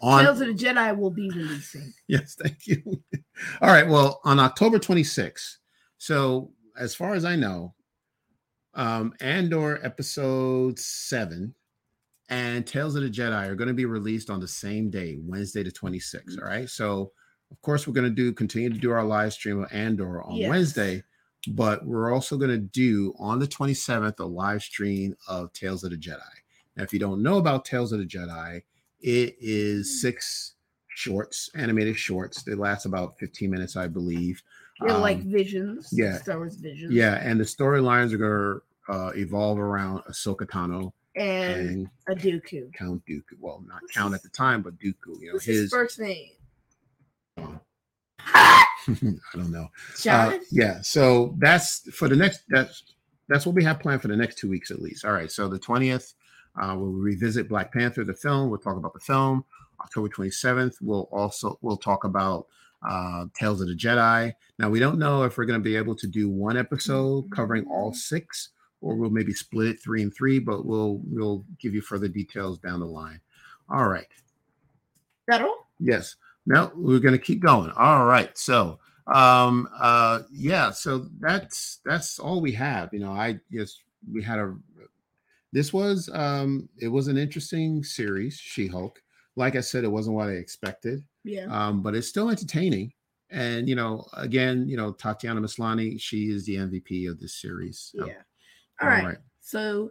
on 0.00 0.24
Tales 0.24 0.40
of 0.40 0.48
the 0.48 0.54
Jedi 0.54 0.96
will 0.96 1.10
be 1.10 1.28
releasing. 1.30 1.92
Yes, 2.08 2.34
thank 2.40 2.66
you. 2.66 2.82
All 3.60 3.68
right. 3.68 3.86
Well, 3.86 4.20
on 4.24 4.38
October 4.40 4.78
26th. 4.78 5.56
So, 5.98 6.50
as 6.78 6.94
far 6.94 7.14
as 7.14 7.24
I 7.24 7.36
know, 7.36 7.74
um, 8.74 9.12
Andor 9.20 9.78
episode 9.84 10.78
seven 10.78 11.54
and 12.30 12.66
Tales 12.66 12.94
of 12.96 13.02
the 13.02 13.10
Jedi 13.10 13.46
are 13.48 13.54
going 13.54 13.68
to 13.68 13.74
be 13.74 13.84
released 13.84 14.30
on 14.30 14.40
the 14.40 14.48
same 14.48 14.88
day, 14.90 15.18
Wednesday 15.20 15.62
the 15.62 15.70
26th. 15.70 16.38
All 16.40 16.48
right. 16.48 16.68
So, 16.68 17.12
of 17.50 17.60
course, 17.62 17.86
we're 17.86 17.92
going 17.94 18.08
to 18.08 18.14
do 18.14 18.32
continue 18.32 18.70
to 18.70 18.78
do 18.78 18.92
our 18.92 19.04
live 19.04 19.32
stream 19.32 19.62
of 19.62 19.68
Andor 19.72 20.22
on 20.22 20.36
Yes. 20.36 20.48
Wednesday, 20.48 21.02
but 21.48 21.84
we're 21.84 22.12
also 22.14 22.36
going 22.36 22.50
to 22.52 22.58
do 22.58 23.12
on 23.18 23.38
the 23.40 23.46
27th 23.48 24.20
a 24.20 24.24
live 24.24 24.62
stream 24.62 25.16
of 25.28 25.52
Tales 25.52 25.82
of 25.84 25.90
the 25.90 25.96
Jedi. 25.96 26.20
Now, 26.76 26.84
if 26.84 26.92
you 26.92 26.98
don't 27.00 27.22
know 27.22 27.38
about 27.38 27.64
Tales 27.64 27.92
of 27.92 27.98
the 27.98 28.06
Jedi, 28.06 28.62
it 29.00 29.34
is 29.40 30.00
six 30.00 30.54
shorts, 30.88 31.50
animated 31.56 31.96
shorts. 31.96 32.42
They 32.44 32.54
last 32.54 32.86
about 32.86 33.18
15 33.18 33.50
minutes, 33.50 33.76
I 33.76 33.88
believe. 33.88 34.42
They're 34.80 34.96
like 34.96 35.18
Um, 35.18 35.30
visions. 35.32 35.88
yeah. 35.92 36.18
Star 36.18 36.36
Wars 36.38 36.54
visions. 36.56 36.92
yeah, 36.92 37.18
and 37.22 37.40
the 37.40 37.44
storylines 37.44 38.12
are 38.12 38.18
going 38.18 38.60
to 38.88 38.92
uh, 38.92 39.10
evolve 39.16 39.58
around 39.58 40.02
Ahsoka 40.08 40.46
Tano 40.46 40.92
And 41.16 41.68
and 41.68 41.90
a 42.08 42.14
Dooku. 42.14 42.72
Count 42.74 43.02
Dooku. 43.08 43.22
Well, 43.38 43.62
not 43.66 43.82
What's 43.82 43.94
Count 43.94 44.12
his- 44.12 44.18
at 44.18 44.22
the 44.22 44.28
time, 44.36 44.62
but 44.62 44.78
Dooku. 44.78 45.20
You 45.20 45.32
know, 45.32 45.38
his, 45.38 45.44
his. 45.44 45.70
first 45.70 45.98
name? 45.98 46.30
I 48.26 48.64
don't 49.34 49.50
know. 49.50 49.68
John? 49.98 50.34
Uh, 50.34 50.38
yeah. 50.50 50.80
So 50.82 51.34
that's 51.38 51.80
for 51.94 52.08
the 52.08 52.16
next. 52.16 52.42
That's 52.48 52.82
that's 53.28 53.46
what 53.46 53.54
we 53.54 53.64
have 53.64 53.80
planned 53.80 54.02
for 54.02 54.08
the 54.08 54.16
next 54.16 54.38
two 54.38 54.48
weeks 54.48 54.70
at 54.70 54.80
least. 54.80 55.04
All 55.04 55.12
right. 55.12 55.30
So 55.30 55.48
the 55.48 55.58
twentieth, 55.58 56.14
uh, 56.60 56.74
we'll 56.78 56.92
revisit 56.92 57.48
Black 57.48 57.72
Panther, 57.72 58.04
the 58.04 58.14
film. 58.14 58.50
We'll 58.50 58.58
talk 58.58 58.76
about 58.76 58.94
the 58.94 59.00
film. 59.00 59.44
October 59.80 60.08
twenty 60.08 60.30
seventh, 60.30 60.76
we'll 60.80 61.08
also 61.12 61.58
we'll 61.62 61.76
talk 61.76 62.04
about 62.04 62.46
uh, 62.88 63.26
Tales 63.34 63.60
of 63.60 63.68
the 63.68 63.74
Jedi. 63.76 64.32
Now 64.58 64.68
we 64.70 64.78
don't 64.78 64.98
know 64.98 65.22
if 65.24 65.36
we're 65.38 65.46
going 65.46 65.60
to 65.60 65.64
be 65.64 65.76
able 65.76 65.94
to 65.96 66.06
do 66.06 66.28
one 66.28 66.56
episode 66.56 67.30
covering 67.30 67.66
all 67.66 67.92
six, 67.92 68.50
or 68.80 68.94
we'll 68.94 69.10
maybe 69.10 69.32
split 69.32 69.68
it 69.68 69.82
three 69.82 70.02
and 70.02 70.14
three. 70.14 70.38
But 70.38 70.64
we'll 70.64 71.00
we'll 71.04 71.44
give 71.58 71.74
you 71.74 71.80
further 71.82 72.08
details 72.08 72.58
down 72.58 72.80
the 72.80 72.86
line. 72.86 73.20
All 73.68 73.88
right. 73.88 74.06
that 75.28 75.42
all? 75.42 75.68
Yes. 75.78 76.16
No, 76.46 76.72
we're 76.74 76.98
going 77.00 77.12
to 77.12 77.18
keep 77.24 77.40
going. 77.40 77.70
All 77.76 78.06
right. 78.06 78.36
So, 78.36 78.78
um, 79.14 79.68
uh, 79.78 80.20
yeah. 80.32 80.70
So 80.70 81.06
that's 81.20 81.80
that's 81.84 82.18
all 82.18 82.40
we 82.40 82.52
have. 82.52 82.92
You 82.92 83.00
know, 83.00 83.12
I 83.12 83.38
just 83.52 83.82
we 84.10 84.22
had 84.22 84.38
a. 84.38 84.56
This 85.52 85.72
was 85.72 86.08
um, 86.12 86.68
it 86.78 86.88
was 86.88 87.08
an 87.08 87.18
interesting 87.18 87.82
series, 87.82 88.36
She 88.38 88.66
Hulk. 88.66 89.02
Like 89.36 89.56
I 89.56 89.60
said, 89.60 89.84
it 89.84 89.88
wasn't 89.90 90.16
what 90.16 90.28
I 90.28 90.32
expected, 90.32 91.02
Yeah. 91.24 91.46
um, 91.50 91.82
but 91.82 91.94
it's 91.94 92.08
still 92.08 92.30
entertaining. 92.30 92.92
And 93.30 93.68
you 93.68 93.74
know, 93.76 94.06
again, 94.16 94.68
you 94.68 94.76
know, 94.76 94.92
Tatiana 94.92 95.40
Maslany, 95.40 96.00
she 96.00 96.30
is 96.30 96.44
the 96.46 96.56
MVP 96.56 97.08
of 97.08 97.20
this 97.20 97.34
series. 97.34 97.92
So, 97.96 98.06
yeah. 98.06 98.22
All 98.80 98.88
all 98.88 98.94
right. 98.94 99.04
right. 99.04 99.16
So 99.40 99.90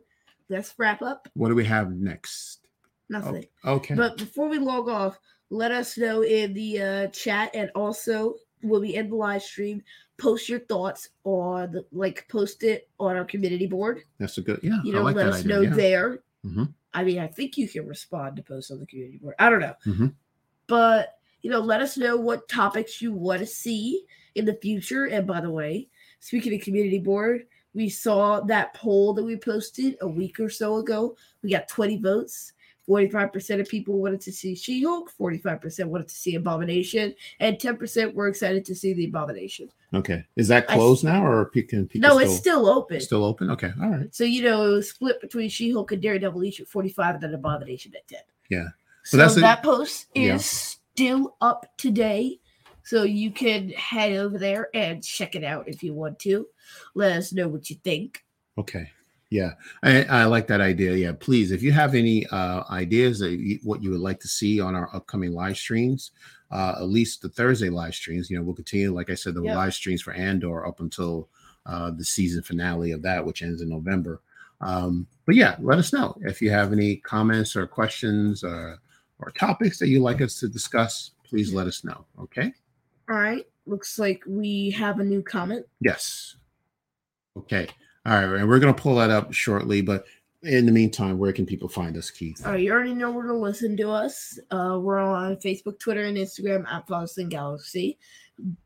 let's 0.50 0.74
wrap 0.78 1.02
up. 1.02 1.28
What 1.34 1.50
do 1.50 1.56
we 1.56 1.66
have 1.66 1.92
next? 1.92 2.68
Nothing. 3.10 3.46
Oh, 3.64 3.76
okay. 3.76 3.96
But 3.96 4.18
before 4.18 4.48
we 4.50 4.60
log 4.60 4.88
off, 4.88 5.20
let 5.50 5.72
us 5.72 5.98
know 5.98 6.22
in 6.24 6.54
the 6.54 6.82
uh, 6.82 7.08
chat 7.08 7.50
and 7.56 7.72
also 7.76 8.36
when 8.62 8.82
we 8.82 8.96
end 8.96 9.12
the 9.12 9.16
live 9.16 9.42
stream, 9.42 9.82
post 10.18 10.48
your 10.50 10.60
thoughts 10.60 11.10
on 11.24 11.72
the 11.72 11.86
like 11.92 12.28
post 12.30 12.64
it 12.64 12.88
on 13.00 13.16
our 13.16 13.26
community 13.26 13.66
board. 13.68 14.02
That's 14.20 14.38
a 14.38 14.42
good. 14.42 14.60
Yeah, 14.62 14.80
You 14.84 14.94
I 14.94 14.96
know, 14.98 15.04
like 15.04 15.16
let 15.16 15.24
that 15.26 15.34
us 15.34 15.40
idea. 15.40 15.56
know 15.56 15.62
yeah. 15.62 15.74
there. 15.74 16.20
Mhm. 16.46 16.74
I 16.94 17.04
mean, 17.04 17.20
I 17.20 17.28
think 17.28 17.58
you 17.58 17.68
can 17.68 17.88
respond 17.88 18.36
to 18.36 18.44
posts 18.44 18.70
on 18.72 18.80
the 18.80 18.86
community 18.86 19.18
board. 19.18 19.36
I 19.40 19.50
don't 19.50 19.62
know. 19.62 19.76
Mhm. 19.86 20.14
But 20.68 21.18
you 21.42 21.50
know, 21.50 21.60
let 21.62 21.82
us 21.82 21.98
know 21.98 22.18
what 22.18 22.50
topics 22.50 23.02
you 23.02 23.14
want 23.14 23.40
to 23.40 23.46
see 23.46 24.04
in 24.36 24.44
the 24.46 24.56
future. 24.56 25.06
And 25.06 25.26
by 25.26 25.40
the 25.42 25.50
way, 25.50 25.88
speaking 26.20 26.54
of 26.54 26.62
community 26.62 27.00
board, 27.00 27.48
we 27.74 27.90
saw 27.90 28.40
that 28.42 28.74
poll 28.74 29.14
that 29.14 29.24
we 29.24 29.36
posted 29.38 29.98
a 30.02 30.08
week 30.08 30.40
or 30.40 30.50
so 30.50 30.78
ago. 30.78 31.16
We 31.44 31.52
got 31.52 31.68
20 31.68 31.98
votes. 31.98 32.54
45% 32.88 33.60
of 33.62 33.70
people 33.70 34.00
wanted 34.02 34.20
to 34.22 34.32
see 34.32 34.56
She 34.56 34.82
Hulk, 34.84 35.12
45% 35.20 35.86
wanted 35.86 36.08
to 36.08 36.16
see 36.16 36.34
Abomination, 36.34 37.14
and 37.40 37.56
10% 37.58 38.16
were 38.16 38.28
excited 38.28 38.66
to 38.66 38.74
see 38.74 38.94
the 38.94 39.06
Abomination. 39.06 39.70
Okay. 39.94 40.24
Is 40.36 40.48
that 40.48 40.66
I- 40.72 40.74
closed 40.74 41.04
now 41.04 41.24
or 41.24 41.46
can 41.46 41.88
people 41.88 42.02
No, 42.10 42.16
still, 42.16 42.20
it's 42.20 42.36
still 42.36 42.68
open. 42.68 43.00
still 43.00 43.24
open? 43.24 43.52
Okay. 43.52 43.72
All 43.80 43.90
right. 43.92 44.16
So, 44.16 44.24
you 44.24 44.42
know, 44.42 44.66
it 44.72 44.74
was 44.74 44.90
split 44.90 45.22
between 45.22 45.50
She 45.50 45.72
Hulk 45.72 45.92
and 45.92 46.02
Daredevil 46.02 46.44
each 46.44 46.60
at 46.62 46.68
45 46.68 47.16
and 47.16 47.24
then 47.26 47.34
Abomination 47.36 47.94
at 47.96 48.08
10. 48.08 48.22
Yeah. 48.50 48.70
So 49.04 49.18
that's 49.18 49.38
a- 49.38 49.42
that 49.42 49.62
post 49.62 50.08
is 50.16 50.26
Yeah. 50.28 50.38
still 50.38 51.36
up 51.42 51.68
today. 51.78 52.40
So 52.90 53.04
you 53.04 53.30
can 53.30 53.70
head 53.70 54.14
over 54.14 54.40
there 54.40 54.70
and 54.74 55.04
check 55.04 55.36
it 55.36 55.44
out 55.44 55.68
if 55.68 55.84
you 55.84 55.94
want 55.94 56.18
to. 56.22 56.48
Let 56.96 57.12
us 57.18 57.32
know 57.32 57.48
what 57.48 57.70
you 57.70 57.76
think. 57.84 58.24
Okay. 58.58 58.90
Yeah, 59.30 59.52
I, 59.84 60.06
I 60.06 60.26
like 60.26 60.48
that 60.48 60.60
idea. 60.60 60.94
Yeah, 60.94 61.12
please, 61.12 61.52
if 61.52 61.62
you 61.62 61.72
have 61.72 61.94
any 61.94 62.26
uh, 62.32 62.64
ideas 62.72 63.20
that 63.20 63.30
you, 63.30 63.60
what 63.62 63.84
you 63.84 63.92
would 63.92 64.00
like 64.00 64.20
to 64.22 64.28
see 64.28 64.60
on 64.60 64.74
our 64.74 64.90
upcoming 64.96 65.34
live 65.34 65.56
streams, 65.56 66.14
uh, 66.50 66.78
at 66.78 66.90
least 66.90 67.22
the 67.22 67.30
Thursday 67.30 67.70
live 67.70 67.94
streams, 67.94 68.28
you 68.28 68.40
know, 68.40 68.44
we'll 68.44 68.56
continue. 68.56 68.92
Like 68.92 69.12
I 69.12 69.14
said, 69.14 69.36
the 69.36 69.44
Yep. 69.44 69.56
live 69.56 69.74
streams 69.76 70.02
for 70.02 70.14
Andor 70.14 70.66
up 70.66 70.80
until 70.80 71.30
uh, 71.68 71.92
the 71.92 72.04
season 72.04 72.42
finale 72.42 72.92
of 72.92 73.04
that, 73.04 73.24
which 73.24 73.44
ends 73.44 73.62
in 73.62 73.70
November. 73.70 74.20
Um, 74.62 75.06
but 75.28 75.36
yeah, 75.36 75.58
let 75.60 75.78
us 75.78 75.94
know 75.94 76.18
if 76.22 76.42
you 76.42 76.50
have 76.50 76.74
any 76.74 76.96
comments 76.96 77.56
or 77.56 77.68
questions 77.68 78.44
or, 78.44 78.80
or 79.20 79.30
topics 79.38 79.78
that 79.78 79.90
you'd 79.90 80.02
like 80.02 80.22
us 80.22 80.40
to 80.40 80.48
discuss. 80.48 81.12
Please 81.24 81.54
let 81.54 81.68
us 81.68 81.84
know. 81.84 82.04
Okay. 82.20 82.52
All 83.10 83.16
right. 83.18 83.46
Looks 83.66 84.00
like 84.00 84.24
we 84.28 84.72
have 84.72 85.00
a 85.00 85.04
new 85.04 85.22
comment. 85.22 85.66
Yes. 85.80 86.36
Okay. 87.38 87.68
All 88.06 88.14
right. 88.14 88.40
And 88.40 88.48
we're 88.50 88.60
going 88.60 88.74
to 88.74 88.82
pull 88.82 88.96
that 88.96 89.10
up 89.10 89.34
shortly. 89.34 89.82
But 89.82 90.06
in 90.44 90.66
the 90.66 90.72
meantime, 90.72 91.18
where 91.18 91.34
can 91.34 91.46
people 91.46 91.68
find 91.70 91.98
us, 91.98 92.10
Keith? 92.10 92.46
All 92.46 92.54
right, 92.54 92.62
you 92.62 92.72
already 92.72 92.94
know 92.94 93.12
where 93.12 93.28
to 93.28 93.34
listen 93.34 93.76
to 93.78 93.90
us. 93.92 94.40
Uh, 94.52 94.80
we're 94.82 95.00
on 95.00 95.36
Facebook, 95.38 95.80
Twitter, 95.80 96.06
and 96.06 96.16
Instagram 96.18 96.66
at 96.72 96.88
Father 96.88 97.08
Son 97.08 97.28
Galaxy. 97.28 97.98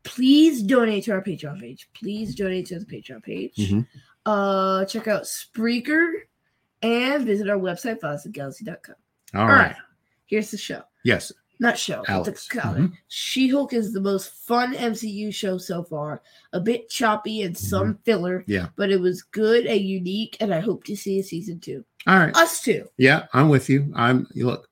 Please 0.04 0.62
donate 0.62 1.04
to 1.04 1.12
our 1.12 1.22
Patreon 1.22 1.60
page. 1.60 1.88
Please 1.94 2.34
donate 2.36 2.66
to 2.66 2.78
the 2.78 2.86
Patreon 2.86 3.22
page. 3.24 3.56
Mhm. 3.56 3.86
Uh, 4.24 4.84
check 4.84 5.08
out 5.08 5.24
Spreaker 5.24 6.12
and 6.80 7.26
visit 7.26 7.50
our 7.50 7.58
website, 7.58 7.98
FatherSonGalaxy.com. 7.98 8.94
All 9.34 9.40
All 9.42 9.48
right. 9.48 9.58
right. 9.58 9.76
Here's 10.26 10.52
the 10.52 10.56
show. 10.58 10.82
Yes. 11.04 11.32
Not 11.60 11.78
show. 11.78 12.02
Alex. 12.08 12.48
Comment. 12.48 12.92
She 13.08 13.48
Hulk 13.48 13.72
is 13.72 13.92
the 13.92 14.00
most 14.00 14.32
fun 14.46 14.74
MCU 14.74 15.32
show 15.32 15.56
so 15.58 15.82
far. 15.84 16.20
A 16.52 16.60
bit 16.60 16.88
choppy 16.88 17.42
and 17.42 17.56
some 17.56 17.98
filler, 18.04 18.40
Mm-hmm. 18.40 18.50
Yeah. 18.52 18.68
but 18.76 18.90
it 18.90 19.00
was 19.00 19.22
good 19.22 19.66
and 19.66 19.80
unique, 19.80 20.36
and 20.40 20.52
I 20.52 20.60
hope 20.60 20.84
to 20.84 20.96
see 20.96 21.18
a 21.20 21.22
season 21.22 21.60
two. 21.60 21.84
All 22.06 22.18
right. 22.18 22.36
Us 22.36 22.60
too. 22.62 22.88
Yeah, 22.98 23.26
I'm 23.32 23.48
with 23.48 23.68
you. 23.70 23.90
I'm 23.94 24.26
you 24.34 24.46
look, 24.46 24.68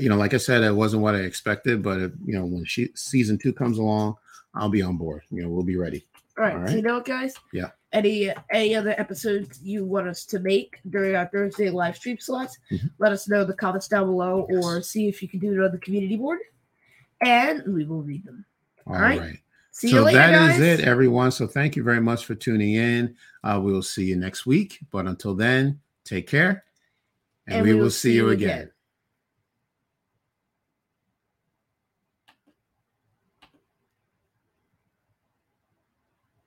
you 0.00 0.08
know, 0.08 0.16
like 0.16 0.34
I 0.34 0.38
said, 0.38 0.62
it 0.62 0.74
wasn't 0.74 1.02
what 1.02 1.14
I 1.14 1.18
expected, 1.20 1.82
but 1.82 2.00
if, 2.00 2.12
you 2.24 2.36
know, 2.38 2.44
when 2.44 2.64
she, 2.64 2.88
season 2.94 3.38
two 3.38 3.52
comes 3.52 3.78
along, 3.78 4.16
I'll 4.54 4.68
be 4.68 4.82
on 4.82 4.96
board. 4.96 5.22
You 5.30 5.42
know, 5.44 5.48
we'll 5.48 5.62
be 5.64 5.76
ready. 5.76 6.04
All 6.36 6.44
right. 6.44 6.56
All 6.56 6.66
So 6.66 6.74
you 6.76 6.82
know 6.82 6.94
what, 6.94 7.04
guys? 7.06 7.34
Yeah. 7.52 7.70
Any 7.96 8.30
any 8.50 8.74
other 8.74 8.94
episodes 8.98 9.58
you 9.62 9.86
want 9.86 10.06
us 10.06 10.26
to 10.26 10.38
make 10.38 10.80
during 10.90 11.16
our 11.16 11.26
Thursday 11.32 11.70
live 11.70 11.96
stream 11.96 12.18
slots? 12.18 12.58
Mhm. 12.70 12.90
Let 12.98 13.12
us 13.12 13.26
know 13.26 13.40
in 13.40 13.46
the 13.46 13.54
comments 13.54 13.88
down 13.88 14.06
below, 14.06 14.46
or 14.50 14.82
see 14.82 15.08
if 15.08 15.22
you 15.22 15.28
can 15.28 15.40
do 15.40 15.54
it 15.54 15.64
on 15.64 15.72
the 15.72 15.78
community 15.78 16.16
board, 16.16 16.40
and 17.22 17.62
we 17.66 17.86
will 17.86 18.02
read 18.02 18.22
them. 18.26 18.44
All 18.86 18.96
right. 18.96 19.18
right. 19.18 19.38
See 19.70 19.88
so 19.88 19.96
you 19.96 20.02
later, 20.02 20.18
that 20.18 20.50
is 20.50 20.58
guys. 20.58 20.80
it, 20.80 20.80
everyone. 20.80 21.30
So 21.30 21.46
thank 21.46 21.74
you 21.74 21.82
very 21.82 22.00
much 22.00 22.26
for 22.26 22.34
tuning 22.34 22.74
in. 22.74 23.16
Uh, 23.42 23.60
we 23.64 23.72
will 23.72 23.82
see 23.82 24.04
you 24.04 24.16
next 24.16 24.44
week. 24.44 24.78
But 24.90 25.06
until 25.06 25.34
then, 25.34 25.80
take 26.04 26.26
care, 26.26 26.64
and, 27.46 27.64
we, 27.64 27.72
will 27.72 27.90
see 27.90 28.12
you 28.12 28.28
again. 28.28 28.70